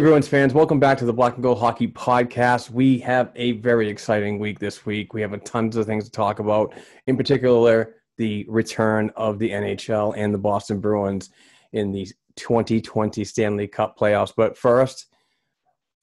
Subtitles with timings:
[0.00, 2.70] Hey, Bruins fans, welcome back to the Black and Gold Hockey Podcast.
[2.70, 5.12] We have a very exciting week this week.
[5.12, 6.72] We have a tons of things to talk about,
[7.06, 11.28] in particular, the return of the NHL and the Boston Bruins
[11.74, 14.32] in the 2020 Stanley Cup playoffs.
[14.34, 15.08] But first,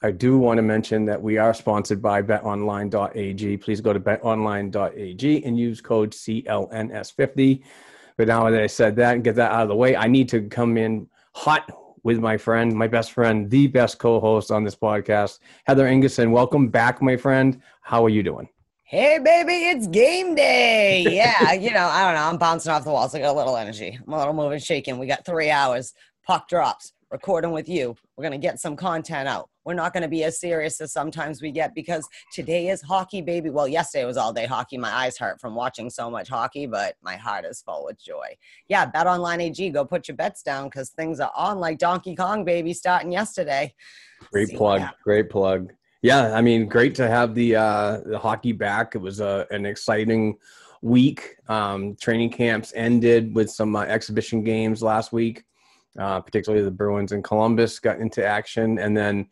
[0.03, 3.57] I do want to mention that we are sponsored by betonline.ag.
[3.57, 7.63] Please go to betonline.ag and use code CLNS50.
[8.15, 10.29] But now that I said that and get that out of the way, I need
[10.29, 11.71] to come in hot
[12.07, 16.31] with my friend, my best friend, the best co-host on this podcast, Heather Ingerson.
[16.31, 17.61] Welcome back, my friend.
[17.81, 18.47] How are you doing?
[18.85, 21.05] Hey, baby, it's game day.
[21.17, 22.29] Yeah, you know, I don't know.
[22.29, 23.13] I'm bouncing off the walls.
[23.13, 23.99] I got a little energy.
[24.07, 24.99] I'm a little moving, shaking.
[24.99, 25.93] We got three hours.
[26.25, 26.93] Puck drops.
[27.09, 27.95] Recording with you.
[28.17, 29.49] We're going to get some content out.
[29.63, 33.21] We're not going to be as serious as sometimes we get because today is hockey,
[33.21, 33.49] baby.
[33.49, 34.77] Well, yesterday was all day hockey.
[34.77, 38.35] My eyes hurt from watching so much hockey, but my heart is full with joy.
[38.67, 39.69] Yeah, bet online AG.
[39.69, 43.73] Go put your bets down because things are on like Donkey Kong, baby, starting yesterday.
[44.29, 44.81] Great See plug.
[44.81, 44.95] that.
[45.01, 45.71] Great plug.
[46.01, 48.95] Yeah, I mean, great to have the uh, the hockey back.
[48.95, 50.35] It was a, an exciting
[50.81, 51.37] week.
[51.47, 55.45] Um, training camps ended with some uh, exhibition games last week.
[55.97, 59.27] Uh, particularly the Bruins and Columbus got into action, and then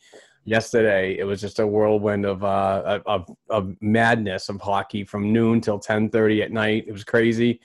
[0.45, 5.61] yesterday it was just a whirlwind of uh, of, of madness of hockey from noon
[5.61, 6.85] till ten thirty at night.
[6.87, 7.59] It was crazy.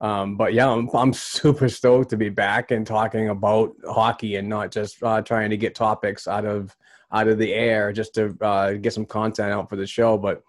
[0.00, 4.48] Um, but yeah, I'm, I'm super stoked to be back and talking about hockey and
[4.48, 6.74] not just uh, trying to get topics out of
[7.12, 10.16] out of the air just to uh, get some content out for the show.
[10.16, 10.42] But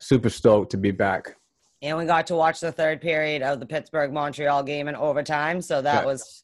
[0.00, 1.36] super stoked to be back.
[1.82, 5.62] And we got to watch the third period of the Pittsburgh Montreal game in overtime.
[5.62, 6.42] So that Yeah, was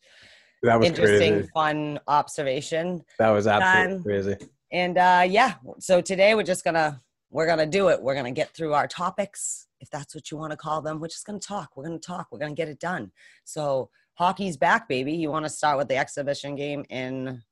[0.62, 1.49] That was interesting, crazy.
[1.55, 3.05] fun observation.
[3.19, 4.03] That was absolutely Time.
[4.03, 4.37] crazy.
[4.72, 7.00] And uh, yeah, so today we're just gonna
[7.31, 8.03] we're gonna do it.
[8.03, 11.00] We're gonna get through our topics, if that's what you want to call them.
[11.00, 11.77] We're just gonna talk.
[11.77, 12.28] We're gonna talk.
[12.31, 13.12] We're gonna get it done.
[13.45, 15.12] So hockey's back, baby.
[15.12, 17.43] You want to start with the exhibition game in?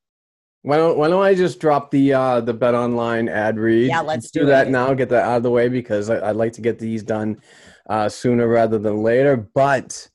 [0.63, 3.89] Why don't Why don't I just drop the uh, the bet online ad read?
[3.89, 4.71] Yeah, let's do that it.
[4.71, 4.95] now.
[4.95, 7.41] Get that out of the way because I, I'd like to get these done
[7.89, 9.37] uh, sooner rather than later.
[9.37, 10.09] But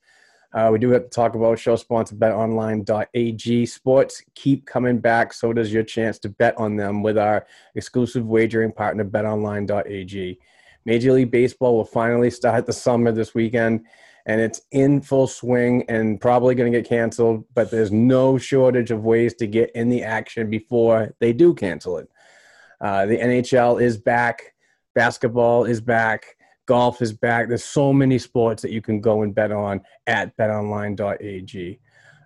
[0.51, 3.66] uh, we do have to talk about show sponsor betonline.ag.
[3.68, 5.31] Sports keep coming back.
[5.31, 10.40] So does your chance to bet on them with our exclusive wagering partner, betonline.ag.
[10.86, 13.86] Major League Baseball will finally start the summer this weekend,
[14.25, 17.46] and it's in full swing and probably going to get canceled.
[17.54, 21.98] But there's no shortage of ways to get in the action before they do cancel
[21.98, 22.10] it.
[22.81, 24.56] Uh, the NHL is back,
[24.96, 26.38] basketball is back,
[26.69, 27.48] golf is back.
[27.48, 31.80] There's so many sports that you can go and bet on at betonline.ag.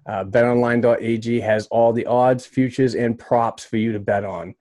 [0.06, 4.54] Uh, betonline.ag has all the odds, futures, and props for you to bet on.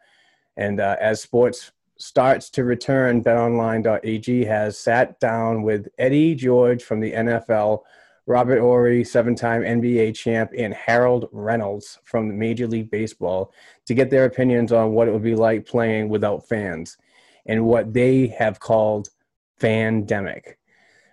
[0.56, 7.00] And uh, as sports starts to return, betonline.ag has sat down with Eddie George from
[7.00, 7.80] the NFL,
[8.26, 13.52] Robert Horry, seven time NBA champ, and Harold Reynolds from Major League Baseball
[13.86, 16.98] to get their opinions on what it would be like playing without fans
[17.46, 19.08] and what they have called
[19.62, 20.54] fandemic.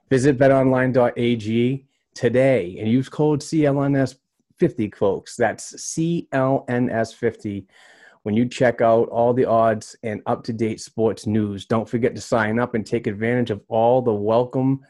[0.09, 1.85] Visit betonline.ag
[2.15, 5.35] today and use code CLNS50, folks.
[5.35, 7.67] That's CLNS50
[8.23, 11.65] when you check out all the odds and up to date sports news.
[11.65, 14.81] Don't forget to sign up and take advantage of all the welcome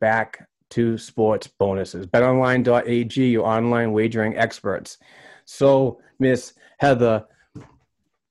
[0.00, 2.06] back to sports bonuses.
[2.06, 4.98] BetOnline.ag, your online wagering experts.
[5.44, 7.26] So, Miss Heather,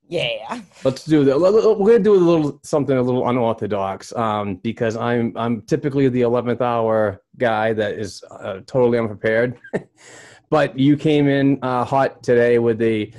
[0.10, 0.62] Yeah.
[0.84, 1.40] let's do that.
[1.40, 6.22] We're gonna do a little something a little unorthodox um, because I'm I'm typically the
[6.22, 9.60] eleventh hour guy that is uh, totally unprepared.
[10.50, 13.14] but you came in uh, hot today with a,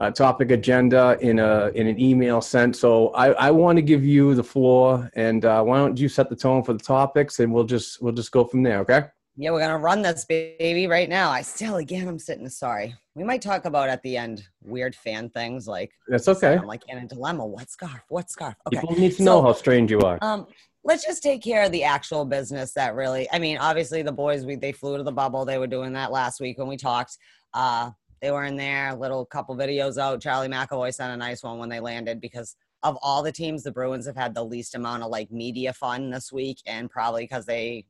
[0.00, 2.76] a topic agenda in a in an email sent.
[2.76, 6.28] So I, I want to give you the floor, and uh, why don't you set
[6.28, 8.80] the tone for the topics, and we'll just we'll just go from there.
[8.80, 9.04] Okay.
[9.36, 11.30] Yeah, we're gonna run this baby right now.
[11.30, 12.94] I still again I'm sitting sorry.
[13.14, 16.56] We might talk about at the end weird fan things like That's okay.
[16.56, 17.44] I'm like in a dilemma.
[17.44, 18.02] What scarf?
[18.08, 18.54] What scarf?
[18.68, 18.80] Okay.
[18.80, 20.18] People need to know how strange you are.
[20.22, 20.46] Um,
[20.84, 23.28] let's just take care of the actual business that really.
[23.32, 25.44] I mean, obviously the boys we they flew to the bubble.
[25.44, 27.18] They were doing that last week when we talked.
[27.52, 27.90] Uh,
[28.22, 28.90] they were in there.
[28.90, 30.20] A little couple videos out.
[30.20, 33.72] Charlie McAvoy sent a nice one when they landed because of all the teams, the
[33.72, 37.46] Bruins have had the least amount of like media fun this week, and probably because
[37.46, 37.86] they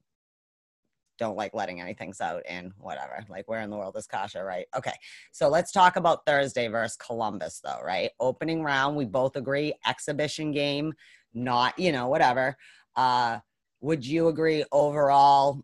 [1.19, 3.25] don't like letting anything out and whatever.
[3.29, 4.67] Like, where in the world is Kase, right?
[4.77, 4.95] Okay.
[5.33, 8.11] So let's talk about Thursday versus Columbus, though, right?
[8.21, 10.93] Opening round, we both agree, exhibition game,
[11.33, 12.57] not, you know, whatever.
[12.97, 13.39] Uh,
[13.81, 15.63] would you agree overall?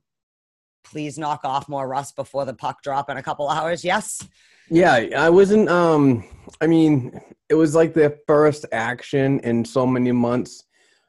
[0.85, 3.85] Please knock off more rust before the puck drop in a couple hours.
[3.85, 4.27] Yes.
[4.71, 5.69] Yeah, I wasn't.
[5.69, 6.25] Um,
[6.61, 10.65] I mean, it was like the first action in so many months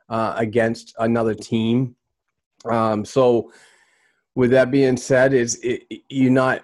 [0.09, 1.95] uh, against another team.
[2.65, 3.51] Um, so,
[4.35, 6.63] with that being said, is it, you're not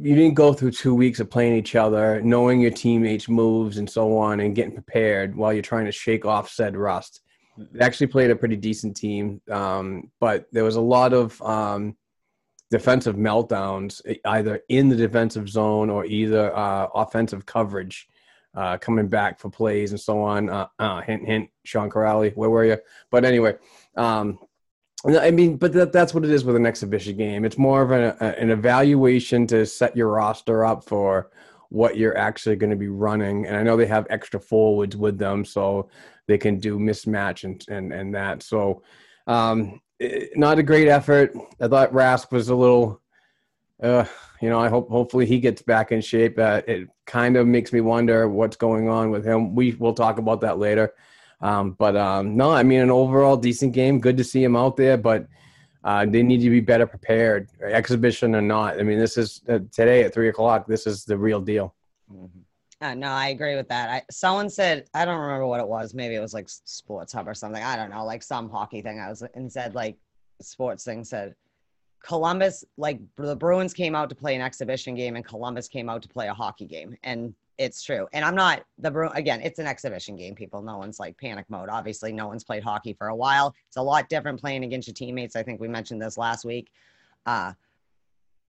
[0.00, 3.88] you didn't go through two weeks of playing each other, knowing your teammates' moves and
[3.88, 7.22] so on, and getting prepared while you're trying to shake off said rust.
[7.56, 11.96] They actually played a pretty decent team, um, but there was a lot of um,
[12.70, 18.06] defensive meltdowns, either in the defensive zone or either uh, offensive coverage,
[18.54, 20.48] uh, coming back for plays and so on.
[20.48, 22.78] Uh, uh, hint, hint, Sean Kuraly, where were you?
[23.10, 23.56] But anyway,
[23.96, 24.38] um,
[25.06, 27.44] I mean, but that, that's what it is with an exhibition game.
[27.44, 31.30] It's more of an, a, an evaluation to set your roster up for
[31.68, 33.46] what you're actually going to be running.
[33.46, 35.88] And I know they have extra forwards with them, so
[36.26, 38.42] they can do mismatch and and, and that.
[38.42, 38.82] So,
[39.26, 41.32] um, eh, not a great effort.
[41.60, 43.00] I thought Rask was a little,
[43.80, 44.04] uh,
[44.40, 46.38] you know, I hope hopefully he gets back in shape.
[46.38, 49.54] Uh, it kind of makes me wonder what's going on with him.
[49.54, 50.92] We will talk about that later.
[51.40, 54.00] Um, but um, no, I mean, an overall decent game.
[54.00, 55.26] Good to see him out there, but
[55.84, 58.78] uh, they need to be better prepared, exhibition or not.
[58.78, 60.66] I mean, this is uh, today at three o'clock.
[60.66, 61.74] This is the real deal.
[62.80, 63.88] Uh, no, I agree with that.
[63.88, 65.94] I, someone said I don't remember what it was.
[65.94, 67.62] Maybe it was like Sports Hub or something.
[67.62, 69.00] I don't know, like some hockey thing.
[69.00, 69.96] I was and said like
[70.40, 71.34] sports thing said
[72.04, 76.02] Columbus like the Bruins came out to play an exhibition game and Columbus came out
[76.02, 78.06] to play a hockey game, and it's true.
[78.12, 79.40] And I'm not the Bru again.
[79.42, 80.34] It's an exhibition game.
[80.34, 81.68] People, no one's like panic mode.
[81.68, 83.52] Obviously, no one's played hockey for a while.
[83.66, 85.34] It's a lot different playing against your teammates.
[85.34, 86.70] I think we mentioned this last week.
[87.26, 87.52] Uh,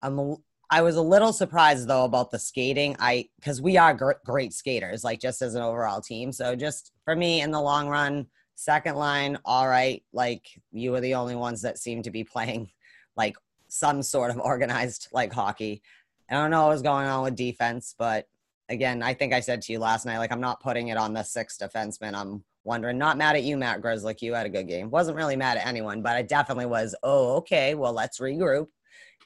[0.01, 0.37] I'm
[0.71, 2.95] I was a little surprised though about the skating.
[2.99, 6.31] I because we are gr- great skaters, like just as an overall team.
[6.31, 10.03] So just for me in the long run, second line, all right.
[10.13, 12.69] Like you were the only ones that seemed to be playing
[13.17, 13.35] like
[13.67, 15.81] some sort of organized like hockey.
[16.29, 18.27] I don't know what was going on with defense, but
[18.69, 21.13] again, I think I said to you last night, like I'm not putting it on
[21.13, 22.13] the six defenseman.
[22.13, 24.21] I'm wondering, not mad at you, Matt Grzelcyk.
[24.21, 24.89] You had a good game.
[24.89, 26.95] Wasn't really mad at anyone, but I definitely was.
[27.03, 27.75] Oh, okay.
[27.75, 28.67] Well, let's regroup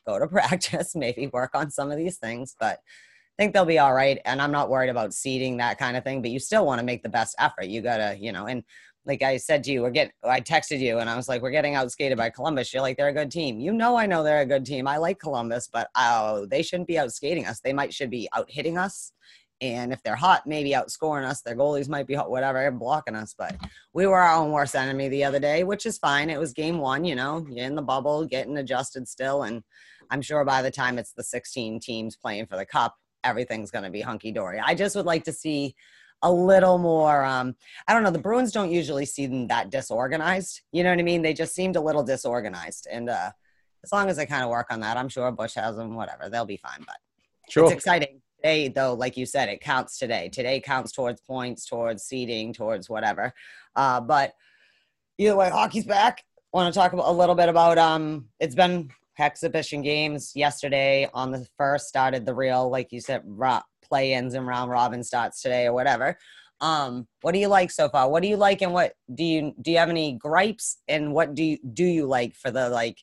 [0.06, 3.80] go to practice, maybe work on some of these things, but I think they'll be
[3.80, 4.20] all right.
[4.26, 6.86] And I'm not worried about seeding that kind of thing, but you still want to
[6.86, 7.66] make the best effort.
[7.66, 8.64] You gotta, you know, and
[9.06, 11.52] like I said to you, we're getting, I texted you and I was like, we're
[11.52, 12.74] getting outskated by Columbus.
[12.74, 13.60] You're like, they're a good team.
[13.60, 14.88] You know, I know they're a good team.
[14.88, 17.60] I like Columbus, but oh, they shouldn't be outskating us.
[17.60, 19.12] They might should be out hitting us.
[19.60, 21.42] And if they're hot, maybe outscoring us.
[21.42, 23.36] Their goalies might be hot, whatever, blocking us.
[23.38, 23.56] But
[23.94, 26.30] we were our own worst enemy the other day, which is fine.
[26.30, 29.44] It was game one, you know, you're in the bubble, getting adjusted still.
[29.44, 29.64] And
[30.10, 33.86] I'm sure by the time it's the 16 teams playing for the cup, everything's going
[33.86, 34.60] to be hunky dory.
[34.60, 35.76] I just would like to see
[36.24, 37.24] a little more.
[37.24, 37.56] Um,
[37.88, 38.10] I don't know.
[38.10, 40.62] The Bruins don't usually see them that disorganized.
[40.72, 41.22] You know what I mean?
[41.22, 42.88] They just seemed a little disorganized.
[42.90, 43.32] And uh,
[43.84, 45.94] as long as they kind of work on that, I'm sure Bush has them.
[45.96, 46.80] Whatever, they'll be fine.
[46.80, 46.96] But
[47.50, 47.66] Sure.
[47.66, 48.22] It's exciting.
[48.38, 50.30] Today, though, like you said, it counts today.
[50.30, 53.34] Today counts towards points, towards seeding, towards whatever.
[53.76, 54.34] Uh, but
[55.18, 56.24] either way, hockey's back.
[56.52, 58.28] Want to talk about, a little bit about um?
[58.40, 61.10] It's been exhibition games yesterday.
[61.14, 63.62] On the first, started the real, like you said, ro-
[63.94, 66.18] play-ins and round robin starts today or whatever.
[66.62, 68.10] Um, what do you like so far?
[68.10, 69.72] What do you like, and what do you do?
[69.72, 72.98] You have any gripes, and what do you do you like for the like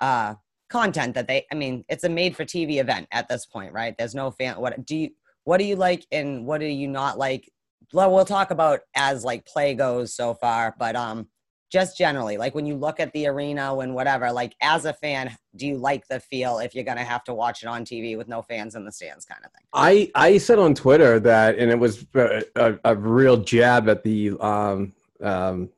[0.00, 0.34] uh
[0.70, 1.44] content that they?
[1.50, 3.94] I mean, it's a made-for-TV event at this point, right?
[3.98, 4.60] There's no fan.
[4.60, 5.10] What do you
[5.44, 7.50] what do you like, and what do you not like?
[7.92, 11.28] Well, we'll talk about as like play goes so far, but um,
[11.70, 15.36] just generally, like when you look at the arena and whatever, like as a fan,
[15.54, 18.28] do you like the feel if you're gonna have to watch it on TV with
[18.28, 19.62] no fans in the stands, kind of thing?
[19.72, 24.02] I I said on Twitter that, and it was a, a, a real jab at
[24.02, 25.70] the um, um,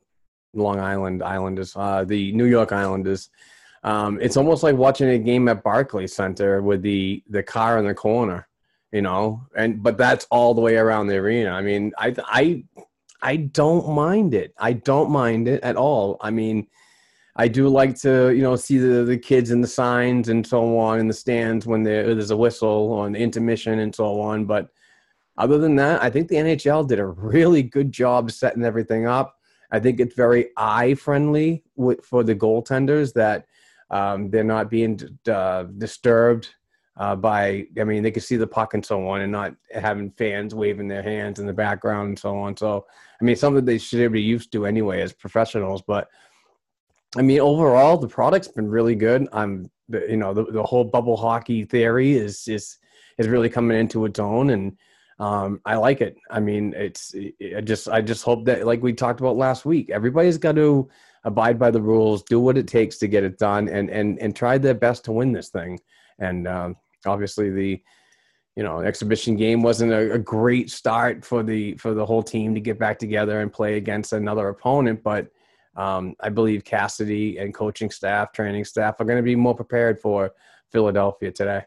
[0.53, 3.29] Long Island Islanders, uh, the New York Islanders.
[3.83, 7.85] Um, it's almost like watching a game at Barclays Center with the the car in
[7.85, 8.47] the corner,
[8.91, 9.45] you know.
[9.55, 11.51] And but that's all the way around the arena.
[11.51, 12.63] I mean, I I
[13.23, 14.53] I don't mind it.
[14.59, 16.17] I don't mind it at all.
[16.21, 16.67] I mean.
[17.35, 20.77] I do like to, you know, see the, the kids and the signs and so
[20.77, 24.45] on in the stands when there, there's a whistle on the intermission and so on.
[24.45, 24.69] But
[25.37, 29.35] other than that, I think the NHL did a really good job setting everything up.
[29.71, 31.63] I think it's very eye friendly
[32.03, 33.47] for the goaltenders that
[33.89, 36.49] um, they're not being uh, disturbed
[36.97, 37.65] uh, by.
[37.79, 40.87] I mean, they could see the puck and so on, and not having fans waving
[40.87, 42.55] their hands in the background and so on.
[42.57, 42.85] So,
[43.21, 45.81] I mean, something they should be used to anyway as professionals.
[45.81, 46.07] But
[47.15, 49.27] I mean, overall, the product's been really good.
[49.31, 52.77] I'm, you know, the, the whole bubble hockey theory is is
[53.17, 54.77] is really coming into its own, and
[55.19, 56.15] um, I like it.
[56.31, 57.13] I mean, it's
[57.55, 60.89] I just I just hope that, like we talked about last week, everybody's got to
[61.23, 64.35] abide by the rules, do what it takes to get it done, and and and
[64.35, 65.79] try their best to win this thing.
[66.19, 67.81] And um, obviously, the
[68.55, 72.53] you know exhibition game wasn't a, a great start for the for the whole team
[72.53, 75.27] to get back together and play against another opponent, but
[75.75, 79.99] um, I believe Cassidy and coaching staff, training staff are going to be more prepared
[79.99, 80.31] for
[80.71, 81.63] Philadelphia today.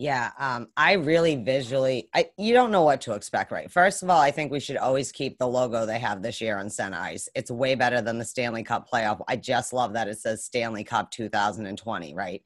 [0.00, 3.68] Yeah, um, I really visually, I you don't know what to expect, right?
[3.68, 6.56] First of all, I think we should always keep the logo they have this year
[6.56, 7.28] on center ice.
[7.34, 9.20] It's way better than the Stanley Cup playoff.
[9.26, 12.42] I just love that it says Stanley Cup 2020, right?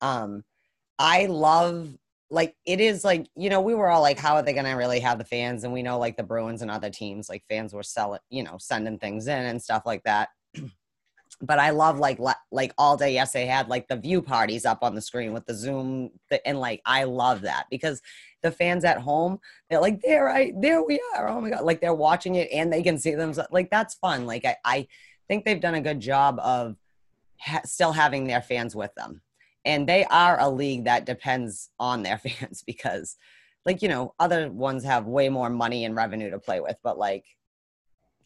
[0.00, 0.42] Um,
[0.98, 1.96] I love
[2.28, 4.72] like it is like you know we were all like how are they going to
[4.72, 5.64] really have the fans?
[5.64, 8.56] And we know like the bruins and other teams like fans were selling you know
[8.58, 10.28] sending things in and stuff like that.
[11.42, 12.18] But i love like
[12.50, 15.44] like all day yes they had like the view parties up on the screen with
[15.44, 16.08] the zoom
[16.46, 18.00] and like i love that because
[18.46, 19.38] the fans at home
[19.68, 21.28] they're like there I there we are.
[21.28, 21.64] Oh my god.
[21.64, 23.34] Like they're watching it and they can see them.
[23.50, 24.24] Like that's fun.
[24.24, 24.86] Like i, I
[25.28, 26.76] think they've done a good job of
[27.40, 29.20] ha- still having their fans with them
[29.66, 33.16] and they are a league that depends on their fans because
[33.66, 36.96] like you know other ones have way more money and revenue to play with but
[36.96, 37.24] like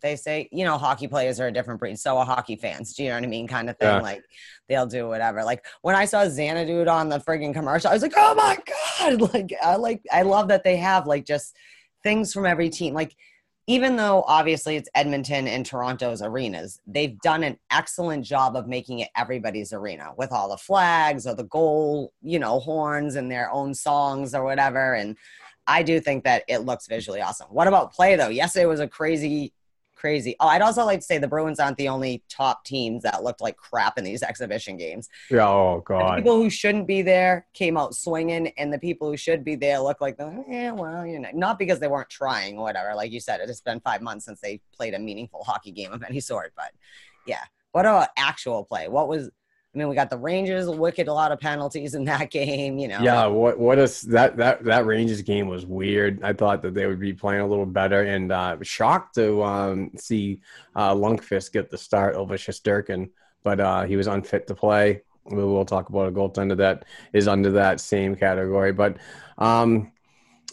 [0.03, 3.03] they say you know hockey players are a different breed so are hockey fans do
[3.03, 4.01] you know what i mean kind of thing Yeah.
[4.01, 4.23] like
[4.69, 8.15] they'll do whatever like when i saw xanadu on the friggin' commercial i was like
[8.17, 8.57] oh my
[9.01, 11.57] god like i like i love that they have like just
[12.03, 13.15] things from every team like
[13.71, 18.99] even though obviously it's Edmonton and Toronto's arenas, they've done an excellent job of making
[18.99, 23.49] it everybody's arena with all the flags or the goal, you know, horns and their
[23.53, 24.95] own songs or whatever.
[24.95, 25.17] And
[25.69, 27.47] I do think that it looks visually awesome.
[27.49, 28.27] What about play though?
[28.27, 29.53] Yesterday was a crazy,
[30.01, 30.35] crazy.
[30.41, 33.41] Oh, I'd also like to say the Bruins aren't the only top teams that looked
[33.41, 35.09] like crap in these exhibition games.
[35.31, 36.17] Yeah, oh The God.
[36.17, 39.79] people who shouldn't be there came out swinging, and the people who should be there
[39.81, 42.95] look like, the, yeah, well, you know, not because they weren't trying or whatever.
[42.95, 45.93] Like you said, it has been five months since they played a meaningful hockey game
[45.93, 46.53] of any sort.
[46.57, 46.73] But
[47.27, 48.89] yeah, what about actual play?
[48.89, 49.31] What was?
[49.73, 52.79] I mean, we got the Rangers, wicked, a lot of penalties in that game.
[52.79, 56.23] You know, Yeah, what what is that that that Rangers game was weird.
[56.23, 59.93] I thought that they would be playing a little better, and uh, shocked to um,
[59.97, 60.41] see
[60.75, 60.95] uh,
[61.53, 63.11] get the start over Shesterkin,
[63.45, 65.03] but uh, he was unfit to play.
[65.25, 68.97] We will talk about a goaltender that is under that same category, but
[69.39, 69.93] um,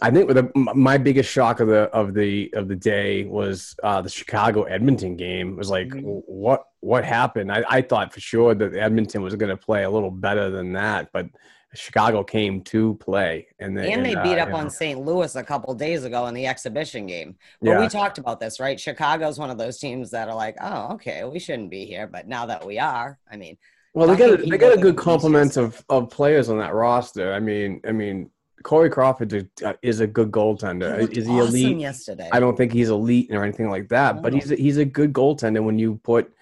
[0.02, 4.02] I think the, my biggest shock of the of the of the day was uh,
[4.02, 5.54] the Chicago Edmonton game.
[5.54, 6.24] It was like, Mhm.
[6.28, 7.52] what what happened?
[7.52, 10.74] I, I thought for sure that Edmonton was going to play a little better than
[10.74, 11.28] that, but
[11.74, 15.00] Chicago came to play, and they, and they uh, beat up you know, on St.
[15.00, 17.36] Louis a couple days ago in the exhibition game.
[17.62, 17.80] But Yeah.
[17.82, 18.80] we talked about this, right?
[18.80, 22.28] Chicago's one of those teams that are like, oh, okay, we shouldn't be here, but
[22.28, 23.58] now that we are, I mean,
[23.94, 27.34] Well, they got a, they got a good complement of, of players on that roster.
[27.34, 28.30] I mean, I mean,
[28.64, 29.50] Corey Crawford
[29.82, 31.00] is a, good goaltender.
[31.10, 31.78] he Is he awesome elite?
[31.80, 32.30] yesterday.
[32.32, 34.40] I don't think he's elite or anything like that, but No.
[34.40, 36.34] he's a, he's a good goaltender when you put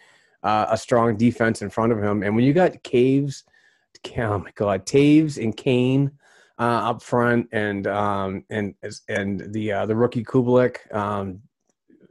[0.43, 3.43] uh, a strong defense in front of him, and when you got Caves,
[4.17, 6.11] oh my God, Toews and Kane
[6.59, 8.75] uh, up front, and um, and
[9.09, 10.93] and the uh, the rookie Kubalik.
[10.93, 11.41] Um,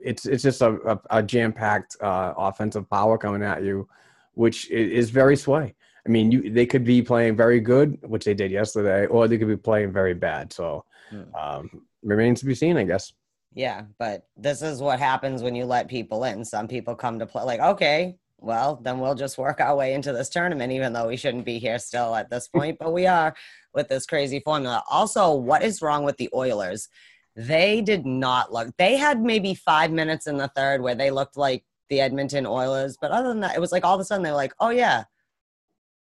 [0.00, 3.88] it's it's just a, a, a jam packed uh, offensive power coming at you,
[4.34, 5.74] which is very sway.
[6.06, 9.38] I mean, you they could be playing very good, which they did yesterday, or they
[9.38, 10.52] could be playing very bad.
[10.52, 11.34] So Hmm.
[11.34, 11.70] um,
[12.02, 13.12] remains to be seen, I guess.
[13.54, 16.44] Yeah, but this is what happens when you let people in.
[16.44, 20.12] Some people come to play like, okay, well, then we'll just work our way into
[20.12, 23.34] this tournament, even though we shouldn't be here still at this point, but we are
[23.72, 24.82] with this crazy formula.
[24.90, 26.88] Also, what is wrong with the Oilers?
[27.36, 31.36] They did not look, they had maybe five minutes in the third where they looked
[31.36, 34.22] like the Edmonton Oilers, but other than that, it was like all of a sudden
[34.22, 35.04] they're like, oh, yeah,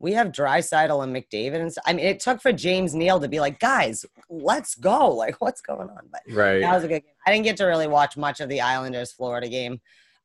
[0.01, 1.61] we have Draisaitl and McDavid.
[1.61, 5.09] And I mean, it took for James Neal to be like, guys, let's go.
[5.19, 6.09] Like, what's going on?
[6.11, 6.61] But Right.
[6.61, 7.13] that was a good game.
[7.27, 9.81] I didn't get to really watch much of the Islanders Florida game,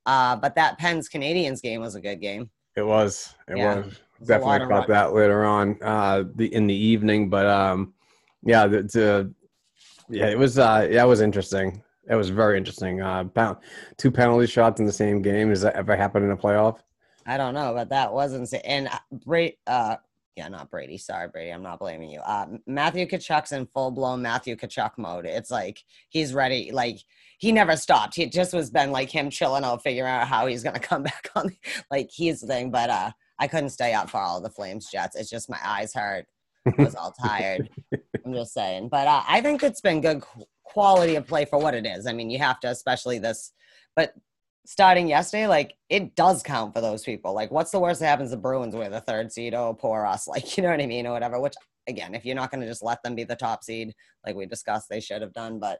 [0.05, 2.49] uh, but that Pens Canadiens game was a good game.
[2.75, 3.33] It was.
[3.47, 3.85] It Yeah, was.
[3.85, 7.93] It was Definitely caught that later on uh, the in the evening, but um,
[8.43, 9.33] yeah, the, the
[10.09, 11.81] yeah, it was uh, yeah, it was interesting.
[12.09, 13.01] It was very interesting.
[13.01, 13.55] Uh,
[13.97, 15.49] two penalty shots in the same game.
[15.49, 16.77] Has that ever happened in a playoff?
[17.25, 18.61] I don't know, but that was insane.
[18.63, 19.97] And uh, Brady, uh,
[20.35, 20.97] yeah, not Brady.
[20.97, 21.51] Sorry, Brady.
[21.51, 22.19] I'm not blaming you.
[22.19, 25.25] Uh, Matthew Tkachuk's in full blown Matthew Tkachuk mode.
[25.25, 26.71] It's like he's ready.
[26.71, 26.99] Like
[27.37, 28.15] he never stopped.
[28.15, 31.29] He just was been like him chilling out, figuring out how he's gonna come back
[31.35, 31.55] on.
[31.91, 32.71] Like he's the thing.
[32.71, 35.15] But uh, I couldn't stay up for all the Flames Jets.
[35.15, 36.25] It's just my eyes hurt.
[36.65, 37.69] I was all tired.
[38.25, 38.89] I'm just saying.
[38.89, 42.07] But uh, I think it's been good qu- quality of play for what it is.
[42.07, 43.51] I mean, you have to, especially this.
[43.95, 44.13] But
[44.65, 47.33] starting yesterday, like it does count for those people.
[47.33, 48.31] Like, what's the worst that happens?
[48.31, 49.53] The Bruins were the third seed.
[49.53, 50.27] Oh, poor us.
[50.33, 51.39] Like, you know what I mean, or whatever.
[51.39, 51.55] Which
[51.87, 53.93] again, if you're not going to just let them be the top seed,
[54.25, 55.59] like we discussed, they should have done.
[55.59, 55.79] But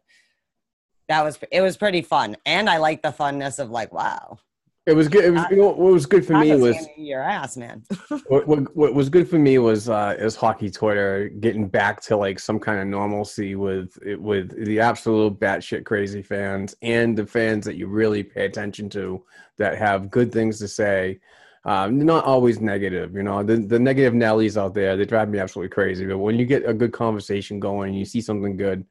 [1.07, 4.39] that was it was pretty fun, and I like the funness of like, wow,
[4.85, 5.23] It was good.
[5.23, 7.83] It was, what was good for me was your ass, man.
[8.27, 12.17] what, what, what was good for me was uh, is hockey Twitter getting back to
[12.17, 17.63] like some kind of normalcy with with the absolute batshit crazy fans and the fans
[17.63, 19.23] that you really pay attention to
[19.57, 21.19] that have good things to say.
[21.65, 23.41] Um, not always negative, you know.
[23.41, 26.05] The the negative Nellies out there they drive me absolutely crazy.
[26.05, 28.85] But when you get a good conversation going, you see something good.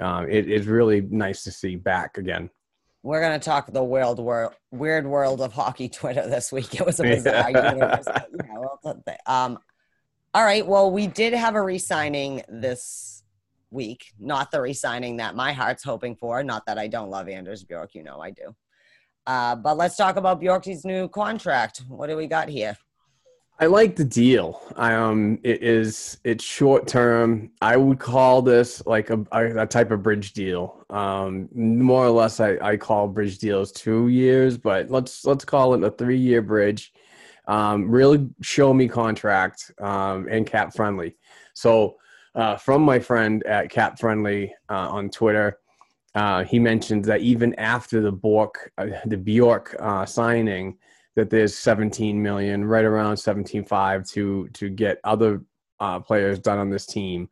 [0.00, 2.48] Um, it is really nice to see back again.
[3.04, 6.74] We're gonna talk the world world weird world of hockey Twitter this week.
[6.74, 7.72] It was a bizarre Yeah.
[7.74, 8.04] universe.
[8.06, 9.58] but, yeah, well, th- th- um,
[10.32, 10.66] all right.
[10.66, 13.22] Well, we did have a re-signing this
[13.70, 14.06] week.
[14.18, 16.42] Not the re-signing that my heart's hoping for.
[16.42, 17.94] Not that I don't love Anders Bjork.
[17.94, 18.56] You know I do.
[19.26, 21.82] Uh, but let's talk about Bjork's new contract.
[21.88, 22.76] What do we got here?
[23.60, 24.60] I like the deal.
[24.76, 27.50] Um, it is it's short term.
[27.62, 30.84] I would call this like a, a, a type of bridge deal.
[30.90, 35.74] Um, more or less, I, I call bridge deals two years, but let's let's call
[35.74, 36.92] it a three year bridge.
[37.46, 41.16] Um, really show me contract um, and cap friendly.
[41.52, 41.96] So
[42.34, 45.58] uh, from my friend at Cap Friendly uh, on Twitter,
[46.14, 50.76] uh, he mentioned that even after the Bork, uh, the Bjork uh, signing,
[51.16, 55.42] that there's 17 million, right around 17.5 to to get other
[55.80, 57.28] uh, players done on this team,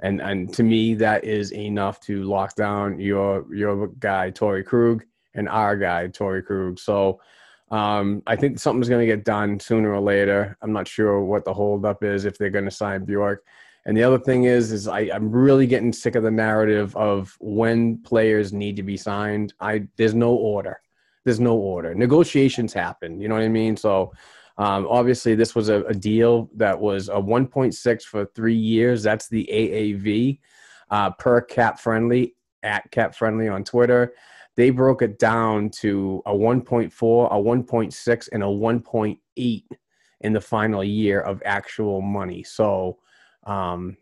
[0.00, 5.04] and and to me that is enough to lock down your your guy Torey Krug
[5.34, 6.78] and our guy Torey Krug.
[6.78, 7.20] So.
[7.68, 10.56] Um, I think something's going to get done sooner or later.
[10.62, 13.42] I'm not sure what the holdup is if they're going to sign Bjork.
[13.86, 17.36] And the other thing is, is I, I'm really getting sick of the narrative of
[17.40, 19.54] when players need to be signed.
[19.60, 20.80] I there's no order.
[21.26, 21.92] There's no order.
[21.92, 23.20] Negotiations happen.
[23.20, 23.76] You know what I mean?
[23.76, 24.12] So
[24.58, 29.02] um, obviously, this was a, a deal that was a 1.6 for three years.
[29.02, 30.38] That's the AAV
[30.88, 34.14] uh, per cap friendly at cap friendly on Twitter.
[34.54, 39.62] They broke it down to a 1.4, a 1.6, and a 1.8
[40.20, 42.44] in the final year of actual money.
[42.44, 42.98] So
[43.48, 43.96] um,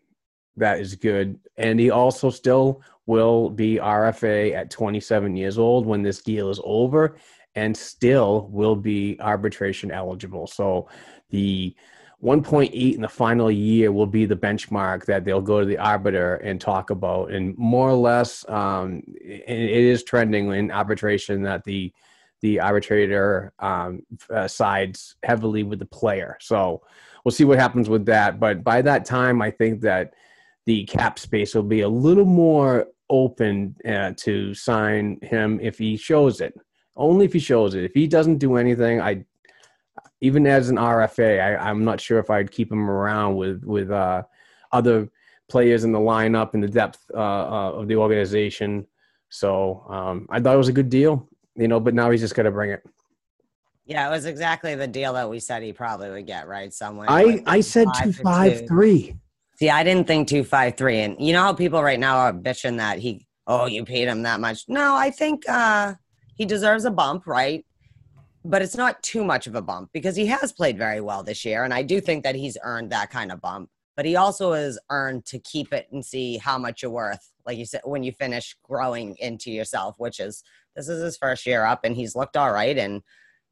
[0.57, 1.39] that is good.
[1.57, 6.59] And he also still will be RFA at 27 years old when this deal is
[6.63, 7.17] over
[7.55, 10.47] and still will be arbitration eligible.
[10.47, 10.89] So
[11.29, 11.75] the
[12.23, 16.35] 1.8 in the final year will be the benchmark that they'll go to the arbiter
[16.35, 17.31] and talk about.
[17.31, 21.93] And more or less, um, it, it is trending in arbitration that the
[22.41, 26.37] the arbitrator um, uh, sides heavily with the player.
[26.41, 26.83] So
[27.23, 28.39] we'll see what happens with that.
[28.39, 30.13] But by that time, I think that
[30.65, 35.95] the cap space will be a little more open uh, to sign him if he
[35.95, 36.55] shows it.
[36.95, 37.83] Only if he shows it.
[37.83, 39.25] If he doesn't do anything, I
[40.21, 43.91] even as an RFA, I, I'm not sure if I'd keep him around with with
[43.91, 44.23] uh,
[44.71, 45.09] other
[45.49, 48.87] players in the lineup and the depth uh, uh, of the organization.
[49.29, 51.79] So um, I thought it was a good deal, you know.
[51.79, 52.83] But now he's just got to bring it.
[53.85, 56.73] Yeah, it was exactly the deal that we said he probably would get, right?
[56.73, 57.09] Somewhere.
[57.09, 58.67] I like I said two to five two.
[58.67, 59.15] three.
[59.57, 62.33] See, I didn't think two five three, and you know how people right now are
[62.33, 64.65] bitching that he, oh, you paid him that much.
[64.67, 65.93] No, I think uh,
[66.35, 67.65] he deserves a bump, right?
[68.43, 71.45] But it's not too much of a bump because he has played very well this
[71.45, 73.69] year, and I do think that he's earned that kind of bump.
[73.95, 77.57] But he also has earned to keep it and see how much you're worth, like
[77.57, 79.95] you said, when you finish growing into yourself.
[79.97, 80.43] Which is
[80.75, 83.03] this is his first year up, and he's looked all right, and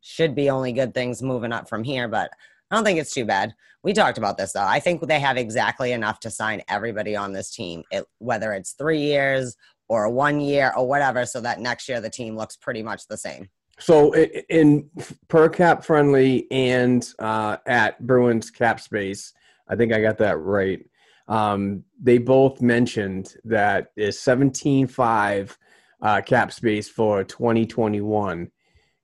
[0.01, 2.09] should be only good things moving up from here.
[2.09, 2.29] But
[2.73, 3.53] I don't think it's too bad.
[3.83, 4.65] We talked about this though.
[4.65, 8.71] I think they have exactly enough to sign everybody on this team, it, whether it's
[8.71, 9.55] three years
[9.89, 13.15] or one year or whatever, so that next year the team looks pretty much the
[13.15, 13.47] same.
[13.77, 14.89] So in
[15.27, 19.33] per cap friendly and uh, at Bruins cap space,
[19.67, 20.83] I think I got that right.
[21.27, 25.57] Um, they both mentioned that is 17.5
[26.01, 28.49] uh, cap space for 2021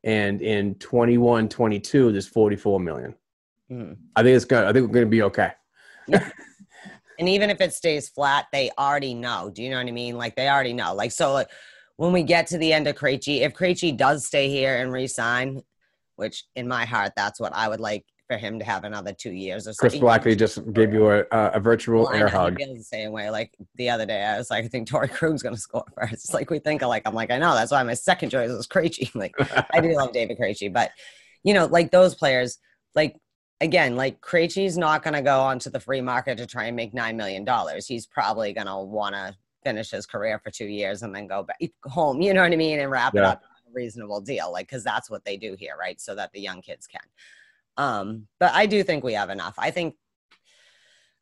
[0.04, 3.14] and in 21 22 there's 44 million.
[3.72, 3.98] Mhm.
[4.16, 4.64] I think it's good.
[4.66, 5.52] I think we're going to be okay.
[7.20, 9.52] And even if it stays flat, they already know.
[9.54, 10.16] Do you know what I mean?
[10.18, 10.94] Like they already know.
[10.94, 11.50] Like so, like,
[11.98, 15.62] when we get to the end of Krejci, if Krejci does stay here and resign,
[16.16, 19.32] which in my heart, that's what I would like for him to have another two
[19.34, 19.98] years or Chris.
[19.98, 22.56] Blackley just gave you a, a virtual Well, air he hug.
[22.58, 23.30] feels the same way.
[23.30, 26.14] Like the other day, I was like, I think Torey Krug's gonna score first.
[26.14, 27.02] It's like we think alike.
[27.06, 27.54] I'm like, I know.
[27.54, 29.14] That's why my second choice was Krejci.
[29.14, 29.36] Like
[29.74, 30.92] I do love David Krejci, but
[31.44, 32.60] you know, like those players,
[32.96, 33.18] like
[33.62, 37.18] again, like Krejci's not gonna go onto the free market to try and make nine
[37.18, 37.88] million dollars.
[37.88, 41.60] He's probably gonna want to finish his career for two years and then go back
[41.86, 42.22] home.
[42.22, 42.80] You know what I mean?
[42.80, 46.00] And wrap it up a reasonable deal, like because that's what they do here, right?
[46.00, 47.02] So that the young kids can.
[47.78, 49.56] Um, but I do think we have enough.
[49.58, 49.96] I think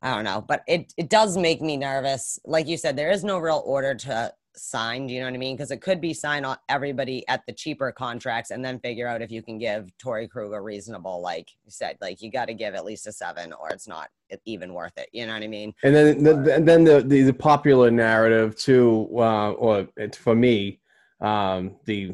[0.01, 2.39] I don't know, but it it does make me nervous.
[2.45, 5.07] Like you said, there is no real order to sign.
[5.07, 5.55] Do you know what I mean?
[5.55, 9.21] Because it could be sign on everybody at the cheaper contracts and then figure out
[9.21, 12.53] if you can give Torey Krug a reasonable, like you said, like you got to
[12.53, 14.09] give at least a seven or it's not
[14.45, 15.09] even worth it.
[15.13, 15.73] You know what I mean?
[15.83, 20.35] And then, the, and then the, the the popular narrative too, uh, or it's for
[20.35, 20.79] me,
[21.21, 22.13] um, the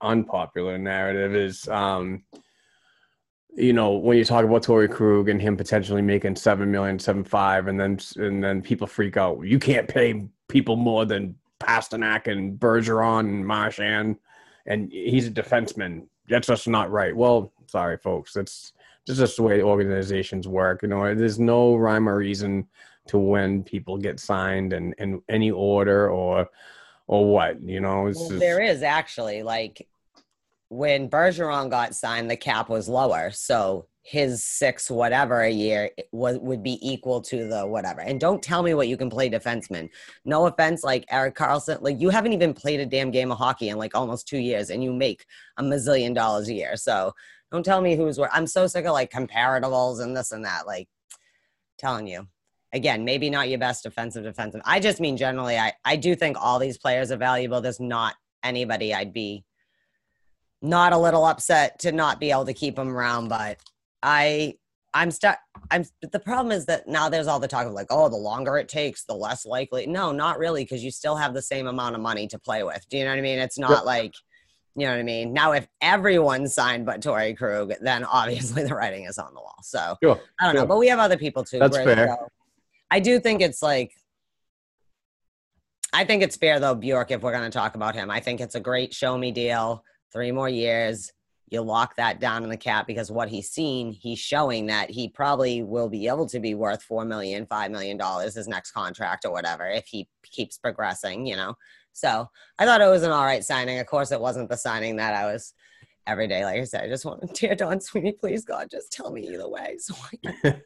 [0.00, 2.24] unpopular narrative is, um,
[3.54, 7.22] you know, when you talk about Torey Krug and him potentially making seven million, seven
[7.22, 9.42] five, and then and then people freak out.
[9.42, 14.16] You can't pay people more than Pastrnak and Bergeron and Marchand,
[14.66, 16.06] and he's a defenseman.
[16.28, 17.14] That's just not right.
[17.14, 18.32] Well, sorry, folks.
[18.32, 18.72] That's
[19.06, 20.82] that's just the way organizations work.
[20.82, 22.68] You know, there's no rhyme or reason
[23.08, 26.48] to when people get signed and in any order or
[27.06, 27.60] or what.
[27.60, 29.88] You know, it's Well, just, there is actually like
[30.68, 36.36] when Bergeron got signed, the cap was lower, so his six whatever a year was
[36.38, 38.00] would be equal to the whatever.
[38.00, 39.90] And don't tell me what you can play defenseman.
[40.24, 43.68] No offense, like Erik Karlsson, like you haven't even played a damn game of hockey
[43.68, 45.24] in like almost two years, and you make
[45.56, 46.76] a mazillion dollars a year.
[46.76, 47.12] So
[47.52, 48.32] don't tell me who's where.
[48.32, 50.66] I'm so sick of like comparatives and this and that.
[50.66, 50.88] Like
[51.78, 52.26] telling you.
[52.74, 54.62] Again, maybe not your best defensive defensive.
[54.64, 57.60] I just mean generally, I, I do think all these players are valuable.
[57.60, 59.44] There's not anybody I'd be
[60.62, 63.58] not a little upset to not be able to keep them around, but
[64.02, 64.54] I
[64.94, 65.38] I'm stuck.
[65.70, 68.16] I'm but the problem is that now there's all the talk of like, oh, the
[68.16, 69.86] longer it takes, the less likely.
[69.86, 72.84] No, not really, because you still have the same amount of money to play with.
[72.90, 73.38] Do you know what I mean?
[73.38, 73.84] It's not Yep.
[73.84, 74.14] like
[74.74, 75.34] you know what I mean.
[75.34, 79.58] Now, if everyone signed but Torey Krug, then obviously the writing is on the wall.
[79.62, 81.58] So Sure, I don't know, but we have other people too.
[81.58, 82.08] That's fair.
[82.08, 82.28] so
[82.90, 83.92] I do think it's like,
[85.92, 88.10] I think it's fair though, Bjork, if we're going to talk about him.
[88.10, 89.84] I think it's a great show me deal.
[90.12, 91.10] Three more years.
[91.52, 95.08] You lock that down in the cap because what he's seen, he's showing that he
[95.08, 99.26] probably will be able to be worth four million, five million dollars his next contract
[99.26, 101.54] or whatever if he keeps progressing, you know.
[101.92, 103.78] So I thought it was an all right signing.
[103.78, 105.52] Of course, it wasn't the signing that I was
[106.06, 106.44] every day.
[106.44, 109.48] Like I said, I just want dear Don Sweeney, please God, just tell me either
[109.48, 109.76] way.
[109.78, 110.10] So I
[110.42, 110.62] think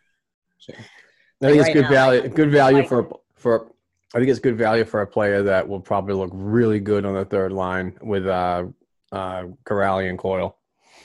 [1.43, 2.29] it's good now, value.
[2.29, 3.73] good value like- for for.
[4.15, 7.13] I think it's good value for a player that will probably look really good on
[7.15, 8.65] the third line with uh,
[9.13, 10.57] uh, Kuraly and Coyle.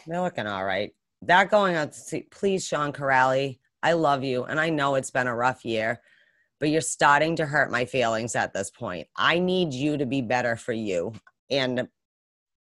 [0.08, 0.94] They're looking all right.
[1.24, 4.44] That going out to see, please, Sean Kuraly, I love you.
[4.44, 6.02] And I know it's been a rough year,
[6.60, 9.08] but you're starting to hurt my feelings at this point.
[9.16, 11.14] I need you to be better for you
[11.50, 11.88] and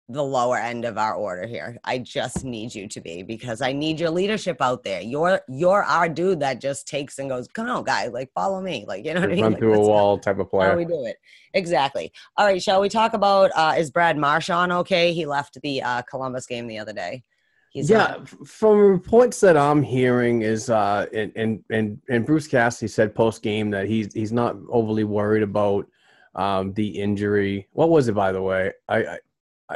[0.08, 1.78] the lower end of our order here.
[1.84, 5.00] I just need you to be because I need your leadership out there.
[5.00, 8.84] You're you're our dude that just takes and goes, come on, guy, like follow me.
[8.86, 9.42] Like, you know what I mean?
[9.42, 10.76] Run Like, through a wall type of How player.
[10.76, 11.16] we do it.
[11.54, 12.12] Exactly.
[12.36, 15.12] All right, shall we talk about uh is Brad Marchand okay?
[15.12, 17.22] He left the uh Columbus game the other day.
[17.70, 22.46] He's yeah, f- from reports that I'm hearing is uh and and and, and Bruce
[22.48, 25.86] Cassidy said post game that he's he's not overly worried about
[26.34, 27.68] um the injury.
[27.72, 28.72] What was it by the way?
[28.88, 29.18] I I,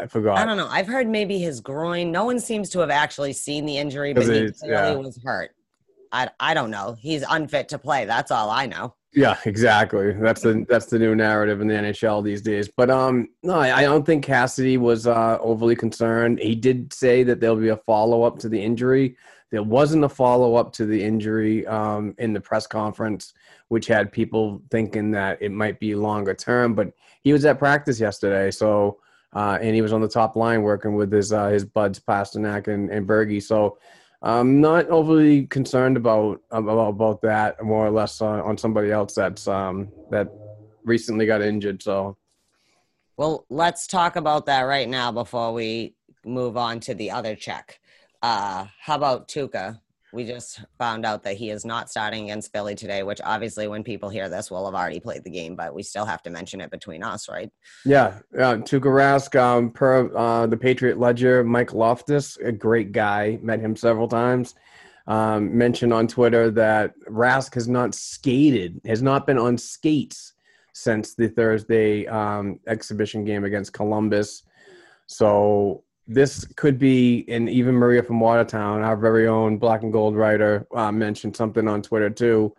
[0.03, 0.39] I forgot.
[0.39, 0.69] I don't know.
[0.69, 2.11] I've heard maybe his groin.
[2.13, 4.95] No one seems to have actually seen the injury, but he clearly yeah.
[4.95, 5.51] was hurt.
[6.13, 6.97] I I don't know.
[6.99, 8.05] He's unfit to play.
[8.05, 8.95] That's all I know.
[9.17, 10.13] Yeah, exactly.
[10.13, 12.69] That's the that's the new narrative in the NHL these days.
[12.69, 16.39] But um, no, I, I don't think Cassidy was uh, overly concerned.
[16.39, 19.17] He did say that there'll be a follow up to the injury.
[19.51, 23.33] There wasn't a follow up to the injury um, in the press conference,
[23.69, 26.75] which had people thinking that it might be longer term.
[26.75, 28.99] But he was at practice yesterday, so
[29.37, 32.69] uh, and he was on the top line working with his uh, his buds Pastrnak
[32.69, 33.43] and, and Bergie.
[33.43, 33.77] So
[34.23, 37.63] I'm not overly concerned about about, about that.
[37.63, 40.33] More or less on, on somebody else that's um, that
[40.85, 41.83] recently got injured.
[41.83, 42.17] So
[43.19, 45.95] Well, let's talk about that right now before we
[46.25, 47.79] move on to the other check.
[48.23, 49.81] Uh, how about Tuukka?
[50.13, 53.83] We just found out that he is not starting against Philly today, which obviously, when
[53.83, 56.61] people hear this, will have already played the game, but we still have to mention
[56.61, 57.51] it between us, right?
[57.85, 63.39] yeah, uh, Tuukka Rask, um, per uh, the Patriot Ledger, Mike Loftus, a great guy.
[63.43, 64.55] Met him several times.
[65.09, 70.33] Um, mentioned on Twitter that Rask has not skated, has not been on skates
[70.73, 74.43] since the Thursday um, exhibition game against Columbus.
[75.07, 80.15] So this could be, and even Maria from Watertown, our very own black and gold
[80.15, 82.55] writer, uh, mentioned something on Twitter too,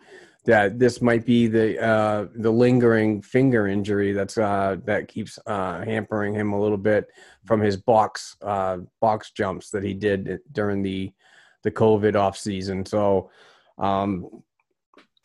[0.46, 5.84] that this might be the uh, the lingering finger injury that's uh, that keeps uh,
[5.84, 7.08] hampering him a little bit
[7.46, 11.12] from his box uh, box jumps that he did during the
[11.64, 12.86] the COVID off season.
[12.86, 13.30] So.
[13.78, 14.44] Um,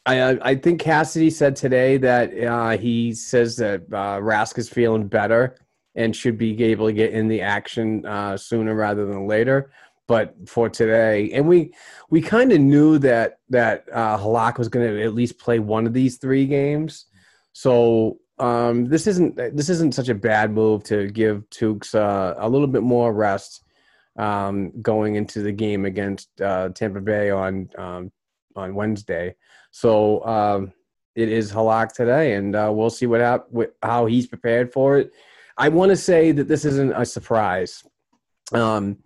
[0.04, 5.54] I, I think Cassidy said today that uh, he says that Rask is feeling better
[5.94, 9.70] and should be able to get in the action uh, sooner rather than later.
[10.08, 11.72] But for today, and we
[12.10, 15.86] we kind of knew that that uh, Halak was going to at least play one
[15.86, 17.06] of these three games.
[17.52, 22.48] So um, this isn't this isn't such a bad move to give Tukes uh, a
[22.48, 23.64] little bit more rest
[24.18, 28.12] um, going into the game against uh, Tampa Bay on um,
[28.56, 29.34] on Wednesday.
[29.70, 30.72] So um,
[31.14, 33.48] it is Halak today, and uh, we'll see what hap-
[33.82, 35.12] how he's prepared for it.
[35.58, 37.82] I want to say that this isn't a surprise.
[38.52, 38.98] Um,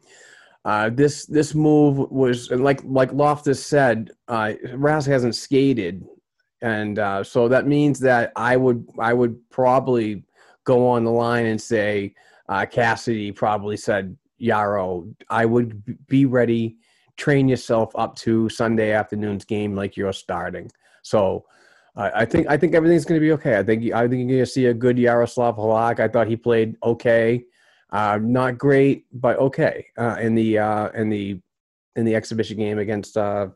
[0.65, 6.05] uh, this this move was like like Loftus said, uh, Rask hasn't skated,
[6.61, 10.25] and uh, so that means that I would I would probably
[10.65, 12.15] go on the line and say
[12.49, 16.77] uh, Cassidy probably said Yarrow, I would be ready.
[17.17, 20.71] Train yourself up to Sunday afternoon's game like you're starting.
[21.03, 21.47] So
[21.97, 23.59] I I think I think everything's going to be okay.
[23.59, 26.01] I think I think you're going to see a good Yaroslav Halak.
[26.01, 27.45] I thought he played okay,
[27.91, 31.41] uh, not great, but okay uh, in the uh, in the
[31.97, 33.49] in the exhibition game against uh,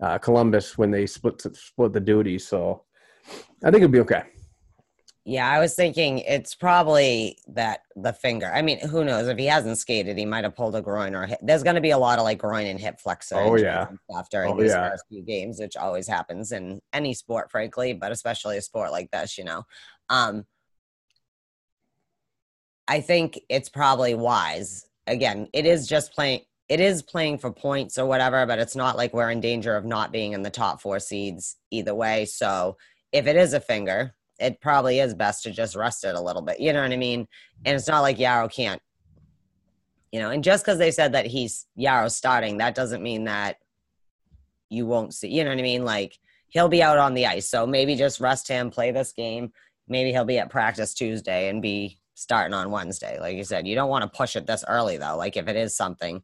[0.00, 2.46] uh, Columbus when they split split the duties.
[2.46, 2.84] So
[3.62, 4.22] I think it'll be okay.
[5.28, 8.46] Yeah, I was thinking it's probably that the finger.
[8.46, 9.26] I mean, who knows?
[9.26, 11.40] If he hasn't skated, he might have pulled a groin or a hip.
[11.42, 13.34] There's going to be a lot of like groin and hip flexor.
[13.34, 13.88] Oh, yeah.
[14.08, 14.88] stuff during Oh, these yeah.
[14.90, 19.10] first few games, which always happens in any sport, frankly, but especially a sport like
[19.10, 19.36] this.
[19.36, 19.64] You know,
[20.10, 20.46] um,
[22.86, 24.86] I think it's probably wise.
[25.08, 26.42] Again, it is just playing.
[26.68, 29.84] It is playing for points or whatever, but it's not like we're in danger of
[29.84, 32.26] not being in the top four seeds either way.
[32.26, 32.76] So
[33.10, 36.42] if it is a finger, it probably is best to just rest it a little
[36.42, 36.60] bit.
[36.60, 37.26] You know what I mean?
[37.64, 38.80] And it's not like Yarrow can't,
[40.12, 43.56] you know, and just because they said that he's Yarrow starting, that doesn't mean that
[44.68, 45.84] you won't see, you know what I mean?
[45.84, 46.18] Like
[46.48, 47.48] he'll be out on the ice.
[47.48, 49.52] So maybe just rest him, play this game.
[49.88, 53.18] Maybe he'll be at practice Tuesday and be starting on Wednesday.
[53.20, 55.16] Like you said, you don't want to push it this early though.
[55.16, 56.22] Like if it is something,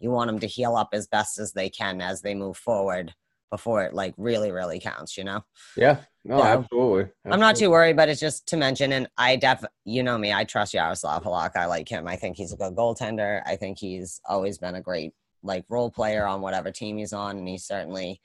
[0.00, 3.14] you want them to heal up as best as they can as they move forward
[3.50, 5.44] before it like really, really counts, you know?
[5.76, 6.58] Yeah, no, Yeah.
[6.58, 7.10] absolutely.
[7.24, 10.32] I'm not too worried, but it's just to mention, and I def, you know me,
[10.32, 11.56] I trust Yaroslav Halak.
[11.56, 12.06] I like him.
[12.06, 13.42] I think he's a good goaltender.
[13.46, 15.12] I think he's always been a great
[15.42, 18.20] like role player on whatever team he's on, and he's certainly,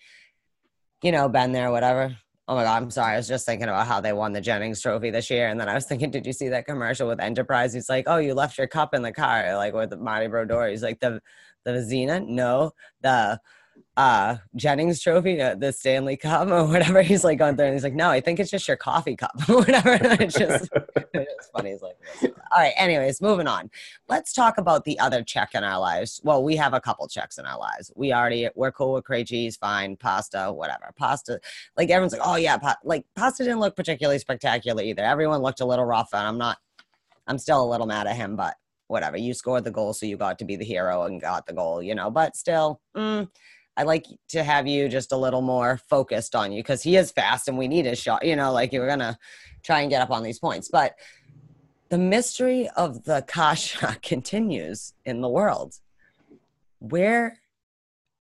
[1.01, 2.15] you know, been there, whatever.
[2.47, 3.13] Oh my God, I'm sorry.
[3.13, 5.69] I was just thinking about how they won the Jennings Trophy this year, and then
[5.69, 7.71] I was thinking, did you see that commercial with Enterprise?
[7.73, 10.67] He's like, "Oh, you left your cup in the car," like with Marty Brodeur.
[10.67, 11.21] He's like, "The
[11.63, 12.27] the Vezina?
[12.27, 13.39] No, the
[13.95, 17.01] uh Jennings trophy, uh, the Stanley Cup or whatever.
[17.01, 19.31] He's like going through and he's like, No, I think it's just your coffee cup
[19.49, 19.91] or whatever.
[19.91, 20.69] And it's just
[21.13, 21.71] it's funny.
[21.71, 23.69] He's like, all right, anyways, moving on.
[24.07, 26.21] Let's talk about the other check in our lives.
[26.23, 27.91] Well, we have a couple checks in our lives.
[27.95, 30.91] We already we're cool with cream cheese, fine, pasta, whatever.
[30.95, 31.39] Pasta,
[31.77, 32.77] like everyone's like, oh yeah, pa-.
[32.83, 35.03] like pasta didn't look particularly spectacular either.
[35.03, 36.57] Everyone looked a little rough, and I'm not
[37.27, 38.55] I'm still a little mad at him, but
[38.87, 39.17] whatever.
[39.17, 41.81] You scored the goal, so you got to be the hero and got the goal,
[41.81, 42.11] you know.
[42.11, 43.27] But still, mm,
[43.75, 47.11] I like to have you just a little more focused on you because he is
[47.11, 49.17] fast and we need his shot, you know, like you're gonna
[49.63, 50.69] try and get up on these points.
[50.69, 50.95] But
[51.89, 55.75] the mystery of the Kase continues in the world.
[56.79, 57.39] Where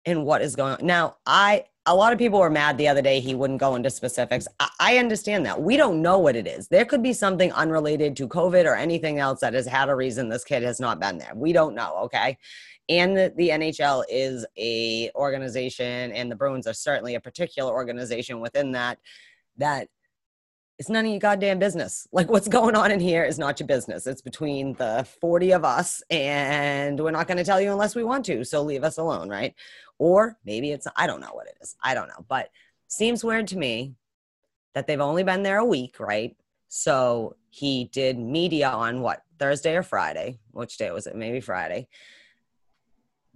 [0.04, 0.86] and what is going on.
[0.86, 3.88] Now, I a lot of people were mad the other day he wouldn't go into
[3.88, 4.46] specifics.
[4.60, 5.60] I, I understand that.
[5.60, 6.68] We don't know what it is.
[6.68, 10.28] There could be something unrelated to COVID or anything else that has had a reason
[10.28, 11.32] this kid has not been there.
[11.34, 12.36] We don't know, okay?
[12.88, 18.40] And the, the NHL is a organization and the Bruins are certainly a particular organization
[18.40, 18.98] within that
[19.58, 19.88] that
[20.78, 22.06] it's none of your goddamn business.
[22.12, 24.06] Like what's going on in here is not your business.
[24.06, 28.04] It's between the 40 of us and we're not going to tell you unless we
[28.04, 28.44] want to.
[28.44, 29.54] So leave us alone, right?
[29.98, 31.76] Or maybe it's, I don't know what it is.
[31.82, 32.24] I don't know.
[32.28, 32.50] But
[32.86, 33.94] seems weird to me
[34.74, 36.36] that they've only been there a week, right?
[36.68, 40.38] So he did media on what, Thursday or Friday?
[40.52, 41.16] Which day was it?
[41.16, 41.88] Maybe Friday.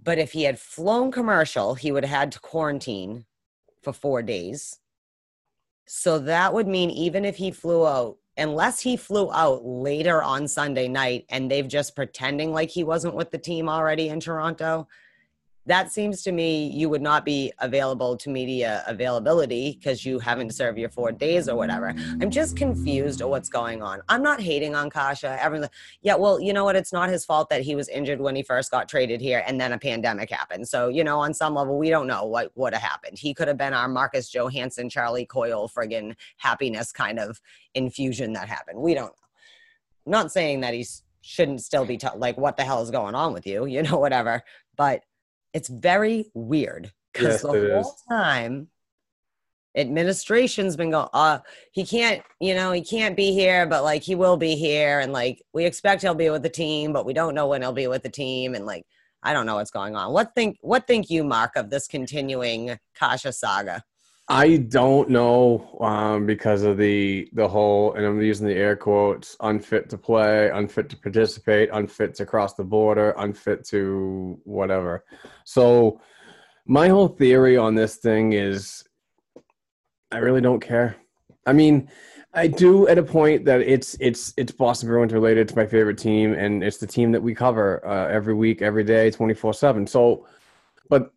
[0.03, 3.25] But if he had flown commercial, he would have had to quarantine
[3.81, 4.79] for four days.
[5.85, 10.47] So that would mean even if he flew out, unless he flew out later on
[10.47, 14.87] Sunday night and they've just pretending like he wasn't with the team already in Toronto,
[15.65, 20.53] that seems to me you would not be available to media availability because you haven't
[20.53, 21.93] served your four days or whatever.
[22.21, 24.01] I'm just confused at what's going on.
[24.09, 25.23] I'm not hating on Kase.
[25.23, 25.69] Everyone,
[26.01, 26.75] yeah, well, you know what?
[26.75, 29.59] It's not his fault that he was injured when he first got traded here and
[29.59, 30.67] then a pandemic happened.
[30.67, 33.17] So, you know, on some level, we don't know what would have happened.
[33.17, 37.39] He could have been our Marcus Johansson, Charlie Coyle friggin' happiness kind of
[37.73, 38.79] infusion that happened.
[38.79, 39.13] We don't know.
[40.05, 40.85] I'm not saying that he
[41.21, 43.65] shouldn't still be t- like, what the hell is going on with you?
[43.73, 44.43] You know, whatever.
[44.75, 45.03] But
[45.53, 48.03] it's very weird because Yes, the whole is.
[48.09, 48.67] time
[49.75, 51.39] administration's been going uh
[51.71, 55.11] he can't you know he can't be here but like he will be here and
[55.11, 57.87] like we expect he'll be with the team but we don't know when he'll be
[57.87, 58.85] with the team and like
[59.23, 62.77] i don't know what's going on what think what think you mark of this continuing
[62.93, 63.83] kase saga
[64.29, 69.35] I don't know um, because of the the whole, and I'm using the air quotes:
[69.41, 75.03] unfit to play, unfit to participate, unfit to cross the border, unfit to whatever.
[75.43, 75.99] So,
[76.65, 78.85] my whole theory on this thing is,
[80.11, 80.95] I really don't care.
[81.45, 81.89] I mean,
[82.33, 85.97] I do at a point that it's it's it's Boston Bruins related It's my favorite
[85.97, 89.53] team, and it's the team that we cover uh, every week, every day, twenty four
[89.53, 89.85] seven.
[89.85, 90.25] So,
[90.89, 91.13] but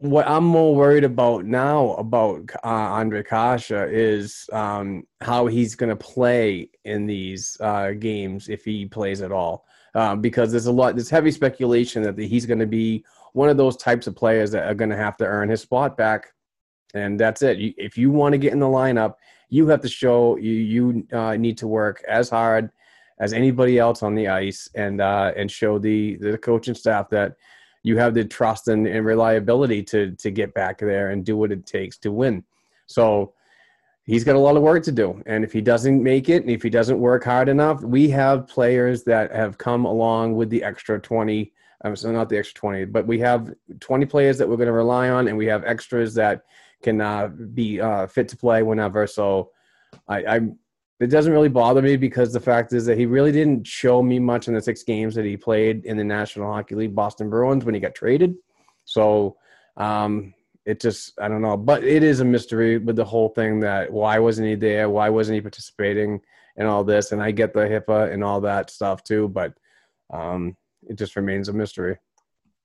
[0.00, 5.90] what I'm more worried about now about uh, Andre Kase is um, how he's going
[5.90, 9.66] to play in these uh, games if he plays at all.
[9.94, 13.58] Um, because there's a lot, there's heavy speculation that he's going to be one of
[13.58, 16.32] those types of players that are going to have to earn his spot back,
[16.94, 17.58] and that's it.
[17.76, 19.14] If you want to get in the lineup,
[19.48, 22.70] you have to show you you uh, need to work as hard
[23.18, 27.34] as anybody else on the ice and uh, and show the the coaching staff that
[27.82, 31.52] you have the trust and, and reliability to to get back there and do what
[31.52, 32.44] it takes to win.
[32.86, 33.34] So
[34.04, 36.50] he's got a lot of work to do, and if he doesn't make it, and
[36.50, 40.62] if he doesn't work hard enough, we have players that have come along with the
[40.62, 41.52] extra twenty.
[41.82, 44.72] Um, so not the extra twenty, but we have twenty players that we're going to
[44.72, 46.44] rely on, and we have extras that
[46.82, 49.06] can uh, be uh, fit to play whenever.
[49.06, 49.50] So
[50.08, 50.58] I, I'm
[51.00, 54.18] it doesn't really bother me because the fact is that he really didn't show me
[54.18, 57.64] much in the six games that he played in the National Hockey League Boston Bruins
[57.64, 58.34] when he got traded.
[58.84, 59.36] So
[59.78, 60.34] um,
[60.66, 63.90] it just I don't know, but it is a mystery with the whole thing that
[63.90, 64.90] why wasn't he there?
[64.90, 66.20] Why wasn't he participating
[66.56, 67.12] in all this?
[67.12, 69.54] And I get the HIPAA and all that stuff too, but
[70.12, 70.54] um,
[70.86, 71.96] it just remains a mystery.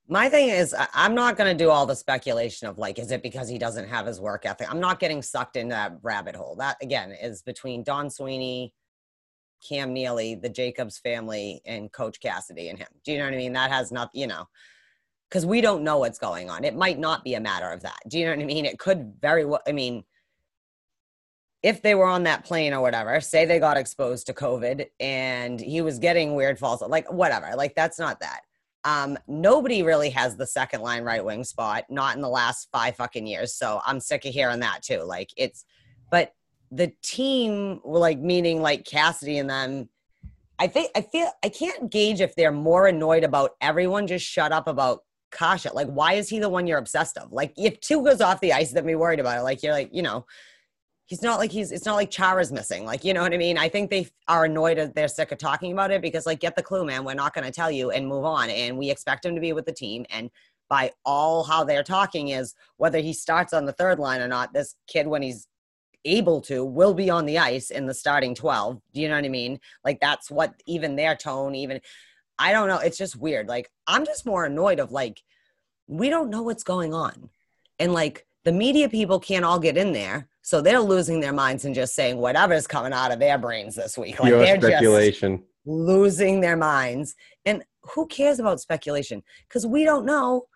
[0.08, 3.22] My thing is i'm not going to do all the speculation of like is it
[3.22, 4.70] because he doesn't have his work ethic?
[4.70, 6.56] I'm not getting sucked into that rabbit hole.
[6.56, 8.72] That again is between don sweeney
[9.66, 12.88] cam neely the jacobs family and coach cassidy and him.
[13.04, 13.52] Do you know what i mean?
[13.52, 14.46] That has not you know
[15.28, 16.62] because we don't know what's going on.
[16.62, 17.98] It might not be a matter of that.
[18.08, 18.64] Do you know what i mean?
[18.64, 20.04] It could very well i mean
[21.62, 25.58] if they were on that plane or whatever, say they got exposed to COVID and
[25.58, 28.42] he was getting weird false, like whatever, like that's not that.
[28.86, 32.94] Um, nobody really has the second line right wing spot, not in the last five
[32.94, 33.52] fucking years.
[33.52, 35.02] So I'm sick of hearing that too.
[35.02, 35.64] Like it's,
[36.10, 36.32] but
[36.70, 39.88] the team, like meaning like Cassidy and them,
[40.58, 44.52] I think I feel I can't gauge if they're more annoyed about everyone just shut
[44.52, 45.00] up about
[45.32, 45.66] Kase.
[45.74, 47.32] Like, why is he the one you're obsessed of?
[47.32, 49.42] Like, if two goes off the ice, then be worried about it.
[49.42, 50.24] Like, you're like, you know,
[51.06, 52.84] he's not like he's it's not like Chara's missing.
[52.84, 53.58] Like, you know what I mean?
[53.58, 56.56] I think they are annoyed that they're sick of talking about it because like get
[56.56, 57.04] the clue, man.
[57.04, 58.50] We're not gonna tell you and move on.
[58.50, 60.04] And we expect him to be with the team.
[60.10, 60.30] And
[60.68, 64.52] by all how they're talking is whether he starts on the third line or not,
[64.52, 65.46] this kid when he's
[66.04, 68.80] able to will be on the ice in the starting 12.
[68.92, 69.60] Do you know what I mean?
[69.84, 71.80] Like that's what even their tone, even
[72.38, 72.78] I don't know.
[72.78, 73.48] It's just weird.
[73.48, 75.22] Like I'm just more annoyed of like
[75.86, 77.30] we don't know what's going on.
[77.78, 80.28] And like the media people can't all get in there.
[80.46, 83.98] So they're losing their minds and just saying whatever's coming out of their brains this
[83.98, 84.20] week.
[84.20, 85.42] Like Pure they're just speculation.
[85.64, 87.16] losing their minds.
[87.44, 89.24] And who cares about speculation?
[89.48, 90.46] Because we don't know.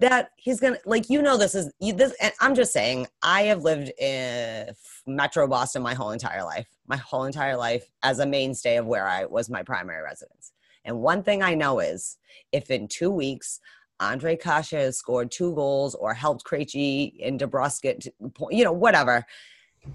[0.00, 3.42] that he's gonna like you know this is you, this and i'm just saying i
[3.42, 4.68] have lived in
[5.06, 9.06] metro boston my whole entire life my whole entire life as a mainstay of where
[9.06, 10.52] i was my primary residence
[10.84, 12.18] and one thing i know is
[12.50, 13.60] if in two weeks
[14.00, 18.08] andre kase has scored two goals or helped Krejci and DeBrusk,
[18.50, 19.24] you know whatever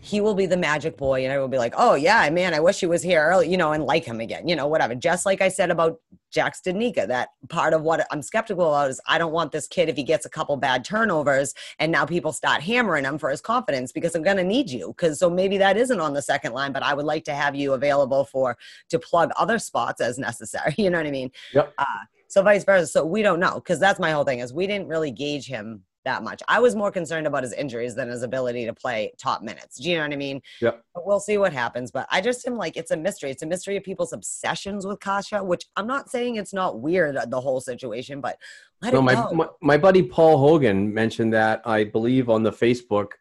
[0.01, 2.59] he will be the magic boy and I will be like, oh yeah, man, I
[2.59, 4.95] wish he was here early, you know, and like him again, you know, whatever.
[4.95, 5.99] Just like I said about
[6.31, 9.89] Jack Studnicka, that part of what I'm skeptical about is I don't want this kid
[9.89, 13.41] if he gets a couple bad turnovers and now people start hammering him for his
[13.41, 14.93] confidence because I'm going to need you.
[14.93, 17.55] Cause so maybe that isn't on the second line, but I would like to have
[17.55, 18.57] you available for
[18.89, 20.75] to plug other spots as necessary.
[20.83, 21.31] You know what I mean?
[21.53, 21.73] Yep.
[21.77, 21.85] Uh,
[22.33, 22.87] so vice versa.
[22.87, 25.83] So we don't know because that's my whole thing is we didn't really gauge him
[26.03, 26.41] that much.
[26.47, 29.77] I was more concerned about his injuries than his ability to play top minutes.
[29.79, 30.41] Do you know what I mean?
[30.59, 30.71] Yeah.
[30.93, 31.91] But we'll see what happens.
[31.91, 33.31] But I just am like, it's a mystery.
[33.31, 37.17] It's a mystery of people's obsessions with Kase, which I'm not saying it's not weird,
[37.29, 38.37] the whole situation, but
[38.81, 43.11] let No, my, my my buddy Paul Hogan mentioned that I believe on the Facebook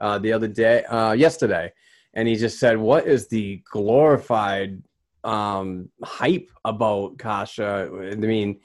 [0.00, 1.72] uh, the other day, uh, yesterday,
[2.14, 4.80] and he just said, "What is the glorified
[5.28, 8.60] um, hype about Kase?" I mean,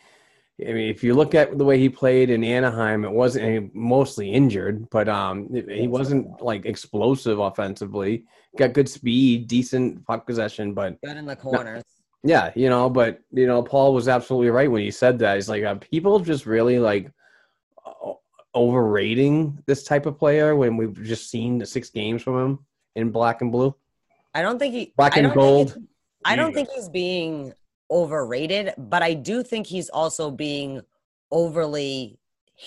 [0.61, 4.31] I mean, if you look at the way he played in Anaheim, it wasn't mostly
[4.31, 8.25] injured, but um, he wasn't like explosive offensively.
[8.57, 11.83] Got good speed, decent puck possession, but Good in the corners.
[12.23, 15.35] yeah, you know, but you know, Paul was absolutely right when he said that.
[15.35, 17.11] He's like, are people just really like
[18.55, 22.59] overrating this type of player when we've just seen the six games from him
[22.95, 23.75] in black and blue,
[24.35, 25.87] I don't think he black I and don't think gold?
[26.25, 27.53] I don't think he's being
[27.91, 30.81] overrated, but I do think he's also being
[31.31, 32.17] overly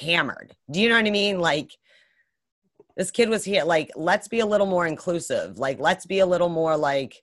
[0.01, 0.55] hammered.
[0.71, 1.41] Do you know what I mean?
[1.41, 1.77] Like
[2.97, 3.65] this kid was here.
[3.65, 5.59] Like, let's be a little more inclusive.
[5.59, 7.23] Like, let's be a little more like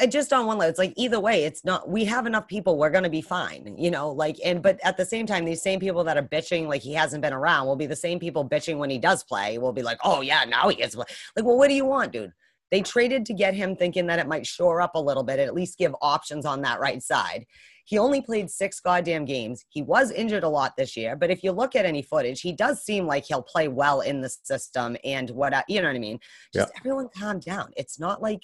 [0.00, 0.70] uh, just on one level.
[0.70, 1.88] It's like either way, it's not.
[1.88, 2.78] We have enough people.
[2.78, 3.74] We're gonna be fine.
[3.76, 6.66] You know, like and but at the same time, these same people that are bitching
[6.66, 9.58] like he hasn't been around will be the same people bitching when he does play.
[9.58, 11.08] Will be like, oh yeah, now he gets like.
[11.36, 12.32] Well, what do you want, dude?
[12.70, 15.54] They traded to get him thinking that it might shore up a little bit, at
[15.54, 17.46] least give options on that right side.
[17.84, 19.64] He only played six goddamn games.
[19.70, 22.52] He was injured a lot this year, but if you look at any footage, he
[22.52, 26.00] does seem like he'll play well in the system and what you know what I
[26.00, 26.20] mean.
[26.52, 27.70] Just everyone calm down.
[27.78, 28.42] It's not like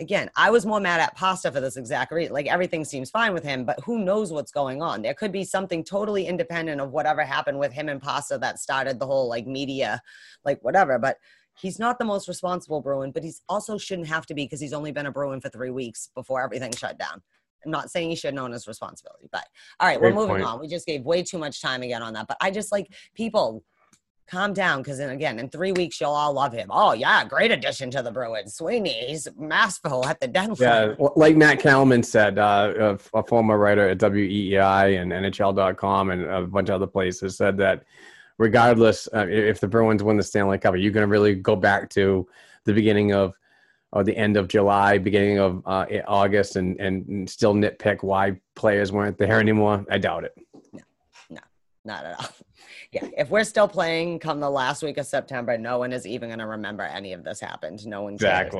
[0.00, 2.32] again, I was more mad at Pasta for this exact reason.
[2.32, 5.02] Like everything seems fine with him, but who knows what's going on?
[5.02, 8.98] There could be something totally independent of whatever happened with him and Pasta that started
[8.98, 10.02] the whole like media,
[10.44, 10.98] like whatever.
[10.98, 11.18] But
[11.60, 14.72] he's not the most responsible Bruin, but he's also shouldn't have to be because he's
[14.72, 17.22] only been a Bruin for three weeks before everything shut down.
[17.64, 19.46] I'm not saying he should know his responsibility, but
[19.78, 20.46] all right, Great we're moving point.
[20.46, 20.60] on.
[20.60, 22.26] We just gave way too much time again on that.
[22.26, 23.62] But I just like people
[24.28, 26.68] calm down because then again, in three weeks you'll all love him.
[26.70, 28.54] Oh yeah, great addition to the Bruins.
[28.54, 30.54] Sweeney, he's masterful at the den.
[30.58, 36.10] Yeah, well, like Matt Kalman said, uh, a, a former writer at WEEI and NHL.com
[36.10, 37.84] and a bunch of other places said that
[38.38, 41.56] regardless uh, if the Bruins win the Stanley Cup, are you going to really go
[41.56, 42.26] back to
[42.64, 43.34] the beginning of
[43.92, 48.90] or the end of July, beginning of uh, August, and, and still nitpick why players
[48.90, 49.84] weren't there anymore?
[49.90, 50.34] I doubt it.
[50.72, 50.80] No,
[51.28, 51.40] no,
[51.84, 52.28] not at all.
[52.92, 56.28] Yeah, if we're still playing come the last week of September, no one is even
[56.28, 57.86] going to remember any of this happened.
[57.86, 58.52] No one cares.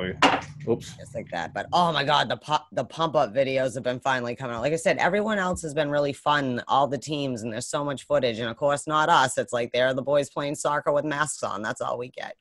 [0.66, 0.96] Oops.
[0.96, 1.52] just like that.
[1.52, 4.62] But oh my god, the pop, the pump up videos have been finally coming out.
[4.62, 6.62] Like I said, everyone else has been really fun.
[6.66, 8.38] All the teams, and there's so much footage.
[8.38, 9.36] And of course, not us.
[9.36, 11.60] It's like they're the boys playing soccer with masks on.
[11.60, 12.34] That's all we get.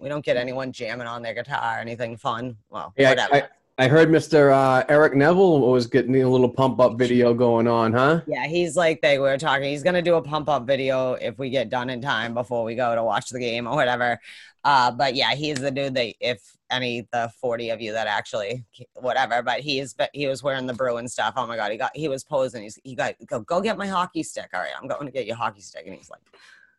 [0.00, 2.56] We don't get anyone jamming on their guitar or anything fun.
[2.70, 3.34] Well, Yeah, whatever.
[3.36, 3.48] I,
[3.80, 4.52] I heard Mr.
[4.52, 8.20] Uh, Eric Neville was getting a little pump up video going on, huh?
[8.26, 9.70] yeah, he's like they were talking.
[9.70, 12.74] He's gonna do a pump up video if we get done in time before we
[12.74, 14.20] go to watch the game or whatever.
[14.64, 18.66] Uh, but yeah, he's the dude that if any the forty of you that actually
[18.96, 19.40] whatever.
[19.42, 21.32] But he's but he was wearing the Bruin stuff.
[21.38, 22.64] Oh my god, he got he was posing.
[22.64, 24.50] He's he got go go get my hockey stick.
[24.52, 26.20] All right, I'm going to get you a hockey stick, and he's like.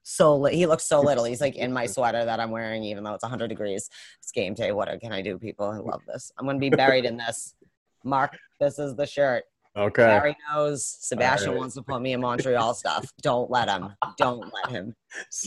[0.03, 1.23] So li- he looks so little.
[1.23, 3.89] He's like in my sweater that I'm wearing, even though it's 100 degrees.
[4.21, 4.71] It's game day.
[4.71, 5.67] What can I do, people?
[5.67, 6.31] I love this.
[6.37, 7.55] I'm gonna be buried in this.
[8.03, 9.43] Mark, this is the shirt.
[9.77, 10.03] Okay.
[10.03, 10.85] Barry knows.
[10.85, 11.59] Sebastian right.
[11.59, 13.09] wants to put me in Montreal stuff.
[13.21, 13.93] Don't let him.
[14.17, 14.93] Don't let him.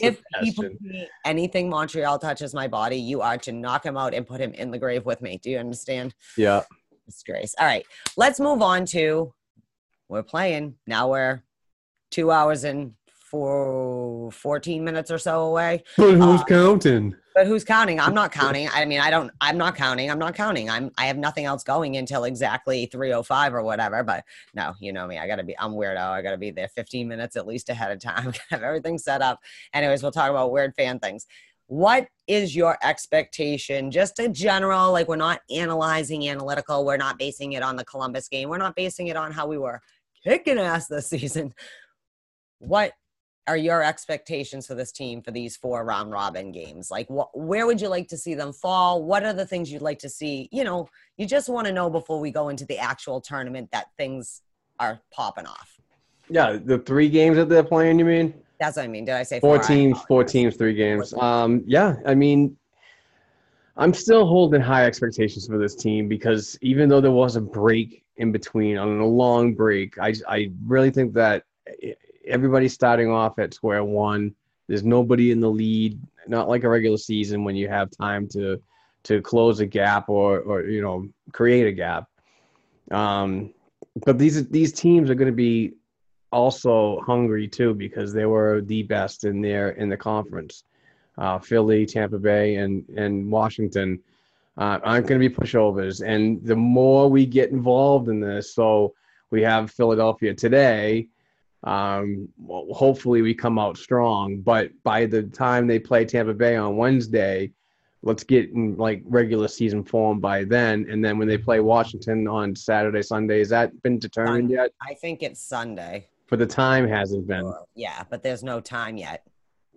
[0.00, 4.40] If me, anything Montreal touches my body, you are to knock him out and put
[4.40, 5.38] him in the grave with me.
[5.42, 6.14] Do you understand?
[6.38, 6.62] Yeah.
[7.04, 7.54] Disgrace.
[7.58, 7.84] All right,
[8.16, 9.34] let's move on to
[10.08, 10.76] we're playing.
[10.86, 11.42] Now we're
[12.10, 12.92] two hours and
[13.34, 15.82] four, 14 minutes or so away.
[15.96, 17.16] But who's Uh, counting?
[17.34, 17.98] But who's counting?
[17.98, 18.68] I'm not counting.
[18.72, 19.28] I mean, I don't.
[19.40, 20.08] I'm not counting.
[20.08, 20.70] I'm not counting.
[20.70, 20.92] I'm.
[20.96, 24.04] I have nothing else going until exactly 3:05 or whatever.
[24.04, 24.22] But
[24.54, 25.18] no, you know me.
[25.18, 25.58] I gotta be.
[25.58, 25.98] I'm weirdo.
[25.98, 28.32] I gotta be there 15 minutes at least ahead of time.
[28.50, 29.40] have everything set up.
[29.72, 31.26] Anyways, we'll talk about weird fan things.
[31.66, 33.90] What is your expectation?
[33.90, 34.92] Just a general.
[34.92, 36.84] Like we're not analyzing analytical.
[36.84, 38.48] We're not basing it on the Columbus game.
[38.48, 39.80] We're not basing it on how we were
[40.22, 41.52] kicking ass this season.
[42.60, 42.92] What
[43.46, 46.90] are your expectations for this team for these four round robin games?
[46.90, 49.02] Like, wh- where would you like to see them fall?
[49.02, 50.48] What are the things you'd like to see?
[50.50, 53.88] You know, you just want to know before we go into the actual tournament that
[53.98, 54.42] things
[54.80, 55.78] are popping off.
[56.28, 57.98] Yeah, the three games that they're playing.
[57.98, 59.04] You mean That's what I mean.
[59.04, 59.66] Did I say four four?
[59.66, 59.98] Teams?
[60.08, 61.12] Four teams, three games.
[61.14, 62.56] Um, yeah, I mean,
[63.76, 68.04] I'm still holding high expectations for this team because even though there was a break
[68.16, 71.44] in between on a long break, I I really think that
[72.26, 74.34] everybody's starting off at square one.
[74.68, 78.60] There's nobody in the lead, not like a regular season when you have time to
[79.04, 82.08] to close a gap or or you know create a gap.
[82.90, 83.52] Um,
[84.04, 85.74] but these these teams are going to be
[86.32, 90.64] also hungry too because they were the best in their in the conference.
[91.16, 94.00] Uh, Philly, Tampa Bay, and and Washington
[94.56, 96.04] uh, aren't going to be pushovers.
[96.04, 98.94] And the more we get involved in this, so
[99.30, 101.08] we have Philadelphia today.
[101.64, 104.40] Um, well, hopefully we come out strong.
[104.40, 107.50] But by the time they play Tampa Bay on Wednesday,
[108.02, 110.86] let's get in like regular season form by then.
[110.90, 114.70] And then when they play Washington on Saturday, Sunday, has that been determined yet?
[114.82, 116.06] I think it's Sunday.
[116.26, 117.52] For the time hasn't been.
[117.74, 119.26] Yeah, but there's no time yet.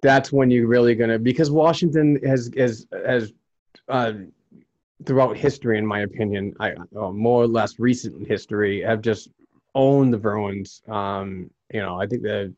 [0.01, 3.33] That's when you're really gonna because Washington has has has
[3.89, 4.13] uh,
[5.05, 9.29] throughout history, in my opinion, I uh, more or less recent history, have just
[9.77, 10.81] owned the Bruins.
[10.87, 12.53] Um, you know, I think that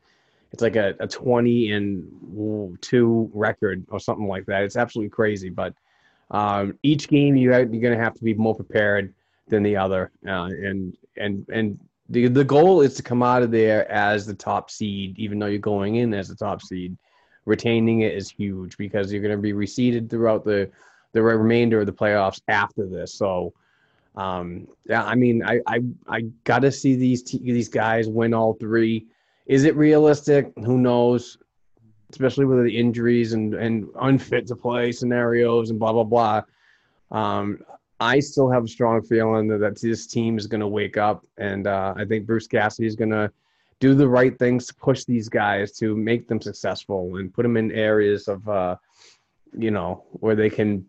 [0.51, 4.63] it's like a, a 20 and two record or something like that.
[4.63, 5.49] It's absolutely crazy.
[5.49, 5.73] But
[6.31, 9.13] um, each game you have, you're going to have to be more prepared
[9.47, 10.11] than the other.
[10.25, 14.33] Uh, and and and the the goal is to come out of there as the
[14.33, 16.97] top seed, even though you're going in as the top seed.
[17.45, 20.69] Retaining it is huge because you're going to be reseeded throughout the
[21.13, 23.13] the remainder of the playoffs after this.
[23.15, 23.53] So,
[24.19, 28.33] um, yeah, I mean, I I, I got to see these te- these guys win
[28.33, 29.07] all three.
[29.45, 30.51] Is it realistic?
[30.65, 31.37] Who knows?
[32.11, 36.41] Especially with the injuries and and unfit to play scenarios and blah blah blah.
[37.11, 37.59] Um,
[37.99, 41.25] I still have a strong feeling that, that this team is going to wake up,
[41.37, 43.31] and uh, I think Bruce Cassidy is going to
[43.79, 47.57] do the right things to push these guys to make them successful and put them
[47.57, 48.75] in areas of, uh,
[49.57, 50.85] you know, where they can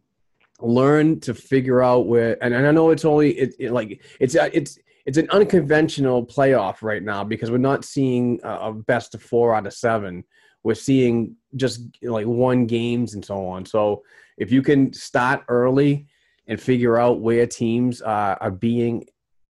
[0.63, 2.43] learn to figure out where.
[2.43, 6.83] And, I know it's only it, it like it's uh, it's it's an unconventional playoff
[6.83, 10.25] right now because we're not seeing a, best of four out of seven.
[10.63, 13.65] We're seeing just like one games and so on.
[13.65, 14.03] So
[14.37, 16.07] if you can start early
[16.47, 19.07] and figure out where teams uh, are being,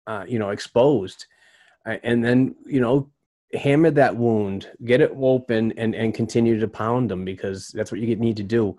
[0.06, 1.26] uh, you know, exposed,
[1.84, 3.10] and then you know
[3.54, 8.00] hammer that wound, get it open, and and continue to pound them because that's what
[8.00, 8.78] you need to do.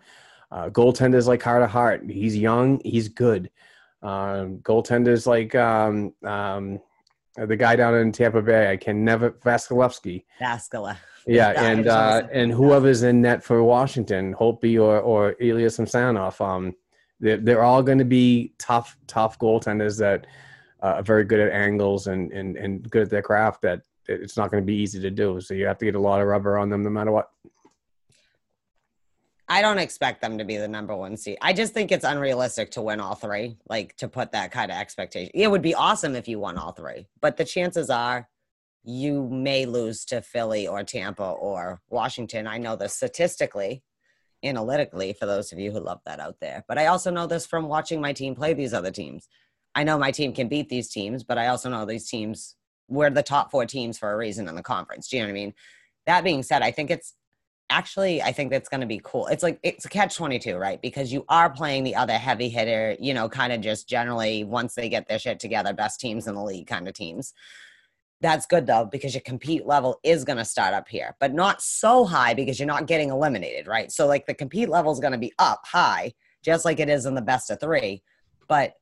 [0.51, 3.49] Uh, goaltenders like Carter Hart, he's young, he's good.
[4.03, 6.79] Um, goaltenders like um, um,
[7.37, 10.25] the guy down in Tampa Bay, I can never Vasilevskiy.
[10.41, 10.97] Vaskala.
[11.27, 16.41] Yeah, Yeah, and uh, and whoever's in net for Washington, Holtby or or Ilya Samsonov,
[16.41, 16.75] um,
[17.19, 20.25] they're, they're all going to be tough, tough goaltenders that
[20.81, 23.61] uh, are very good at angles and and and good at their craft.
[23.61, 25.39] That it's not going to be easy to do.
[25.41, 27.29] So you have to get a lot of rubber on them, no matter what.
[29.51, 31.37] I don't expect them to be the number one seed.
[31.41, 34.77] I just think it's unrealistic to win all three, like to put that kind of
[34.77, 35.29] expectation.
[35.33, 38.29] It would be awesome if you won all three, but the chances are
[38.85, 42.47] you may lose to Philly or Tampa or Washington.
[42.47, 43.83] I know this statistically,
[44.41, 46.63] analytically, for those of you who love that out there.
[46.69, 49.27] But I also know this from watching my team play these other teams.
[49.75, 52.55] I know my team can beat these teams, but I also know these teams,
[52.87, 55.09] we're the top four teams for a reason in the conference.
[55.09, 55.53] Do you know what I mean?
[56.05, 57.15] That being said, I think it's
[57.71, 60.81] actually i think that's going to be cool it's like it's a catch 22 right
[60.81, 64.75] because you are playing the other heavy hitter you know kind of just generally once
[64.75, 67.33] they get their shit together best teams in the league kind of teams
[68.19, 71.61] that's good though because your compete level is going to start up here but not
[71.61, 75.13] so high because you're not getting eliminated right so like the compete level is going
[75.13, 76.13] to be up high
[76.43, 78.03] just like it is in the best of three
[78.47, 78.75] but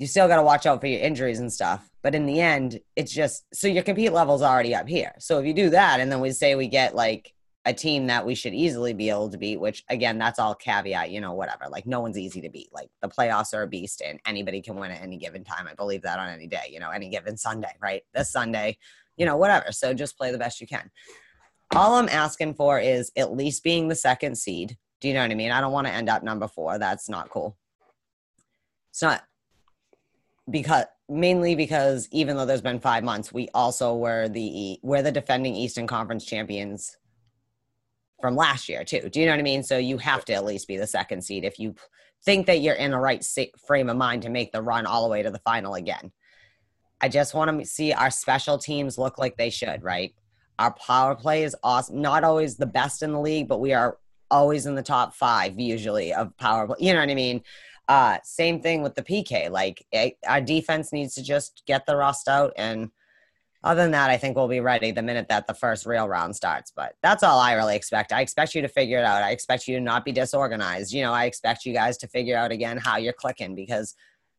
[0.00, 1.90] you still got to watch out for your injuries and stuff.
[2.02, 5.12] But in the end, it's just so your compete level's already up here.
[5.18, 7.34] So if you do that, and then we say we get like
[7.66, 11.10] a team that we should easily be able to beat, which again, that's all caveat,
[11.10, 11.66] you know, whatever.
[11.70, 12.70] Like no one's easy to beat.
[12.72, 15.68] Like the playoffs are a beast and anybody can win at any given time.
[15.70, 18.02] I believe that on any day, you know, any given Sunday, right?
[18.14, 18.78] This Sunday,
[19.16, 19.72] you know, whatever.
[19.72, 20.90] So just play the best you can.
[21.76, 24.78] All I'm asking for is at least being the second seed.
[25.00, 25.52] Do you know what I mean?
[25.52, 26.78] I don't want to end up number four.
[26.78, 27.56] That's not cool.
[28.90, 29.22] It's not
[30.50, 35.12] because mainly because even though there's been five months, we also were the we're the
[35.12, 36.96] defending Eastern Conference champions
[38.20, 39.08] from last year too.
[39.08, 39.62] Do you know what I mean?
[39.62, 41.74] So you have to at least be the second seed if you
[42.24, 43.24] think that you're in the right
[43.66, 46.12] frame of mind to make the run all the way to the final again.
[47.00, 50.14] I just want to see our special teams look like they should, right?
[50.58, 52.02] Our power play is awesome.
[52.02, 53.96] Not always the best in the league, but we are
[54.30, 56.76] always in the top five usually of power play.
[56.80, 57.42] You know what I mean?
[57.88, 59.50] Uh, same thing with the PK.
[59.50, 62.90] Like it, our defense needs to just get the rust out, and
[63.62, 66.34] other than that, I think we'll be ready the minute that the first real round
[66.34, 66.72] starts.
[66.74, 68.12] But that's all I really expect.
[68.12, 69.22] I expect you to figure it out.
[69.22, 70.92] I expect you to not be disorganized.
[70.92, 73.94] You know, I expect you guys to figure out again how you're clicking because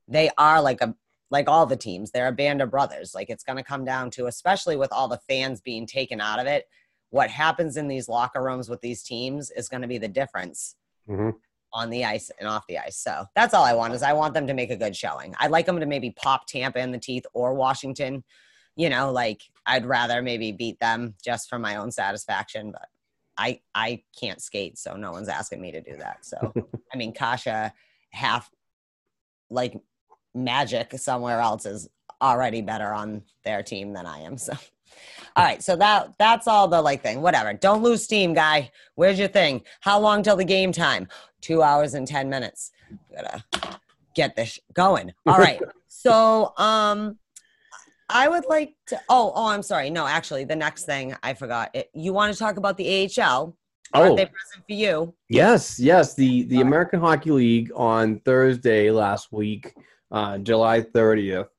[0.07, 0.95] they are like a
[1.29, 2.11] like all the teams.
[2.11, 3.15] They're a band of brothers.
[3.15, 6.39] Like it's going to come down to, especially with all the fans being taken out
[6.39, 6.65] of it,
[7.09, 10.75] what happens in these locker rooms with these teams is going to be the difference
[11.09, 11.33] Mhm.
[11.71, 12.97] on the ice and off the ice.
[12.97, 15.33] So that's all I want is I want them to make a good showing.
[15.39, 18.25] I'd like them to maybe pop Tampa in the teeth or Washington.
[18.75, 22.87] You know, like I'd rather maybe beat them just for my own satisfaction, but
[23.37, 26.25] I I can't skate, so no one's asking me to do that.
[26.25, 26.53] So
[26.93, 27.71] I mean, Kase
[28.11, 28.49] half
[29.49, 29.73] like
[30.33, 31.89] magic somewhere else is
[32.21, 34.37] already better on their team than I am.
[34.37, 34.53] So
[35.35, 37.21] all right, so that that's all the like thing.
[37.21, 37.53] Whatever.
[37.53, 38.71] Don't lose steam, guy.
[38.95, 39.61] Where's your thing?
[39.79, 41.07] How long till the game time?
[41.41, 42.71] Two hours and ten minutes.
[43.13, 43.43] Gotta
[44.15, 45.13] get this going.
[45.25, 45.61] All right.
[45.87, 47.17] so um
[48.11, 49.89] I would like to oh oh I'm sorry.
[49.89, 51.71] No, actually the next thing I forgot.
[51.73, 53.55] It, you want to talk about the AHL?
[53.93, 55.13] Oh, they present for you.
[55.29, 56.13] yes, yes.
[56.13, 59.73] The the American Hockey League on Thursday last week,
[60.11, 61.49] uh, July 30th,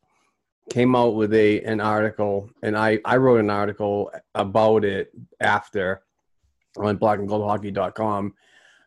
[0.70, 6.02] came out with a an article, and I I wrote an article about it after
[6.78, 8.34] on blackandgoldhockey.com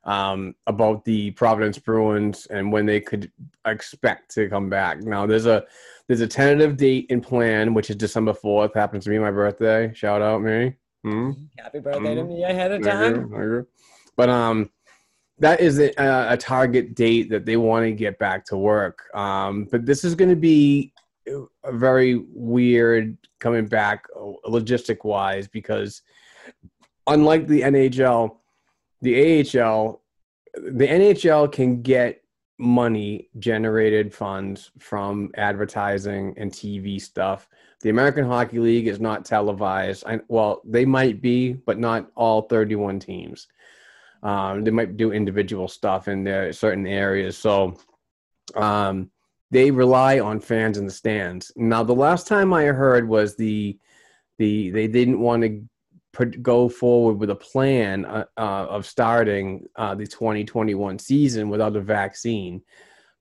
[0.05, 3.31] um, about the Providence Bruins and when they could
[3.65, 5.03] expect to come back.
[5.03, 5.65] Now there's a
[6.07, 8.73] there's a tentative date in plan, which is December 4th.
[8.75, 9.91] Happens to be my birthday.
[9.93, 10.73] Shout out me.
[11.03, 11.31] Hmm?
[11.57, 12.27] Happy birthday to Mhm.
[12.27, 13.33] me ahead of I agree, time.
[13.35, 13.63] I agree.
[14.15, 14.69] But um,
[15.39, 19.03] that is a, a target date that they want to get back to work.
[19.13, 20.93] Um, but this is going to be
[21.27, 24.05] a very weird coming back
[24.45, 26.01] logistic wise because
[27.07, 28.37] unlike the NHL,
[29.01, 30.01] the AHL,
[30.55, 32.21] the NHL can get
[32.57, 37.49] money generated funds from advertising and TV stuff.
[37.81, 40.03] The American Hockey League is not televised.
[40.05, 43.47] I, well, they might be, but not all 31 teams.
[44.23, 47.37] Um, they might do individual stuff in their certain areas.
[47.37, 47.77] So
[48.55, 49.11] um,
[49.51, 51.51] they rely on fans in the stands.
[51.55, 53.77] Now, the last time I heard was the
[54.37, 55.63] the they didn't want to
[56.15, 61.75] put go forward with a plan uh, uh, of starting uh, the 2021 season without
[61.75, 62.61] a vaccine,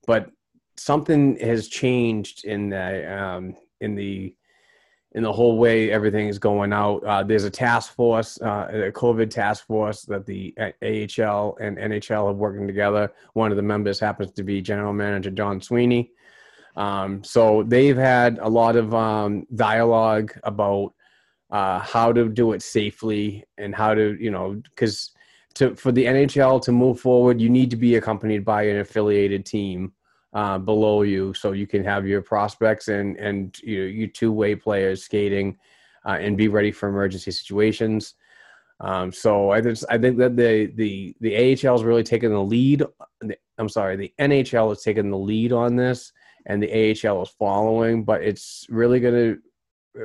[0.07, 0.31] but
[0.77, 4.33] something has changed in the um, in the
[5.11, 7.03] in the whole way everything is going out.
[7.05, 12.27] Uh, there's a task force, uh, a COVID task force that the AHL and NHL
[12.27, 13.11] have working together.
[13.33, 16.11] One of the members happens to be General Manager John Sweeney.
[16.75, 20.93] Um, so they've had a lot of um, dialogue about
[21.51, 25.11] uh, how to do it safely and how to, you know, because
[25.55, 29.45] to for the NHL to move forward, you need to be accompanied by an affiliated
[29.45, 29.93] team
[30.33, 34.31] uh, below you, so you can have your prospects and and you know, you two
[34.31, 35.57] way players skating
[36.05, 38.15] uh, and be ready for emergency situations.
[38.81, 42.43] Um, so I just I think that the the the AHL is really taking the
[42.43, 42.83] lead.
[43.57, 46.11] I'm sorry, the NHL is taking the lead on this,
[46.45, 48.03] and the AHL is following.
[48.03, 49.37] But it's really gonna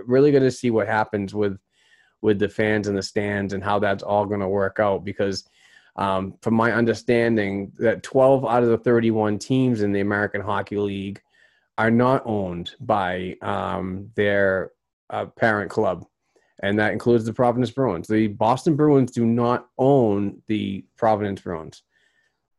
[0.07, 1.59] really gonna see what happens with
[2.23, 5.49] with the fans in the stands and how that's all going to work out because
[5.97, 10.77] um, from my understanding that 12 out of the 31 teams in the american hockey
[10.77, 11.21] league
[11.81, 14.73] are not owned by um, their
[15.09, 16.05] uh, parent club.
[16.63, 18.07] And that includes the providence bruins.
[18.07, 21.83] The boston bruins do not own the providence bruins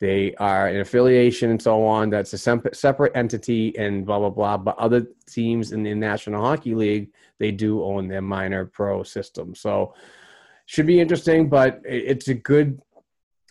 [0.01, 2.37] they are an affiliation and so on that's a
[2.73, 7.51] separate entity and blah blah blah but other teams in the national hockey league they
[7.51, 9.55] do own their minor pro system.
[9.55, 9.93] So
[10.65, 12.79] should be interesting but it's a good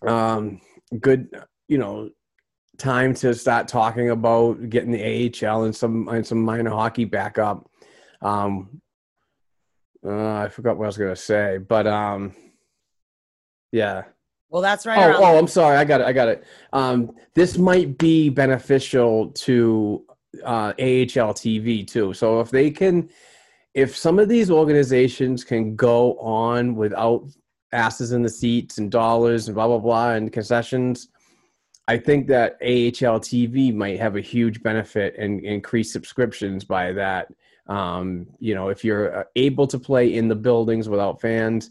[0.06, 0.60] um
[1.00, 1.28] good
[1.68, 2.10] you know
[2.78, 7.38] time to start talking about getting the AHL and some and some minor hockey back
[7.38, 7.70] up.
[8.22, 8.80] Um
[10.04, 12.34] uh, I forgot what I was gonna say but um
[13.70, 14.04] yeah
[14.50, 15.14] Well, that's right.
[15.14, 15.76] Oh, oh, I'm sorry.
[15.76, 16.06] I got it.
[16.06, 16.44] I got it.
[16.72, 20.04] Um, this might be beneficial to
[20.44, 22.12] uh, AHL TV too.
[22.12, 23.08] So if they can,
[23.74, 27.28] if some of these organizations can go on without
[27.72, 31.08] asses in the seats and dollars and blah blah blah and concessions,
[31.86, 37.28] I think that AHL TV might have a huge benefit and increase subscriptions by that.
[37.68, 41.70] Um, you know, if you're uh, able to play in the buildings without fans,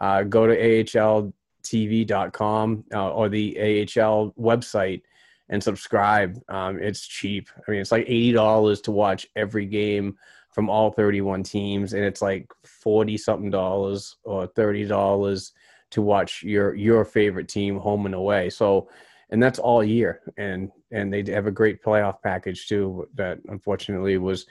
[0.00, 1.32] uh, go to AHL
[1.62, 5.02] tv.com uh, or the AHL website
[5.48, 6.40] and subscribe.
[6.48, 7.48] Um, it's cheap.
[7.56, 10.16] I mean, it's like $80 to watch every game
[10.50, 15.52] from all 31 teams, and it's like 40 something dollars or 30 dollars
[15.90, 18.50] to watch your your favorite team home and away.
[18.50, 18.88] So,
[19.30, 24.18] and that's all year, and and they have a great playoff package too that unfortunately
[24.18, 24.46] was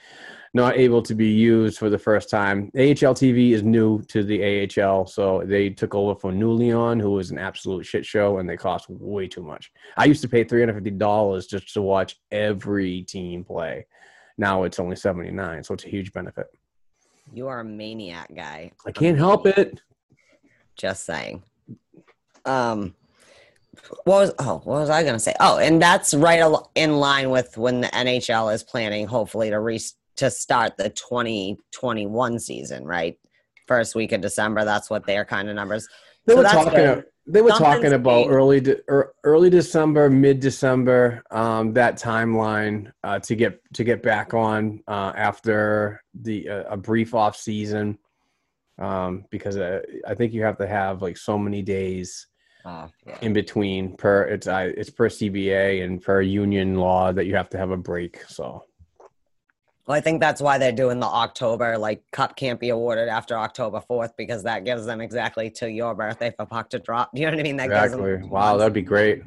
[0.54, 2.70] not able to be used for the first time.
[2.76, 7.32] AHL TV is new to the AHL, so they took over from NeuLion, who was
[7.32, 9.72] an absolute shit show, and they cost way too much.
[9.96, 13.86] I used to pay three hundred fifty dollars just to watch every team play.
[14.38, 16.48] Now it's only seventy nine, so it's a huge benefit.
[17.34, 18.72] You are a maniac guy.
[18.86, 19.82] I can't help it.
[20.76, 21.44] Just saying.
[22.44, 22.96] Um,
[24.04, 25.34] what was oh what was I gonna say?
[25.40, 26.44] Oh, and that's right
[26.76, 29.80] in line with when the NHL is planning, hopefully to re-
[30.18, 33.18] to start the 2021 season, right?
[33.68, 34.66] First week of December.
[34.66, 35.88] That's what their kind of numbers.
[36.26, 36.74] They So were talking.
[36.74, 37.06] good.
[37.28, 42.92] They were Something's talking about early, de- er, early December, mid December, um, that timeline
[43.04, 48.00] uh, to get to get back on uh, after the uh, a brief off season,
[48.80, 52.28] um, because uh, I think you have to have like so many days
[52.66, 53.18] Oh, yeah.
[53.22, 57.50] in between per it's uh, it's per CBA and per union law that you have
[57.50, 58.24] to have a break.
[58.28, 58.66] So
[59.88, 63.36] Well, I think that's why they're doing the October like cup can't be awarded after
[63.38, 67.12] October 4th because that gives them exactly to your birthday for puck to drop.
[67.14, 67.58] Do you know what I mean?
[67.58, 68.30] That gives them exactly.
[68.30, 69.24] Wow, that'd be great.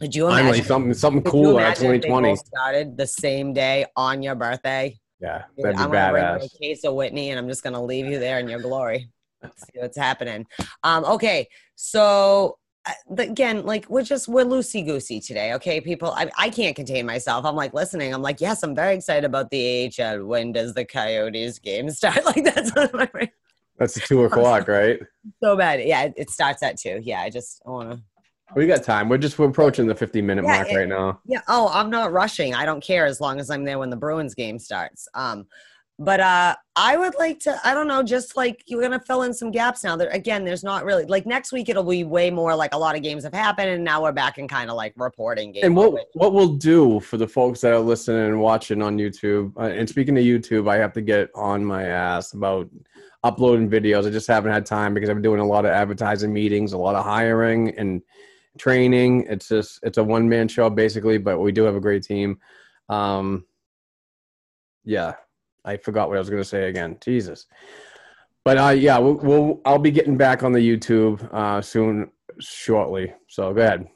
[0.00, 0.64] Could you Finally, imagine?
[0.64, 2.36] something something you cool they 2020.
[2.36, 4.98] started the same day on your birthday.
[5.20, 6.54] Yeah, that'd be I'm gonna bring badass.
[6.54, 9.10] a case of Whitney, and I'm just gonna leave you there in your glory.
[9.42, 10.46] See what's happening.
[10.82, 12.56] Um, okay, so
[13.16, 15.52] again, like we're just we're loosey goosey today.
[15.54, 17.44] Okay, people, I, I can't contain myself.
[17.44, 18.12] I'm like listening.
[18.14, 20.24] I'm like, yes, I'm very excited about the AHL.
[20.24, 22.20] When does the Coyotes game start?
[22.24, 23.30] Like that's one of my brain-
[23.78, 25.00] That's two o'clock, right?
[25.42, 25.80] so bad.
[25.82, 27.00] Yeah, it, it starts at two.
[27.02, 28.00] Yeah, I just I want to.
[28.56, 29.08] We got time.
[29.08, 31.20] We're just we're approaching the 50 minute Yeah, mark it- right now.
[31.24, 31.40] Yeah.
[31.48, 32.54] Oh, I'm not rushing.
[32.54, 35.06] I don't care as long as I'm there when the Bruins game starts.
[35.14, 35.46] Um,
[36.02, 37.60] but uh, I would like to.
[37.62, 38.02] I don't know.
[38.02, 39.96] Just like you're gonna fill in some gaps now.
[39.96, 41.68] There again, there's not really like next week.
[41.68, 44.38] It'll be way more like a lot of games have happened, and now we're back
[44.38, 45.62] in kind of like reporting game.
[45.62, 49.52] And what what we'll do for the folks that are listening and watching on YouTube,
[49.58, 52.70] uh, and speaking of YouTube, I have to get on my ass about
[53.22, 54.06] uploading videos.
[54.06, 56.94] I just haven't had time because I'm doing a lot of advertising meetings, a lot
[56.94, 58.00] of hiring and
[58.58, 59.26] training.
[59.28, 62.38] It's just it's a one man show basically, but we do have a great team.
[62.88, 63.44] Um,
[64.82, 65.16] yeah,
[65.64, 66.96] I forgot what I was going to say again.
[67.00, 67.46] Jesus.
[68.44, 73.12] But uh, yeah, we'll, we'll I'll be getting back on the YouTube uh, soon, shortly.
[73.28, 73.88] So go ahead.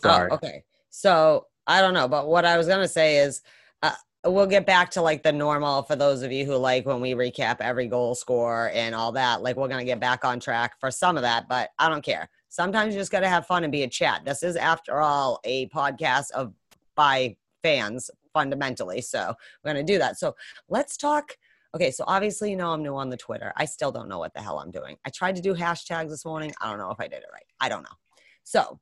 [0.00, 0.28] Sorry.
[0.30, 0.64] Oh, okay.
[0.90, 3.42] So I don't know, but what I was gonna say is,
[3.82, 3.92] uh,
[4.24, 7.12] we'll get back to like the normal for those of you who like when we
[7.12, 9.42] recap every goal score and all that.
[9.42, 12.28] Like we're gonna get back on track for some of that, but I don't care.
[12.48, 14.24] Sometimes you just gotta have fun and be a chat.
[14.24, 16.52] This is, after all, a podcast of
[16.96, 19.00] by fans fundamentally.
[19.00, 20.18] So we're gonna do that.
[20.18, 20.34] So
[20.68, 21.36] let's talk.
[21.74, 23.52] Okay, so obviously you know I'm new on the Twitter.
[23.56, 24.96] I still don't know what the hell I'm doing.
[25.06, 26.52] I tried to do hashtags this morning.
[26.60, 27.46] I don't know if I did it right.
[27.60, 27.96] I don't know.
[28.44, 28.78] So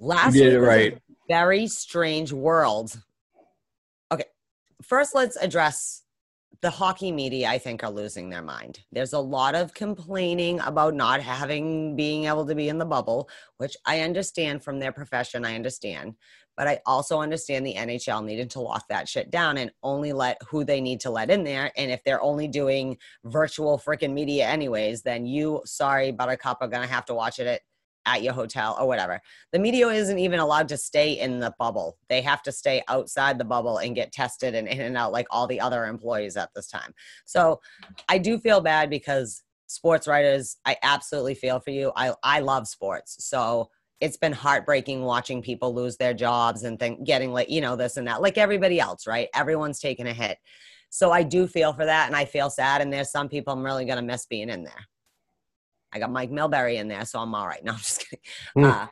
[0.00, 0.98] last You did week it right.
[1.28, 3.00] very strange world.
[4.10, 4.24] Okay,
[4.82, 6.02] first let's address
[6.62, 7.48] the hockey media.
[7.48, 8.80] I think are losing their mind.
[8.90, 13.28] There's a lot of complaining about not having being able to be in the bubble,
[13.58, 15.44] which I understand from their profession.
[15.44, 16.14] I understand,
[16.56, 20.40] but I also understand the NHL needed to lock that shit down and only let
[20.48, 21.70] who they need to let in there.
[21.76, 26.86] And if they're only doing virtual freaking media anyways, then you, sorry, Buttercup, are gonna
[26.86, 27.60] have to watch it at
[28.06, 29.20] at your hotel or whatever.
[29.52, 31.98] The media isn't even allowed to stay in the bubble.
[32.08, 35.26] They have to stay outside the bubble and get tested and in and out like
[35.30, 36.94] all the other employees at this time.
[37.24, 37.60] So
[38.08, 41.92] I do feel bad because sports writers, I absolutely feel for you.
[41.96, 43.16] I, I love sports.
[43.24, 43.70] So
[44.00, 47.96] it's been heartbreaking watching people lose their jobs and think getting like, you know, this
[47.96, 49.28] and that, like everybody else, right?
[49.34, 50.38] Everyone's taking a hit.
[50.90, 52.80] So I do feel for that and I feel sad.
[52.80, 54.86] And there's some people I'm really going to miss being in there.
[55.92, 57.60] I got Mike Milbury in there, so I'm all right.
[57.64, 58.24] No, I'm just kidding.
[58.56, 58.70] Mm.
[58.70, 58.86] Uh,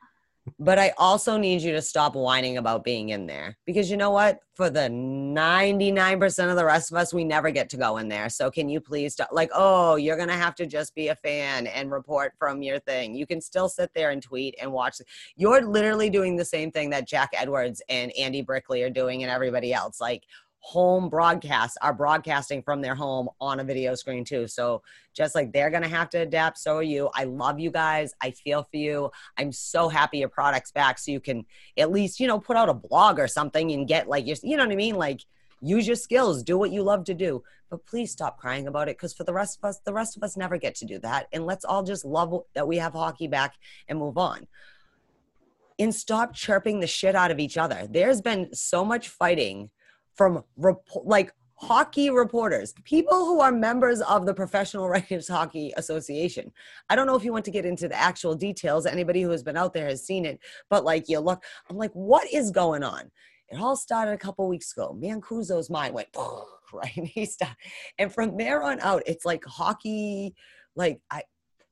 [0.59, 4.11] but I also need you to stop whining about being in there because you know
[4.11, 4.40] what?
[4.55, 8.28] For the 99% of the rest of us, we never get to go in there.
[8.28, 9.30] So can you please stop?
[9.32, 12.78] Like, oh, you're going to have to just be a fan and report from your
[12.78, 13.16] thing.
[13.16, 15.01] You can still sit there and tweet and watch.
[15.34, 19.32] You're literally doing the same thing that Jack Edwards and Andy Brickley are doing and
[19.32, 20.01] everybody else.
[20.01, 20.22] Like,
[20.65, 24.49] home broadcasts are broadcasting from their home on a video screen too.
[24.49, 27.11] So just like they're gonna have to adapt, so are you.
[27.15, 28.15] I love you guys.
[28.23, 29.11] I feel for you.
[29.37, 31.45] I'm so happy your product's back, so you can
[31.77, 34.57] at least you know put out a blog or something and get like your, you
[34.57, 35.21] know what I mean, like.
[35.61, 38.99] Use your skills, do what you love to do, but please stop crying about it
[38.99, 41.27] because for the rest of us, the rest of us never get to do that.
[41.33, 43.55] And let's all just love that we have hockey back
[43.89, 44.47] and move on.
[45.79, 47.87] And stop chirping the shit out of each other.
[47.89, 49.71] There's been so much fighting
[50.17, 50.45] from
[51.05, 56.53] like hockey reporters, people who are members of the Professional Writers Hockey Association.
[56.91, 58.87] I don't know if you want to get into the actual details.
[58.87, 60.41] Anybody who has been out there has seen it,
[60.71, 63.11] but like you look, I'm like, what is going on?
[63.49, 64.97] It all started a couple weeks ago.
[65.01, 66.09] Mancuso's mind went
[66.73, 66.91] right.
[66.93, 67.57] He stopped,
[67.99, 70.35] and from there on out, it's like hockey.
[70.77, 71.23] Like I,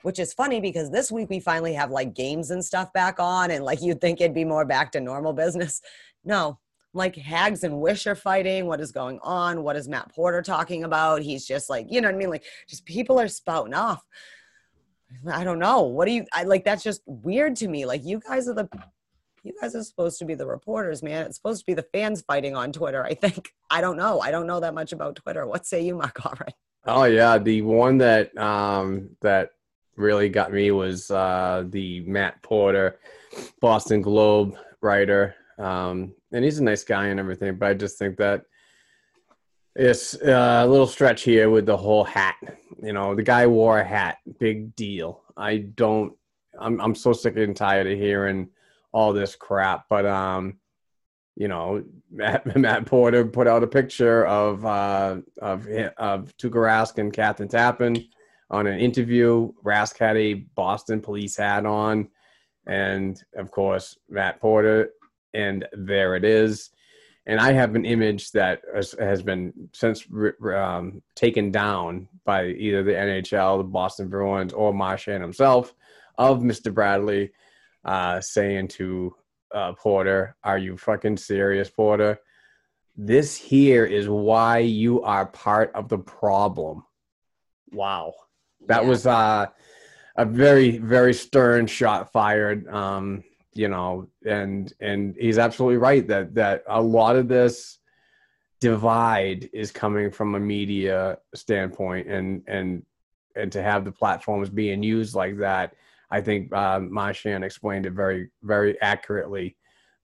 [0.02, 3.50] which is funny because this week we finally have like games and stuff back on,
[3.50, 5.80] and like you'd think it'd be more back to normal business.
[6.24, 6.60] No,
[6.94, 8.66] like Hags and Wish are fighting.
[8.66, 9.62] What is going on?
[9.62, 11.22] What is Matt Porter talking about?
[11.22, 12.30] He's just like, you know what I mean?
[12.30, 14.04] Like, just people are spouting off.
[15.30, 15.82] I don't know.
[15.82, 17.86] What do you, I like, that's just weird to me.
[17.86, 18.68] Like, you guys are the,
[19.42, 21.26] you guys are supposed to be the reporters, man.
[21.26, 23.52] It's supposed to be the fans fighting on Twitter, I think.
[23.70, 24.20] I don't know.
[24.20, 25.46] I don't know that much about Twitter.
[25.46, 26.52] What say you, Mark Allred?
[26.84, 29.50] Oh yeah, the one that um that
[29.96, 32.98] really got me was uh the Matt Porter,
[33.60, 35.36] Boston Globe writer.
[35.58, 38.44] Um and he's a nice guy and everything, but I just think that
[39.74, 42.36] it's uh, a little stretch here with the whole hat.
[42.82, 45.22] You know, the guy wore a hat, big deal.
[45.36, 46.12] I don't.
[46.58, 48.48] I'm I'm so sick and tired of hearing
[48.92, 49.86] all this crap.
[49.88, 50.58] But um,
[51.36, 56.98] you know, Matt, Matt Porter put out a picture of uh of of Tuukka Rask
[56.98, 58.08] and Kathryn Tappen
[58.50, 59.52] on an interview.
[59.64, 62.08] Rask had a Boston police hat on,
[62.66, 64.90] and of course, Matt Porter
[65.34, 66.70] and there it is.
[67.26, 70.04] And I have an image that has, been since
[70.54, 75.72] um, taken down by either the NHL, the Boston Bruins, or Marchand himself
[76.18, 76.74] of Mr.
[76.74, 77.30] Bradley
[77.84, 79.14] uh, saying to
[79.54, 82.18] uh, Porter, Are you fucking serious, Porter?
[82.96, 86.84] This here is why you are part of the problem.
[87.70, 88.14] Wow.
[88.66, 88.88] That yeah.
[88.88, 89.46] was uh,
[90.16, 92.68] a very, very stern shot fired.
[92.68, 93.24] Um,
[93.54, 97.78] you know and and he's absolutely right that that a lot of this
[98.60, 102.82] divide is coming from a media standpoint and and
[103.36, 105.74] and to have the platforms being used like that
[106.10, 109.56] i think uh, Marchand explained it very very accurately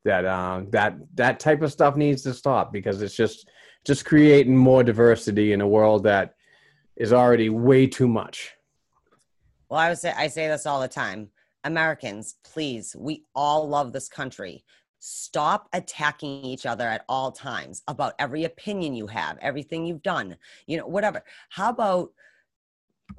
[0.04, 3.48] that uh, that that type of stuff needs to stop because it's just
[3.84, 6.34] just creating more diversity in a world that
[6.96, 8.52] is already way too much.
[9.68, 11.30] Well i would say i say this all the time
[11.64, 14.64] Americans, please, we all love this country.
[15.00, 20.36] Stop attacking each other at all times about every opinion you have, everything you've done,
[20.66, 21.22] you know, whatever.
[21.50, 22.10] How about,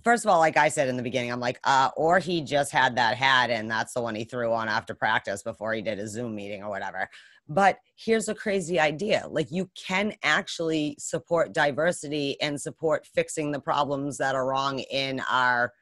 [0.04, 2.72] first of all, like I said in the beginning, I'm like, uh, or he just
[2.72, 6.00] had that hat and that's the one he threw on after practice before he did
[6.00, 7.10] a Zoom meeting or whatever.
[7.48, 13.60] But here's a crazy idea like, you can actually support diversity and support fixing the
[13.60, 15.74] problems that are wrong in our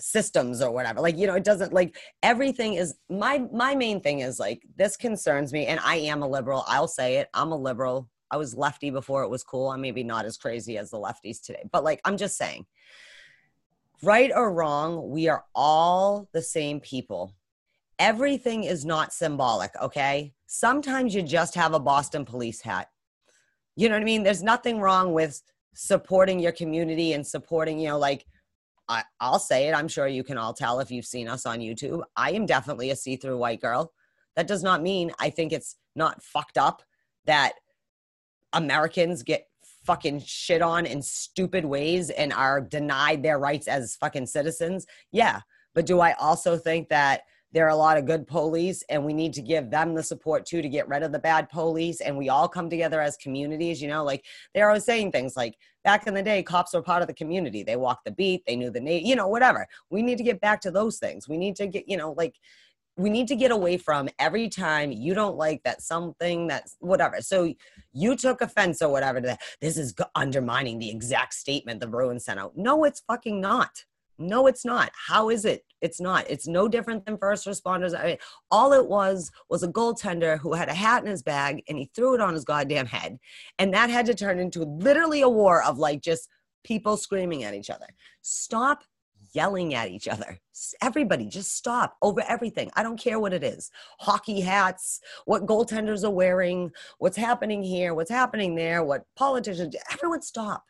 [0.00, 4.20] systems or whatever like you know it doesn't like everything is my my main thing
[4.20, 7.56] is like this concerns me and i am a liberal i'll say it i'm a
[7.56, 10.96] liberal i was lefty before it was cool i'm maybe not as crazy as the
[10.96, 12.66] lefties today but like i'm just saying.
[14.02, 17.32] Right or wrong we are all the same people.
[17.98, 20.34] Everything is not symbolic okay?
[20.46, 22.88] Sometimes you just have a boston police hat.
[23.76, 24.24] You know what i mean?
[24.24, 25.40] There's nothing wrong with
[25.74, 28.26] supporting your community and supporting you know like
[28.88, 29.74] I, I'll say it.
[29.74, 32.02] I'm sure you can all tell if you've seen us on YouTube.
[32.16, 33.92] I am definitely a see through white girl.
[34.36, 36.82] That does not mean I think it's not fucked up
[37.26, 37.54] that
[38.52, 39.46] Americans get
[39.84, 44.86] fucking shit on in stupid ways and are denied their rights as fucking citizens.
[45.12, 45.40] Yeah.
[45.74, 47.22] But do I also think that
[47.54, 50.44] there are a lot of good police and we need to give them the support
[50.44, 53.80] too to get rid of the bad police and we all come together as communities
[53.80, 57.00] you know like they're always saying things like back in the day cops were part
[57.00, 60.02] of the community they walked the beat they knew the name you know whatever we
[60.02, 62.34] need to get back to those things we need to get you know like
[62.96, 67.20] we need to get away from every time you don't like that something that's whatever.
[67.20, 67.52] So
[67.92, 69.40] you took offense or whatever to that.
[69.60, 72.56] This is undermining the exact statement the Bruins sent out.
[72.56, 73.84] No, it's fucking not.
[74.18, 74.90] No, it's not.
[75.08, 75.64] How is it?
[75.80, 76.24] It's not.
[76.30, 77.98] It's no different than first responders.
[77.98, 78.16] I mean,
[78.50, 81.90] all it was was a goaltender who had a hat in his bag and he
[81.94, 83.18] threw it on his goddamn head.
[83.58, 86.28] And that had to turn into literally a war of like just
[86.62, 87.86] people screaming at each other.
[88.22, 88.84] Stop
[89.34, 90.38] yelling at each other.
[90.80, 92.70] Everybody just stop over everything.
[92.76, 93.70] I don't care what it is.
[93.98, 100.22] Hockey hats, what goaltenders are wearing, what's happening here, what's happening there, what politicians, everyone
[100.22, 100.64] stop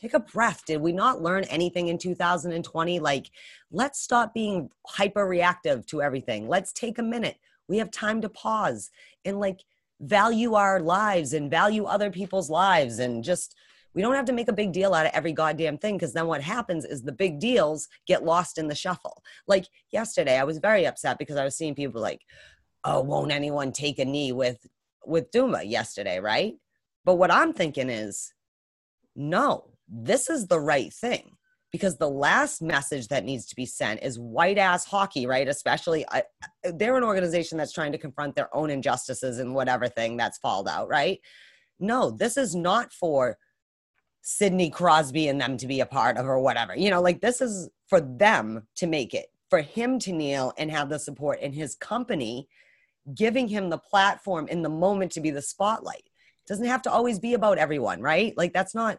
[0.00, 0.64] take a breath.
[0.66, 3.00] Did we not learn anything in 2020?
[3.00, 3.30] Like,
[3.70, 6.48] let's stop being hyper reactive to everything.
[6.48, 7.36] Let's take a minute.
[7.68, 8.90] We have time to pause
[9.24, 9.64] and like
[10.00, 13.56] value our lives and value other people's lives and just
[13.94, 16.26] we don't have to make a big deal out of every goddamn thing because then
[16.26, 19.22] what happens is the big deals get lost in the shuffle.
[19.48, 22.20] Like yesterday, I was very upset because I was seeing people like,
[22.84, 24.64] "Oh, won't anyone take a knee with
[25.04, 26.54] with Dumba yesterday?" Right?
[27.04, 28.32] But what I'm thinking is,
[29.16, 31.36] no, this is the right thing
[31.70, 35.48] because the last message that needs to be sent is white ass hockey, right?
[35.48, 36.22] Especially, uh,
[36.74, 40.68] they're an organization that's trying to confront their own injustices and whatever thing that's falled
[40.68, 41.20] out, right?
[41.78, 43.36] No, this is not for
[44.22, 46.76] Sidney Crosby and them to be a part of or whatever.
[46.76, 50.70] You know, like this is for them to make it, for him to kneel and
[50.70, 52.48] have the support in his company,
[53.14, 56.02] giving him the platform in the moment to be the spotlight.
[56.04, 58.36] It doesn't have to always be about everyone, right?
[58.36, 58.98] Like that's not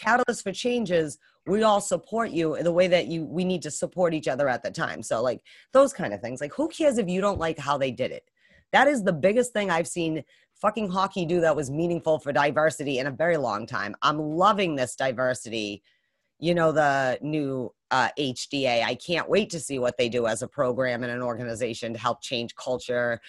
[0.00, 1.18] catalyst for changes.
[1.46, 4.62] We all support you the way that you we need to support each other at
[4.62, 5.02] the time.
[5.02, 5.42] So like
[5.72, 6.40] those kind of things.
[6.40, 8.30] Like who cares if you don't like how they did it?
[8.72, 10.24] That is the biggest thing I've seen
[10.60, 13.94] fucking hockey do that was meaningful for diversity in a very long time.
[14.02, 15.82] I'm loving this diversity.
[16.38, 18.82] You know, the new uh, HDA.
[18.84, 21.98] I can't wait to see what they do as a program and an organization to
[21.98, 23.20] help change culture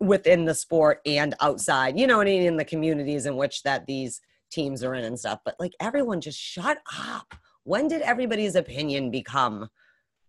[0.00, 4.20] within the sport and outside, you know, and in the communities in which that these
[4.50, 5.40] teams are in and stuff.
[5.44, 7.34] But like everyone just shut up.
[7.64, 9.68] When did everybody's opinion become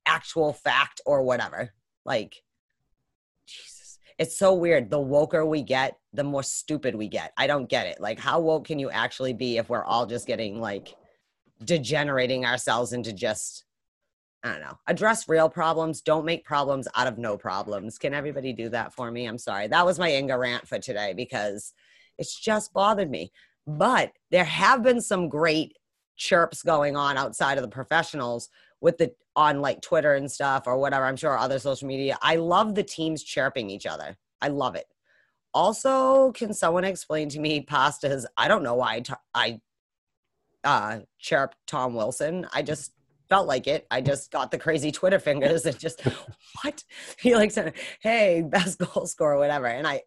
[0.06, 1.72] actual fact or whatever?
[2.06, 2.44] Like,
[3.46, 4.00] Jesus.
[4.18, 4.90] It's so weird.
[4.90, 7.32] The woker we get, the more stupid we get.
[7.38, 8.02] I don't get it.
[8.02, 10.96] Like, how woke can you actually be if we're all just getting like
[11.64, 13.66] degenerating ourselves into just
[14.44, 14.78] I don't know.
[14.88, 16.02] Address real problems.
[16.02, 17.98] Don't make problems out of no problems.
[17.98, 19.26] Can everybody do that for me?
[19.26, 19.68] I'm sorry.
[19.68, 21.74] That was my Inga rant for today because
[22.18, 23.34] it's just bothered me.
[23.78, 25.76] But there have been some great
[26.18, 28.50] chirps going on outside of the professionals
[28.82, 31.06] with the on like Twitter and stuff or whatever.
[31.06, 32.18] I'm sure other social media.
[32.22, 34.18] I love the teams chirping each other.
[34.42, 34.86] I love it.
[35.54, 38.26] Also, can someone explain to me pastas?
[38.38, 39.60] I don't know why I, t- I
[40.64, 42.48] uh chirped Tom Wilson.
[42.52, 42.92] I just
[43.30, 43.86] felt like it.
[43.92, 46.02] I just got the crazy Twitter fingers and just
[46.64, 46.84] what
[47.20, 49.68] he like said, hey, best goal scorer, whatever.
[49.68, 50.02] And I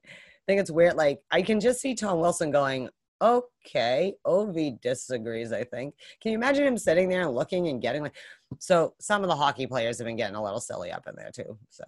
[0.47, 0.97] think it's weird.
[0.97, 2.89] Like I can just see Tom Wilson going,
[3.23, 5.53] okay, Ov disagrees.
[5.53, 5.95] I think.
[6.21, 8.17] Can you imagine him sitting there and looking and getting like?
[8.59, 11.31] So some of the hockey players have been getting a little silly up in there
[11.31, 11.57] too.
[11.71, 11.85] So.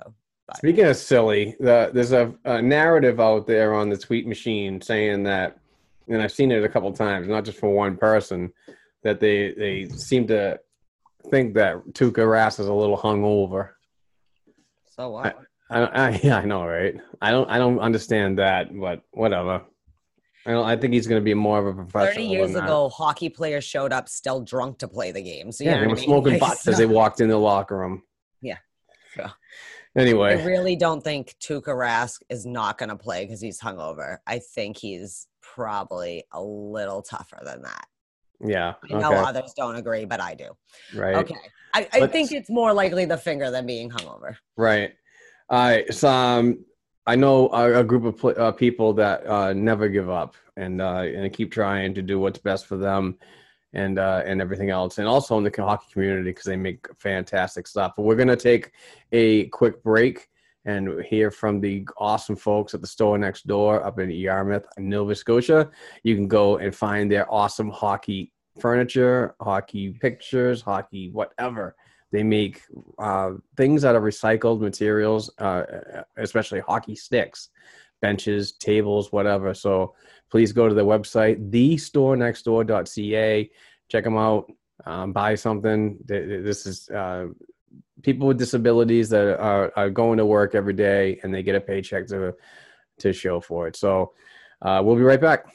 [0.46, 0.58] But.
[0.58, 5.22] Speaking of silly, the, there's a, a narrative out there on the tweet machine saying
[5.22, 5.56] that,
[6.06, 8.52] and I've seen it a couple times, not just for one person,
[9.02, 10.60] that they they seem to
[11.30, 13.70] think that Tuukka Rask is a little hungover.
[14.90, 15.38] So what?
[15.70, 16.96] I, I, I, yeah, I know, right?
[17.20, 19.62] I don't, I don't understand that, but whatever.
[20.46, 20.66] I don't.
[20.66, 22.14] I think he's going to be more of a professional.
[22.14, 25.50] Thirty years ago, hockey players showed up still drunk to play the game.
[25.52, 26.04] So you yeah, they were I mean?
[26.04, 28.02] smoking butts as they walked in the locker room.
[28.42, 28.58] Yeah.
[29.16, 29.26] So,
[29.96, 34.18] Anyway, I really don't think Tuukka Rask is not going to play because he's hungover.
[34.26, 37.86] I think he's probably a little tougher than that.
[38.40, 40.50] yeah, I know okay, others don't agree, but I do.
[40.96, 41.36] right, Okay.
[41.74, 44.36] I, I think it's more likely the finger than being hungover.
[44.56, 44.92] right.
[45.48, 45.92] All right.
[45.94, 46.64] So, um,
[47.06, 50.80] I know a, a group of pl- uh, people that uh, never give up and
[50.80, 53.18] uh, and keep trying to do what's best for them
[53.74, 57.66] and uh, and everything else, and also in the hockey community because they make fantastic
[57.66, 57.92] stuff.
[57.96, 58.72] But we're gonna take
[59.12, 60.28] a quick break
[60.64, 65.14] and hear from the awesome folks at the store next door up in Yarmouth, Nova
[65.14, 65.70] Scotia.
[66.04, 71.76] You can go and find their awesome hockey furniture, hockey pictures, hockey whatever.
[72.14, 72.62] They make
[72.96, 75.64] uh, things out of recycled materials, uh,
[76.16, 77.48] especially hockey sticks,
[78.00, 79.52] benches, tables, whatever.
[79.52, 79.96] So
[80.30, 83.50] please go to the website, thestorenextdoor.ca.
[83.88, 84.48] Check them out.
[84.86, 85.98] Um, buy something.
[86.06, 87.26] Th- th- This is uh,
[88.02, 91.60] people with disabilities that are, are going to work every day and they get a
[91.60, 92.32] paycheck to
[93.00, 93.74] to show for it.
[93.74, 94.12] So
[94.62, 95.46] uh, we'll be right back.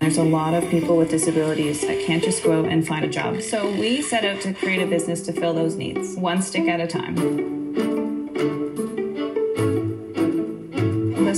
[0.00, 3.08] There's a lot of people with disabilities that can't just go out and find a
[3.08, 3.40] job.
[3.42, 6.80] So we set out to create a business to fill those needs, one stick at
[6.80, 8.05] a time.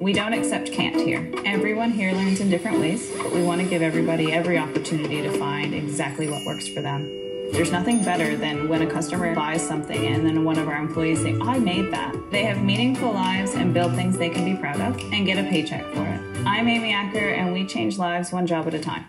[0.00, 1.30] We don't accept can't here.
[1.44, 5.30] Everyone here learns in different ways, but we want to give everybody every opportunity to
[5.38, 7.04] find exactly what works for them.
[7.52, 11.20] There's nothing better than when a customer buys something and then one of our employees
[11.20, 12.16] say, I made that.
[12.30, 15.46] They have meaningful lives and build things they can be proud of and get a
[15.50, 16.46] paycheck for it.
[16.46, 19.04] I'm Amy Acker and we change lives one job at a time.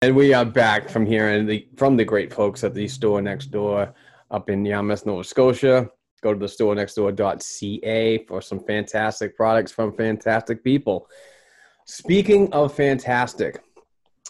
[0.00, 3.20] And we are back from here and the from the great folks at the store
[3.20, 3.92] next door
[4.30, 5.90] up in Yarmouth, Nova Scotia.
[6.22, 11.08] Go to the store next door.ca for some fantastic products from fantastic people.
[11.84, 13.62] Speaking of fantastic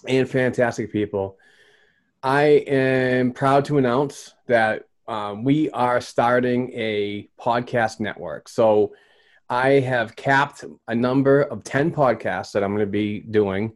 [0.06, 1.38] and fantastic people,
[2.22, 8.48] I am proud to announce that um, we are starting a podcast network.
[8.48, 8.94] So
[9.48, 13.72] I have capped a number of 10 podcasts that I'm going to be doing.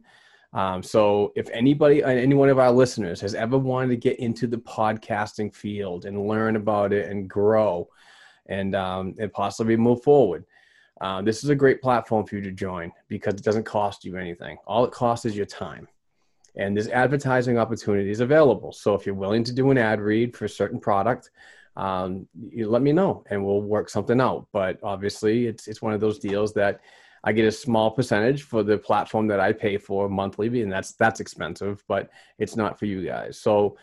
[0.53, 4.47] Um, so if anybody, any one of our listeners has ever wanted to get into
[4.47, 7.87] the podcasting field and learn about it and grow
[8.51, 10.43] and, um, and possibly move forward,
[11.01, 14.17] uh, this is a great platform for you to join because it doesn't cost you
[14.17, 14.57] anything.
[14.67, 15.87] All it costs is your time.
[16.55, 18.71] And there's advertising opportunities available.
[18.71, 21.31] So if you're willing to do an ad read for a certain product,
[21.77, 24.45] um, you let me know and we'll work something out.
[24.51, 26.81] But obviously, it's it's one of those deals that
[27.23, 30.91] I get a small percentage for the platform that I pay for monthly, and that's
[30.91, 33.39] that's expensive, but it's not for you guys.
[33.39, 33.77] So.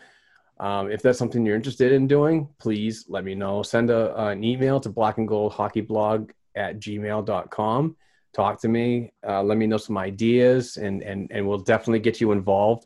[0.59, 3.63] Um, if that's something you're interested in doing, please let me know.
[3.63, 7.95] Send a, an email to black and gold hockey blog at gmail.com.
[8.33, 9.11] Talk to me.
[9.25, 12.85] Uh, let me know some ideas, and, and, and we'll definitely get you involved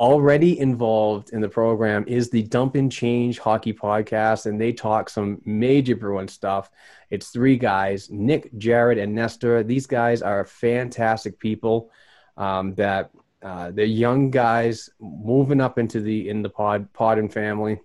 [0.00, 5.10] already involved in the program is the Dump and Change Hockey Podcast, and they talk
[5.10, 6.70] some major Bruin stuff.
[7.10, 9.62] It's three guys Nick, Jared, and Nestor.
[9.62, 11.90] These guys are fantastic people
[12.38, 13.10] um, that
[13.42, 17.80] uh, they're young guys moving up into the in the pod pod and family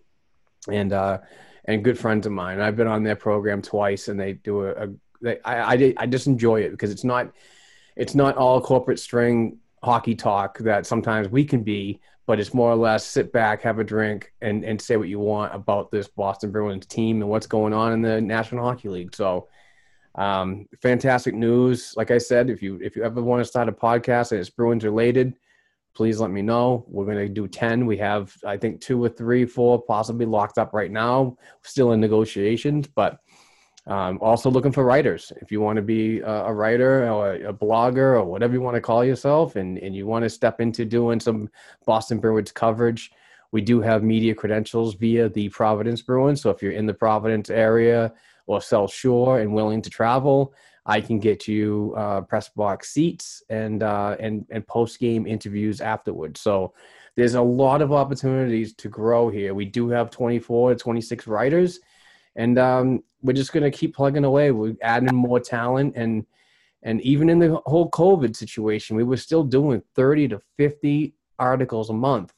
[0.70, 1.20] and uh,
[1.66, 2.60] and good friends of mine.
[2.60, 4.88] I've been on their program twice, and they do a, a
[5.22, 7.32] they, I, I I just enjoy it because it's not
[7.96, 12.72] it's not all corporate string hockey talk that sometimes we can be, but it's more
[12.72, 16.08] or less sit back, have a drink, and and say what you want about this
[16.08, 19.16] Boston Bruins team and what's going on in the National Hockey League.
[19.16, 19.48] So,
[20.16, 21.94] um, fantastic news.
[21.96, 24.50] Like I said, if you if you ever want to start a podcast and it's
[24.50, 25.36] Bruins related,
[25.96, 26.86] please let me know.
[26.88, 27.86] We're going to do ten.
[27.86, 31.38] We have I think two or three, four possibly locked up right now.
[31.64, 33.20] Still in negotiations, but
[33.88, 35.32] um, also looking for writers.
[35.42, 38.76] If you want to be a, writer or a, a, blogger or whatever you want
[38.76, 41.50] to call yourself, and, and you want to step into doing some
[41.86, 43.12] Boston Bruins coverage,
[43.52, 46.42] we do have media credentials via the Providence Bruins.
[46.42, 48.12] So if you're in the Providence area
[48.48, 50.54] or South Shore and willing to travel,
[50.86, 55.82] I can get you uh, press box seats and uh, and and post game interviews
[55.82, 56.42] afterwards.
[56.42, 56.74] So
[57.16, 59.54] there's a lot of opportunities to grow here.
[59.54, 61.80] We do have 24 to 26 writers
[62.36, 64.52] and um, we're just going to keep plugging away.
[64.52, 66.26] We're adding more talent, and
[66.84, 71.90] and even in the whole COVID situation, we were still doing thirty to fifty articles
[71.90, 72.34] a month.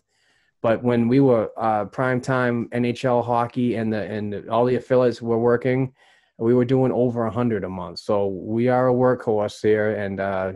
[0.61, 5.21] But when we were uh, prime time NHL hockey and the and all the affiliates
[5.21, 5.93] were working,
[6.37, 7.99] we were doing over a hundred a month.
[7.99, 10.53] So we are a workhorse here, and uh,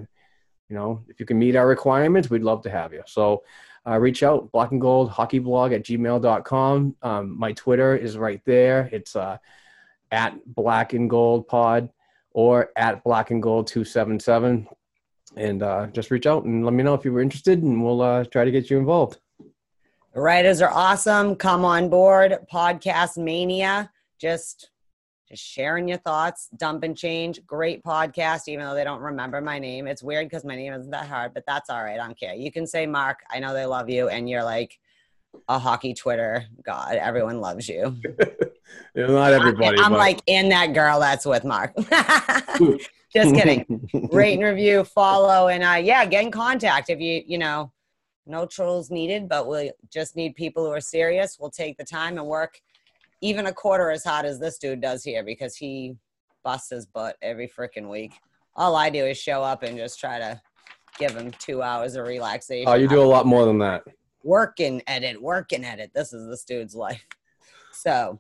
[0.70, 3.04] you know if you can meet our requirements, we'd love to have you.
[3.06, 3.44] So
[3.88, 8.42] uh, reach out black and gold hockey blog at gmail.com um, my twitter is right
[8.46, 8.90] there.
[8.92, 9.38] It's uh,
[10.12, 11.90] at black and gold pod
[12.32, 14.68] or at black and gold 277
[15.38, 18.02] and uh, just reach out and let me know if you were interested and we'll
[18.02, 19.18] uh, try to get you involved.
[20.14, 21.36] Writers are awesome.
[21.36, 22.38] Come on board.
[22.52, 23.90] Podcast mania.
[24.20, 24.71] Just
[25.32, 27.40] just sharing your thoughts, dump and change.
[27.46, 29.88] Great podcast, even though they don't remember my name.
[29.88, 32.00] It's weird because my name isn't that hard, but that's all right.
[32.00, 32.36] I don't care.
[32.36, 33.20] You can say Mark.
[33.32, 34.78] I know they love you, and you're like
[35.48, 36.96] a hockey Twitter god.
[36.96, 37.98] Everyone loves you.
[38.96, 39.80] not everybody.
[39.80, 41.74] I'm, I'm like in that girl that's with Mark.
[43.14, 43.90] Just kidding.
[44.12, 47.72] Rate and review, follow, and uh, yeah, get in contact if you you know.
[48.28, 51.40] No trolls needed, but we just need people who are serious.
[51.40, 52.62] We'll take the time and work
[53.22, 55.96] even a quarter as hot as this dude does here because he
[56.44, 58.14] busts his butt every freaking week.
[58.56, 60.42] All I do is show up and just try to
[60.98, 62.68] give him two hours of relaxation.
[62.68, 63.84] Oh, you do a lot more than that.
[64.24, 65.92] Work and edit, work and edit.
[65.94, 67.06] This is this dude's life.
[67.72, 68.20] So,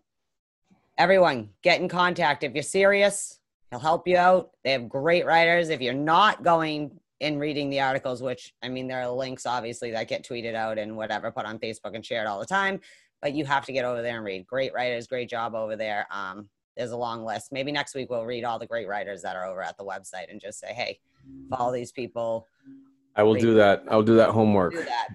[0.98, 2.44] everyone, get in contact.
[2.44, 4.52] If you're serious, he'll help you out.
[4.64, 5.70] They have great writers.
[5.70, 9.92] If you're not going and reading the articles, which I mean, there are links obviously
[9.92, 12.80] that get tweeted out and whatever, put on Facebook and shared all the time
[13.22, 14.48] but you have to get over there and read.
[14.48, 16.08] Great writers, great job over there.
[16.12, 17.52] Um, there's a long list.
[17.52, 20.30] Maybe next week we'll read all the great writers that are over at the website
[20.30, 21.00] and just say, hey,
[21.50, 22.48] follow these people.
[23.16, 23.42] I will read.
[23.42, 23.84] do that.
[23.90, 24.74] I'll do that homework.
[24.74, 25.10] Do that.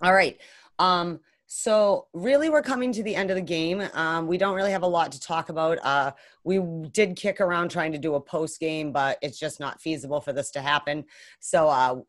[0.00, 0.40] All right.
[0.78, 3.86] Um, so really, we're coming to the end of the game.
[3.92, 5.78] Um, we don't really have a lot to talk about.
[5.84, 6.12] Uh,
[6.44, 6.58] we
[6.92, 10.32] did kick around trying to do a post game, but it's just not feasible for
[10.32, 11.04] this to happen.
[11.40, 12.00] So uh,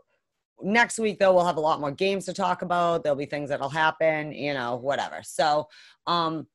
[0.61, 3.03] next week though we'll have a lot more games to talk about.
[3.03, 5.21] There'll be things that'll happen you know whatever.
[5.23, 5.67] So
[6.07, 6.47] um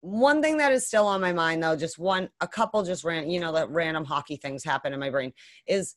[0.00, 3.28] one thing that is still on my mind though just one a couple just ran
[3.28, 5.32] you know that random hockey things happen in my brain
[5.66, 5.96] is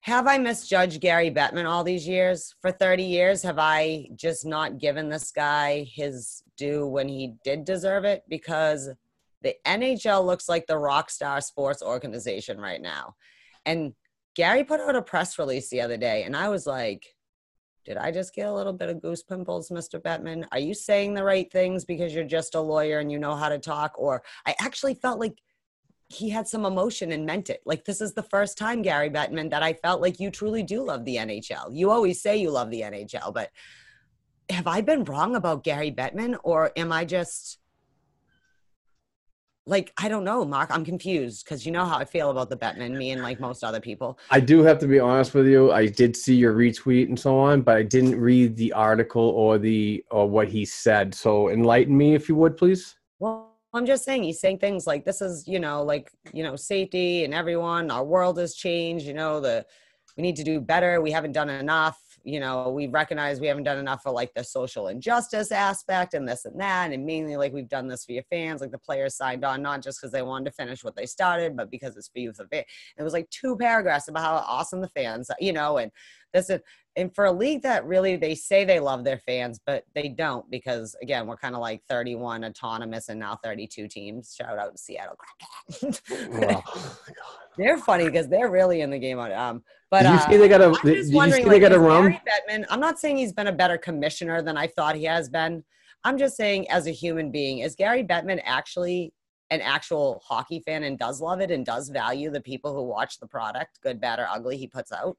[0.00, 2.54] have i misjudged gary bettman all these years?
[2.62, 7.64] For 30 years have i just not given this guy his due when he did
[7.64, 8.22] deserve it?
[8.28, 8.90] Because
[9.42, 13.14] the nhl looks like the rock star sports organization right now.
[13.66, 13.94] And
[14.38, 17.04] Gary put out a press release the other day, and I was like,
[17.84, 20.00] did I just get a little bit of goose pimples, Mr.
[20.00, 20.46] Bettman?
[20.52, 23.48] Are you saying the right things because you're just a lawyer and you know how
[23.48, 23.94] to talk?
[23.98, 25.42] Or I actually felt like
[26.06, 27.62] he had some emotion and meant it.
[27.66, 30.84] Like this is the first time, Gary Bettman, that I felt like you truly do
[30.84, 31.70] love the NHL.
[31.72, 33.50] You always say you love the NHL, but
[34.50, 37.58] have I been wrong about Gary Bettman or am I just
[39.68, 40.70] like I don't know, Mark.
[40.72, 43.62] I'm confused because you know how I feel about the Bettman, me and like most
[43.62, 44.18] other people.
[44.30, 45.70] I do have to be honest with you.
[45.72, 49.58] I did see your retweet and so on, but I didn't read the article or
[49.58, 51.14] the or what he said.
[51.14, 52.96] So enlighten me if you would, please.
[53.18, 56.56] Well, I'm just saying he's saying things like this is, you know, like, you know,
[56.56, 59.66] safety and everyone, our world has changed, you know, the
[60.16, 61.00] we need to do better.
[61.00, 64.44] We haven't done enough you know we recognize we haven't done enough for like the
[64.44, 68.22] social injustice aspect and this and that and mainly like we've done this for your
[68.24, 71.06] fans like the players signed on not just because they wanted to finish what they
[71.06, 72.66] started but because it's for youth of it
[72.96, 75.90] it was like two paragraphs about how awesome the fans you know and
[76.32, 76.60] this is
[76.98, 80.50] and for a league that really they say they love their fans but they don't
[80.50, 84.34] because again we're kind of like 31 autonomous and now 32 teams.
[84.36, 85.16] Shout out to seattle
[85.82, 86.62] oh,
[87.58, 90.36] they're funny because they're really in the game on um but did you uh, see
[90.36, 92.20] they got a I'm did just you wondering, see like, they got a rum Gary
[92.26, 95.64] Bettman, I'm not saying he's been a better commissioner than I thought he has been.
[96.04, 99.12] I'm just saying, as a human being, is Gary Bettman actually
[99.50, 103.18] an actual hockey fan and does love it and does value the people who watch
[103.18, 105.16] the product, good, bad, or ugly, he puts out?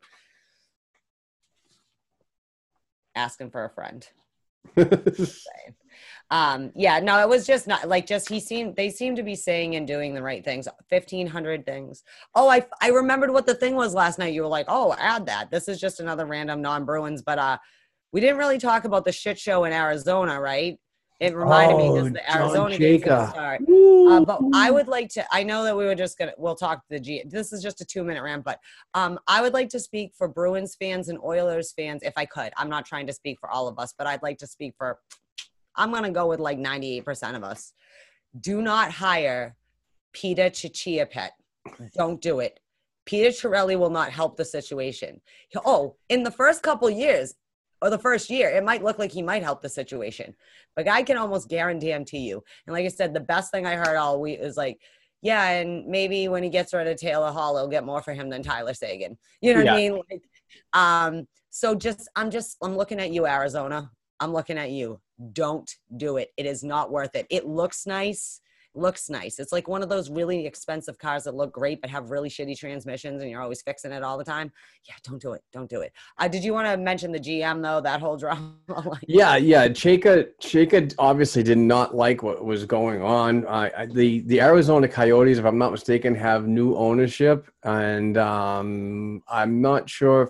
[3.15, 4.07] Asking for a friend.
[6.31, 9.35] Um yeah no it was just not like just he seemed they seemed to be
[9.35, 12.03] saying and doing the right things 1500 things.
[12.35, 14.33] Oh i i remembered what the thing was last night.
[14.33, 15.49] You were like oh add that.
[15.49, 17.57] This is just another random non-bruins but uh
[18.11, 20.77] we didn't really talk about the shit show in arizona right
[21.19, 23.61] it reminded me Oh, because the arizona game's gonna start
[24.09, 25.25] uh, but I would like to.
[25.31, 26.33] I know that we were just gonna.
[26.37, 27.23] We'll talk to the G.
[27.25, 28.59] This is just a two minute rant, but
[28.93, 32.51] um, I would like to speak for Bruins fans and Oilers fans if I could.
[32.57, 34.97] I'm not trying to speak for all of us, but I'd like to speak for.
[35.75, 37.73] I'm gonna go with like 98 percent of us.
[38.39, 39.55] Do not hire
[40.13, 41.29] Peter Chichiapet.
[41.95, 42.59] Don't do it.
[43.05, 45.21] Peter Chiarelli will not help the situation.
[45.65, 47.35] Oh, in the first couple years
[47.81, 50.35] or the first year, it might look like he might help the situation,
[50.75, 52.43] but I can almost guarantee him to you.
[52.67, 54.79] And like I said, the best thing I heard all week is like,
[55.21, 58.29] yeah, and maybe when he gets rid of Taylor Hall, it'll get more for him
[58.29, 59.17] than Tyler Seguin.
[59.41, 60.01] You know what I mean?
[60.09, 60.23] Like,
[60.73, 63.91] um, so just I'm just I'm looking at you, Arizona.
[64.19, 64.99] I'm looking at you.
[65.33, 66.29] Don't do it.
[66.37, 67.27] It is not worth it.
[67.29, 68.41] It looks nice.
[68.79, 69.39] Looks nice.
[69.39, 72.57] It's like one of those really expensive cars that look great but have really shitty
[72.57, 74.53] transmissions, and you're always fixing it all the time.
[74.87, 75.41] Yeah, don't do it.
[75.51, 75.91] Don't do it.
[76.17, 77.81] Uh, did you want to mention the GM though?
[77.81, 78.53] That whole drama.
[79.07, 79.67] Yeah, yeah.
[79.67, 83.45] Chayka, Chayka obviously did not like what was going on.
[83.47, 89.61] Uh, the the Arizona Coyotes, if I'm not mistaken, have new ownership, and um, I'm
[89.61, 90.29] not sure if,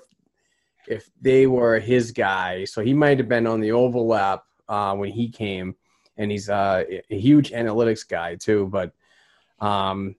[0.88, 2.66] if they were his guy.
[2.66, 5.76] So he might have been on the overlap uh, when he came,
[6.20, 8.68] and he's uh, a huge analytics guy too.
[8.68, 8.94] But
[9.60, 10.16] um,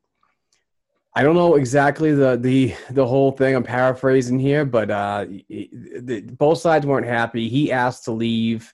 [1.15, 3.55] I don't know exactly the the the whole thing.
[3.55, 7.49] I'm paraphrasing here, but uh, the, both sides weren't happy.
[7.49, 8.73] He asked to leave.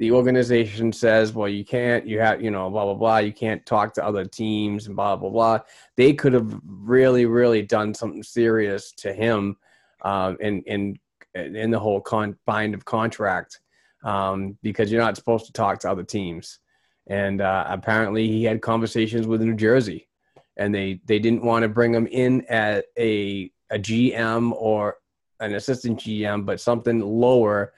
[0.00, 2.06] The organization says, "Well, you can't.
[2.06, 3.18] You have, you know, blah blah blah.
[3.18, 5.60] You can't talk to other teams and blah blah blah."
[5.96, 9.56] They could have really, really done something serious to him,
[10.04, 10.98] in in
[11.34, 13.60] in the whole con- bind of contract,
[14.02, 16.58] um, because you're not supposed to talk to other teams.
[17.06, 20.08] And uh, apparently, he had conversations with New Jersey
[20.56, 24.96] and they they didn't want to bring him in at a a GM or
[25.40, 27.72] an assistant GM, but something lower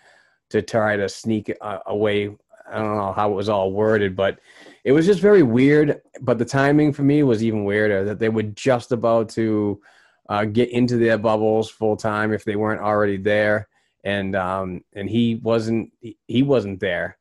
[0.51, 2.37] to try to sneak uh, away.
[2.71, 4.41] I don't know how it was all worded, but
[4.85, 6.01] it was just very weird.
[6.21, 9.81] But the timing for me was even weirder that they were just about to
[10.29, 13.69] uh, get into their bubbles full time if they weren't already there,
[14.05, 17.17] and um, and he wasn't he, he wasn't there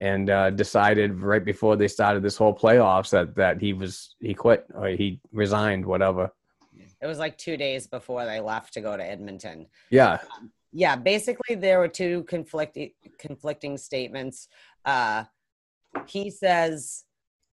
[0.00, 4.34] and uh, decided right before they started this whole playoffs that that he was he
[4.34, 6.30] quit or he resigned whatever.
[7.00, 9.66] It was like two days before they left to go to Edmonton.
[9.90, 10.18] yeah.
[10.72, 14.48] Yeah basically there were two conflicting conflicting statements.
[14.84, 15.24] Uh
[16.06, 17.04] he says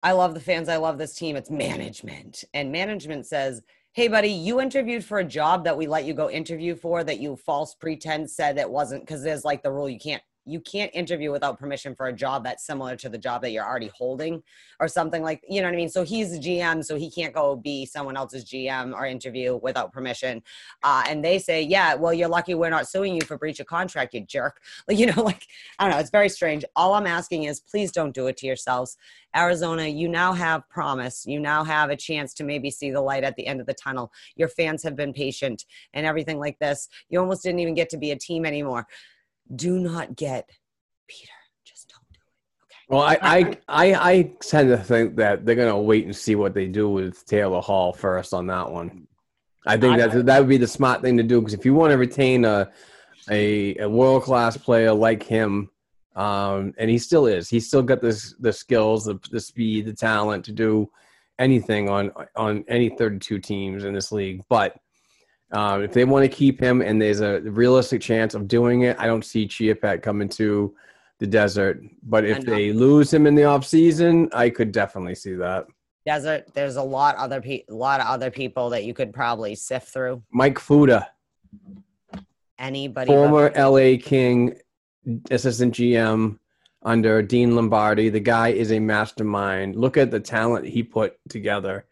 [0.03, 0.69] i love the fans.
[0.69, 1.35] I love this team.
[1.35, 2.45] It's management.
[2.55, 3.63] And management says
[3.93, 7.19] hey buddy you interviewed for a job that we let you go interview for that
[7.19, 10.91] you false pretense said it wasn't because there's like the rule you can't you can't
[10.95, 14.43] interview without permission for a job that's similar to the job that you're already holding
[14.81, 17.35] or something like you know what i mean so he's the gm so he can't
[17.35, 20.43] go be someone else's gm or interview without permission
[20.83, 23.67] uh, and they say, yeah, well, you're lucky we're not suing you for breach of
[23.67, 24.61] contract, you jerk.
[24.89, 25.47] Like, you know, like,
[25.79, 26.65] I don't know, it's very strange.
[26.75, 28.97] All I'm asking is please don't do it to yourselves.
[29.37, 31.27] Arizona, you now have promise.
[31.27, 33.75] You now have a chance to maybe see the light at the end of the
[33.75, 34.11] tunnel.
[34.37, 36.89] Your fans have been patient and everything like this.
[37.11, 38.87] You almost didn't even get to be a team anymore.
[39.55, 40.49] Do not get
[41.07, 41.33] Peter.
[41.65, 42.65] Just don't do it.
[42.65, 42.81] Okay.
[42.89, 46.55] Well, I, I, I, I tend to think that they're gonna wait and see what
[46.55, 49.07] they do with Taylor Hall first on that one.
[49.67, 51.91] I think that that would be the smart thing to do because if you want
[51.93, 52.71] to retain a
[53.31, 55.71] a, a world class player like him,
[56.17, 59.93] um, and he still is, he's still got this the skills, the, the speed, the
[59.93, 60.91] talent to do
[61.39, 64.43] anything on on any 32 teams in this league.
[64.49, 64.77] But
[65.53, 68.97] um, if they want to keep him and there's a realistic chance of doing it,
[68.99, 70.75] I don't see Chia Pet coming to
[71.19, 71.83] the desert.
[72.03, 75.67] But if they lose him in the offseason, I could definitely see that.
[76.07, 76.49] Desert.
[76.55, 79.89] There's a lot other pe- a lot of other people that you could probably sift
[79.89, 80.23] through.
[80.33, 81.07] Mike Futa,
[82.59, 83.09] Anybody.
[83.09, 84.55] but- former LA King
[85.31, 86.39] assistant GM
[86.83, 88.09] under Dean Lombardi.
[88.09, 89.77] The guy is a mastermind.
[89.77, 91.87] Look at the talent he put together.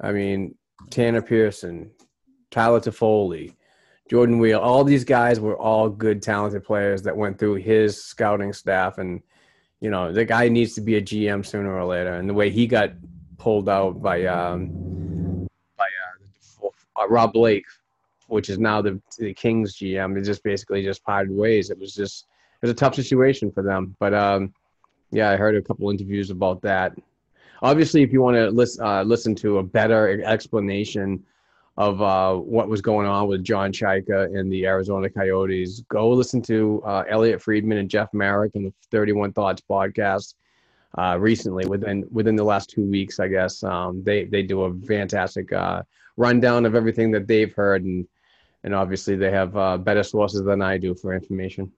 [0.00, 0.54] I mean,
[0.90, 1.90] Tanner Pearson,
[2.56, 3.54] Tyler Toffoli,
[4.08, 8.54] Jordan Weal, all these guys were all good, talented players that went through his scouting
[8.54, 8.96] staff.
[8.96, 9.22] And,
[9.80, 12.14] you know, the guy needs to be a GM sooner or later.
[12.14, 12.92] And the way he got
[13.36, 15.46] pulled out by, um,
[15.76, 16.68] by uh,
[16.98, 17.66] uh, Rob Blake,
[18.28, 21.68] which is now the, the Kings GM, they just basically just parted ways.
[21.68, 22.24] It was just,
[22.62, 23.94] it was a tough situation for them.
[23.98, 24.54] But, um,
[25.10, 26.96] yeah, I heard a couple interviews about that.
[27.60, 31.22] Obviously, if you want to uh, listen to a better explanation
[31.76, 36.40] of uh, what was going on with John Chayka and the Arizona Coyotes, go listen
[36.42, 40.34] to uh, Elliotte Friedman and Jeff Marek on the 31 Thoughts podcast
[40.96, 43.62] uh, recently, within within the last two weeks, I guess.
[43.62, 45.82] Um, they they do a fantastic uh,
[46.16, 48.06] rundown of everything that they've heard, and
[48.64, 51.70] and obviously they have uh, better sources than I do for information.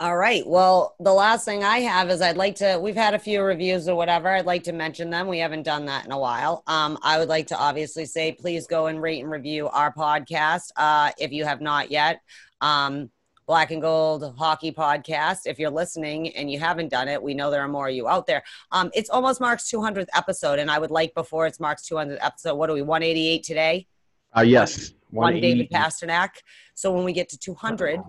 [0.00, 0.44] All right.
[0.44, 2.78] Well, the last thing I have is I'd like to.
[2.82, 4.28] We've had a few reviews or whatever.
[4.28, 5.28] I'd like to mention them.
[5.28, 6.64] We haven't done that in a while.
[6.66, 10.72] Um, I would like to obviously say, please go and rate and review our podcast
[10.76, 12.22] uh, if you have not yet.
[12.60, 13.10] Um,
[13.46, 15.40] Black and Gold Hockey Podcast.
[15.46, 18.08] If you're listening and you haven't done it, we know there are more of you
[18.08, 18.42] out there.
[18.72, 22.56] Um, it's almost Mark's 200th episode, and I would like before it's Mark's 200th episode.
[22.56, 22.82] What are we?
[22.82, 23.86] 188 today.
[24.36, 26.30] Uh, yes, One David Pastrnak.
[26.74, 28.00] So when we get to 200,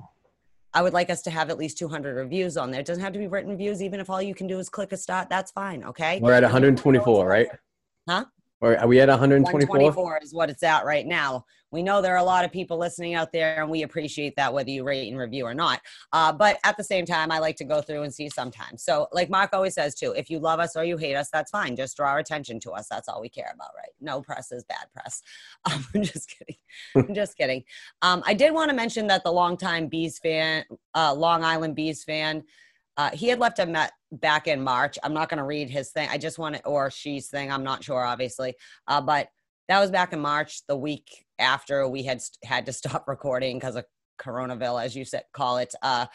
[0.76, 2.82] I would like us to have at least 200 reviews on there.
[2.82, 3.82] It doesn't have to be written reviews.
[3.82, 5.86] Even if all you can do is click a start, that's fine.
[5.86, 6.20] Okay.
[6.22, 7.48] We're at 124, right?
[8.08, 8.26] Huh?
[8.60, 9.70] Or are we at 124?
[9.70, 11.46] 124 is what it's at right now.
[11.76, 14.54] We know there are a lot of people listening out there, and we appreciate that
[14.54, 15.82] whether you rate and review or not.
[16.14, 18.82] Uh, but at the same time, I like to go through and see sometimes.
[18.82, 21.52] So, like Mark always says too, if you love us or you hate us, that's
[21.52, 21.76] fine.
[21.76, 22.88] Just draw our attention to us.
[22.90, 23.92] That's all we care about, right?
[24.00, 25.22] No press is bad press.
[25.66, 26.56] Um, I'm just kidding.
[26.96, 27.64] I'm just kidding.
[28.04, 32.04] Um, I did want to mention that the longtime Bees fan, uh, Long Island Bees
[32.04, 32.44] fan,
[32.98, 35.00] uh, he had left a met back in March.
[35.04, 36.08] I'm not going to read his thing.
[36.12, 37.52] I just want to, or she's thing.
[37.52, 38.54] I'm not sure, obviously.
[38.88, 39.30] Uh, but
[39.68, 43.76] that was back in March, the week after we had had to stop recording because
[43.76, 43.86] of
[44.20, 45.74] Coronaville, as you said, call it.
[45.82, 46.06] Uh,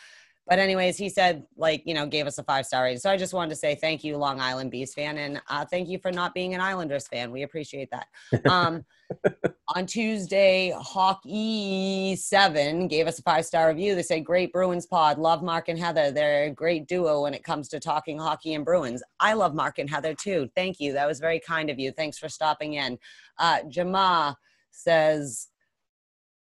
[0.47, 2.99] but anyways, he said like you know gave us a five star rating.
[2.99, 5.89] So I just wanted to say thank you, Long Island Bees fan, and uh, thank
[5.89, 7.31] you for not being an Islanders fan.
[7.31, 8.07] We appreciate that.
[8.51, 8.85] Um,
[9.69, 13.95] on Tuesday, Hawk E7 gave us a five star review.
[13.95, 15.19] They say, Great Bruins pod.
[15.19, 16.11] Love Mark and Heather.
[16.11, 19.03] They're a great duo when it comes to talking hockey and Bruins.
[19.21, 20.49] I love Mark and Heather too.
[20.57, 20.93] Thank you.
[20.93, 21.93] That was very kind of you.
[21.93, 22.99] Thanks for stopping in.
[23.39, 24.37] Uh, Jama
[24.71, 25.49] says,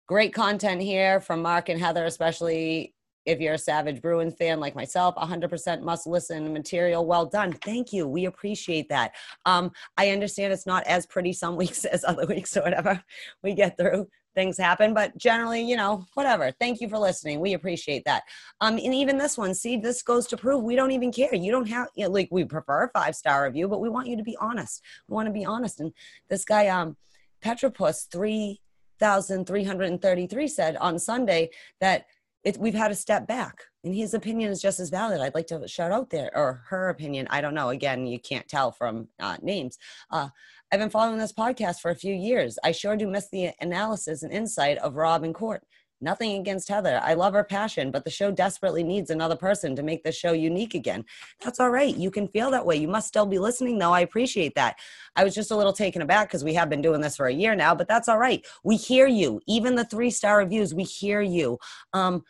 [0.08, 2.96] Great content here from Mark and Heather, especially
[3.30, 5.16] if you're a Savage Bruins fan like myself.
[5.16, 7.06] 100% must listen material.
[7.06, 7.54] Well done.
[7.54, 8.08] Thank you.
[8.08, 9.12] We appreciate that.
[9.46, 13.04] Um, I understand it's not as pretty some weeks as other weeks or whatever
[13.44, 14.08] we get through.
[14.36, 16.52] Things happen, but generally, you know, whatever.
[16.60, 17.40] Thank you for listening.
[17.40, 18.24] We appreciate that.
[18.62, 21.34] Um, and even this one, see, this goes to prove we don't even care.
[21.34, 24.08] You don't have, you know, like, we prefer a five star review, but we want
[24.08, 24.82] you to be honest.
[25.08, 25.80] We want to be honest.
[25.80, 25.92] And
[26.30, 26.96] this guy, um,
[27.44, 31.50] Petropus, 3,333 said on Sunday
[31.80, 32.06] that
[32.44, 35.20] it, we've had a step back and his opinion is just as valid.
[35.22, 37.28] I'd like to shout out there or her opinion.
[37.30, 37.70] I don't know.
[37.70, 39.78] Again you can't tell from uh, names.
[40.10, 40.30] Uh,
[40.72, 42.58] i've been following this podcast for a few years.
[42.64, 45.64] I sure do miss the analysis and insight of rob and court
[46.02, 49.84] nothing against heather i love her passion but the show desperately needs another person to
[49.84, 51.04] make the show unique again
[51.42, 54.02] that's all right you can feel that way you must still be listening though i
[54.02, 54.78] appreciate that
[55.16, 57.34] i was just a little taken aback because we have been doing this for a
[57.34, 60.84] year now but that's all right we hear you even the three star reviews we
[60.84, 61.58] hear you
[61.94, 62.24] um,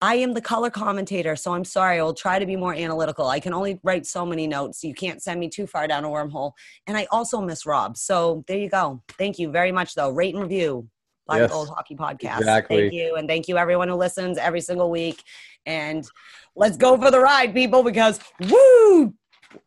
[0.00, 1.98] I am the color commentator, so I'm sorry.
[1.98, 3.26] I'll try to be more analytical.
[3.26, 4.84] I can only write so many notes.
[4.84, 6.52] You can't send me too far down a wormhole.
[6.86, 7.96] And I also miss Rob.
[7.96, 9.02] So there you go.
[9.18, 10.10] Thank you very much, though.
[10.10, 10.88] Rate and review.
[11.28, 12.38] Black Yes, Gold Hockey Podcast.
[12.38, 12.80] exactly.
[12.88, 13.16] Thank you.
[13.16, 15.22] And thank you, everyone who listens every single week.
[15.66, 16.08] And
[16.56, 19.14] let's go for the ride, people, because woo!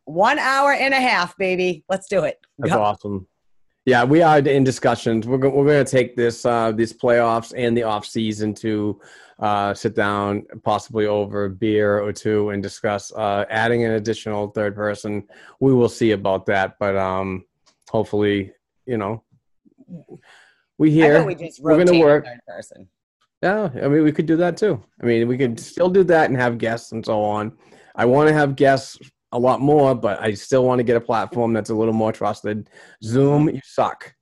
[0.06, 1.84] One hour and a half, baby.
[1.88, 2.40] Let's do it.
[2.58, 2.82] That's Go.
[2.82, 3.28] awesome.
[3.86, 5.28] Yeah, we are in discussions.
[5.28, 9.00] We're, go- we're going to take this uh, these playoffs and the off season to
[9.40, 14.48] uh, sit down, possibly over a beer or two, and discuss uh, adding an additional
[14.50, 15.28] third person.
[15.60, 17.46] We will see about that, but um,
[17.90, 18.52] hopefully,
[18.86, 19.24] you know,
[20.82, 21.24] we here.
[21.24, 22.26] we just we're gonna work.
[22.48, 22.88] person.
[23.44, 24.84] Yeah, I mean, we could do that too.
[25.00, 27.56] I mean, we could still do that and have guests and so on.
[27.96, 28.98] I want to have guests
[29.32, 32.12] a lot more, but I still want to get a platform that's a little more
[32.12, 32.68] trusted.
[33.04, 34.16] Zoom, you suck.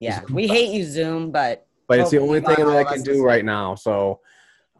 [0.00, 3.22] Yeah, we hate you, Zoom, but but it's the only thing that I can do
[3.22, 3.76] right now.
[3.76, 4.20] So,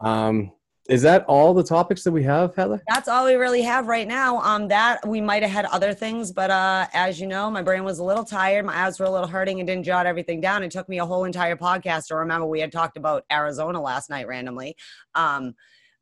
[0.01, 0.51] um,
[0.89, 2.81] is that all the topics that we have, Heather?
[2.87, 4.39] that's all we really have right now.
[4.41, 7.83] Um, that we might have had other things, but uh, as you know, my brain
[7.83, 8.65] was a little tired.
[8.65, 10.61] My eyes were a little hurting and didn't jot everything down.
[10.61, 14.09] It took me a whole entire podcast to remember we had talked about Arizona last
[14.09, 14.75] night randomly.
[15.15, 15.55] Um,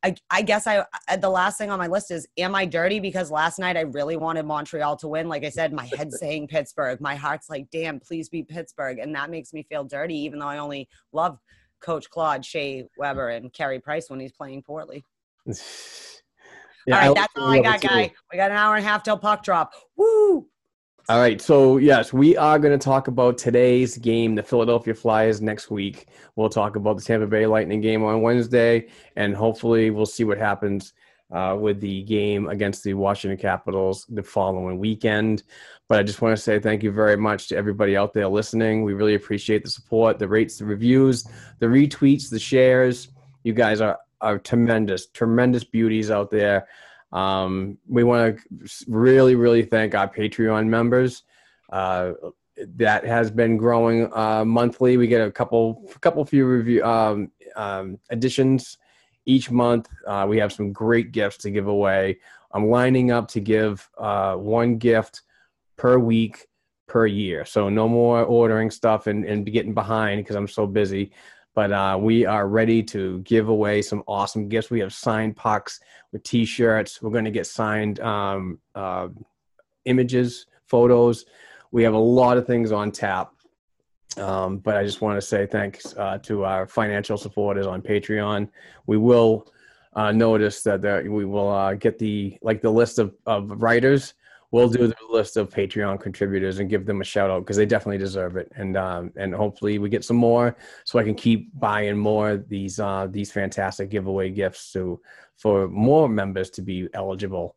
[0.04, 0.84] I, I guess I
[1.16, 4.18] the last thing on my list is am I dirty because last night I really
[4.18, 5.30] wanted Montreal to win.
[5.30, 7.00] Like I said, my head's saying Pittsburgh.
[7.00, 10.48] My heart's like, damn, please be Pittsburgh, and that makes me feel dirty, even though
[10.48, 11.38] I only love
[11.82, 15.06] Coach Claude, Shea Weber, and Carey Price when he's playing poorly.
[16.88, 18.12] Yeah, all right, I that's all I got, guy.
[18.32, 19.74] We got an hour and a half till puck drop.
[19.96, 20.48] Woo!
[21.10, 25.42] All right, so yes, we are going to talk about today's game, the Philadelphia Flyers,
[25.42, 26.08] next week.
[26.36, 30.38] We'll talk about the Tampa Bay Lightning game on Wednesday, and hopefully, we'll see what
[30.38, 30.94] happens
[31.32, 35.44] uh, with the game against the Washington Capitals the following weekend.
[35.88, 38.84] But I just want to say thank you very much to everybody out there listening.
[38.84, 41.26] We really appreciate the support, the rates, the reviews,
[41.60, 43.10] the retweets, the shares.
[43.44, 46.68] You guys are are tremendous, tremendous beauties out there.
[47.12, 51.24] Um, we want to really, really thank our Patreon members.
[51.72, 52.14] Uh,
[52.76, 54.98] that has been growing uh, monthly.
[54.98, 58.78] We get a couple, couple few review um, um, additions
[59.26, 59.90] each month.
[60.08, 62.20] Uh, we have some great gifts to give away.
[62.54, 65.22] I'm lining up to give uh, one gift
[65.78, 66.48] per week
[66.88, 67.46] per year.
[67.46, 71.12] So no more ordering stuff and, and getting behind because I'm so busy.
[71.54, 74.70] But uh, we are ready to give away some awesome gifts.
[74.70, 75.80] We have signed pucks
[76.12, 77.02] with T-shirts.
[77.02, 79.10] We're going to get signed um, uh,
[79.86, 81.26] images, photos.
[81.72, 83.34] We have a lot of things on tap.
[84.18, 88.50] Um, but I just want to say thanks uh, to our financial supporters on Patreon.
[88.86, 89.48] We will
[89.94, 94.14] uh, notice that there, we will uh, get the like the list of, of writers.
[94.52, 97.66] We'll do the list of Patreon contributors and give them a shout out because they
[97.66, 98.52] definitely deserve it.
[98.58, 102.80] And um, and hopefully we get some more so I can keep buying more these
[102.80, 105.00] uh, these fantastic giveaway gifts to
[105.38, 107.56] for more members to be eligible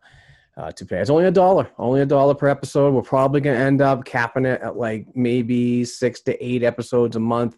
[0.57, 0.99] uh, to pay.
[0.99, 2.95] It's only a dollar, only a dollar per episode.
[2.95, 7.17] We're probably going to end up capping it at like maybe six to eight episodes
[7.17, 7.57] a month.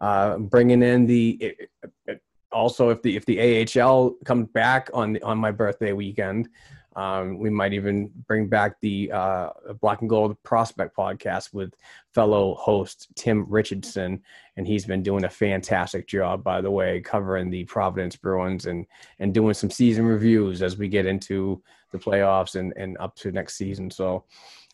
[0.00, 1.70] Uh, bringing in the it,
[2.06, 2.22] it,
[2.52, 6.48] also if the if the AHL comes back on on my birthday weekend,
[6.96, 9.50] um, we might even bring back the uh,
[9.80, 11.74] Black and Gold Prospect podcast with
[12.14, 14.22] fellow host Tim Richardson,
[14.56, 18.86] and he's been doing a fantastic job, by the way, covering the Providence Bruins and
[19.18, 21.62] and doing some season reviews as we get into
[21.92, 23.90] the playoffs and, and up to next season.
[23.90, 24.24] So,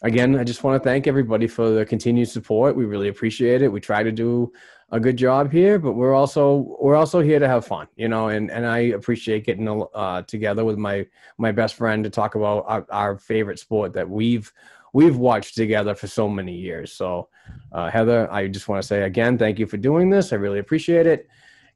[0.05, 2.77] again, I just want to thank everybody for the continued support.
[2.77, 3.69] We really appreciate it.
[3.69, 4.53] We try to do
[4.91, 8.29] a good job here, but we're also we're also here to have fun, you know.
[8.29, 11.07] And and I appreciate getting uh, together with my
[11.39, 14.53] my best friend to talk about our, our favorite sport that we've
[14.93, 16.93] we've watched together for so many years.
[16.93, 17.29] So,
[17.73, 20.33] uh, Heather, I just want to say again, thank you for doing this.
[20.33, 21.29] I really appreciate it.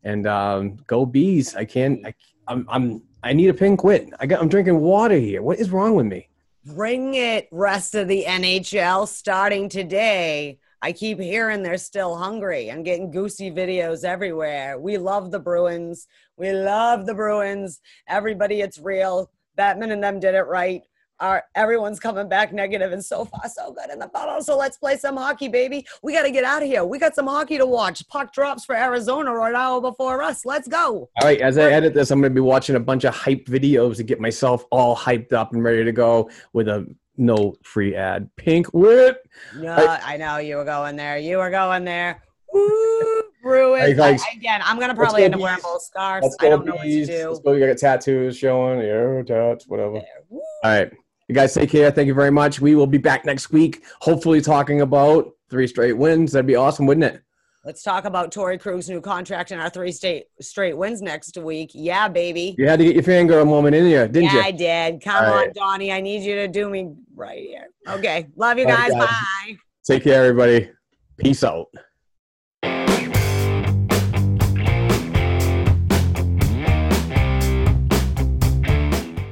[0.05, 1.57] And um, go bees!
[1.57, 2.07] I can't.
[2.07, 2.15] I,
[2.47, 4.11] I'm I'm I need a pin quit.
[4.21, 5.43] I got I'm drinking water here.
[5.43, 6.29] What is wrong with me?
[6.69, 10.59] Bring it, rest of the NHL starting today.
[10.83, 12.71] I keep hearing they're still hungry.
[12.71, 14.79] I'm getting goosey videos everywhere.
[14.79, 16.07] We love the Bruins.
[16.37, 17.81] We love the Bruins.
[18.07, 19.31] Everybody, it's real.
[19.57, 20.83] Batman and them did it right.
[21.21, 24.43] Our, everyone's coming back negative and so far so good in the bubble.
[24.43, 25.85] So let's play some hockey, baby.
[26.03, 26.85] We got to get out of here.
[26.85, 28.07] We got some hockey to watch.
[28.09, 30.45] Puck drops for Arizona an hour before us.
[30.45, 31.09] Let's go.
[31.21, 33.47] All right, as I edit this, I'm going to be watching a bunch of hype
[33.47, 36.87] videos to get myself all hyped up and ready to go with a
[37.17, 38.31] no free ad.
[38.37, 39.29] Pink Whip.
[39.57, 39.87] No, Hey.
[40.05, 41.19] I know you were going there.
[41.19, 42.23] You were going there.
[42.53, 43.99] Woo, Bruins.
[43.99, 46.37] I- again, I'm gonna probably end up wearing both scarves.
[46.41, 47.29] I don't know what to do.
[47.29, 47.53] Let's go.
[47.53, 48.81] We got tattoos showing.
[48.81, 50.01] Yeah, tats, whatever.
[50.31, 50.93] All right.
[51.29, 51.91] You guys take care.
[51.91, 52.59] Thank you very much.
[52.61, 56.33] We will be back next week, hopefully talking about three straight wins.
[56.33, 57.23] That'd be awesome, wouldn't it?
[57.65, 61.73] Let's talk about Torey Krug's new contract and our three state straight wins next week.
[61.75, 62.55] Yeah, baby.
[62.57, 64.41] You had to get your fangirl moment in here, didn't you?
[64.41, 65.03] I did.
[65.03, 65.55] Come All on, right.
[65.55, 65.93] Donnie.
[65.93, 67.67] I need you to do me right here.
[67.87, 68.29] Okay.
[68.37, 68.99] Love you All right, guys.
[68.99, 69.09] guys.
[69.09, 69.57] Bye.
[69.85, 70.71] Take care, everybody.
[71.19, 71.67] Peace out.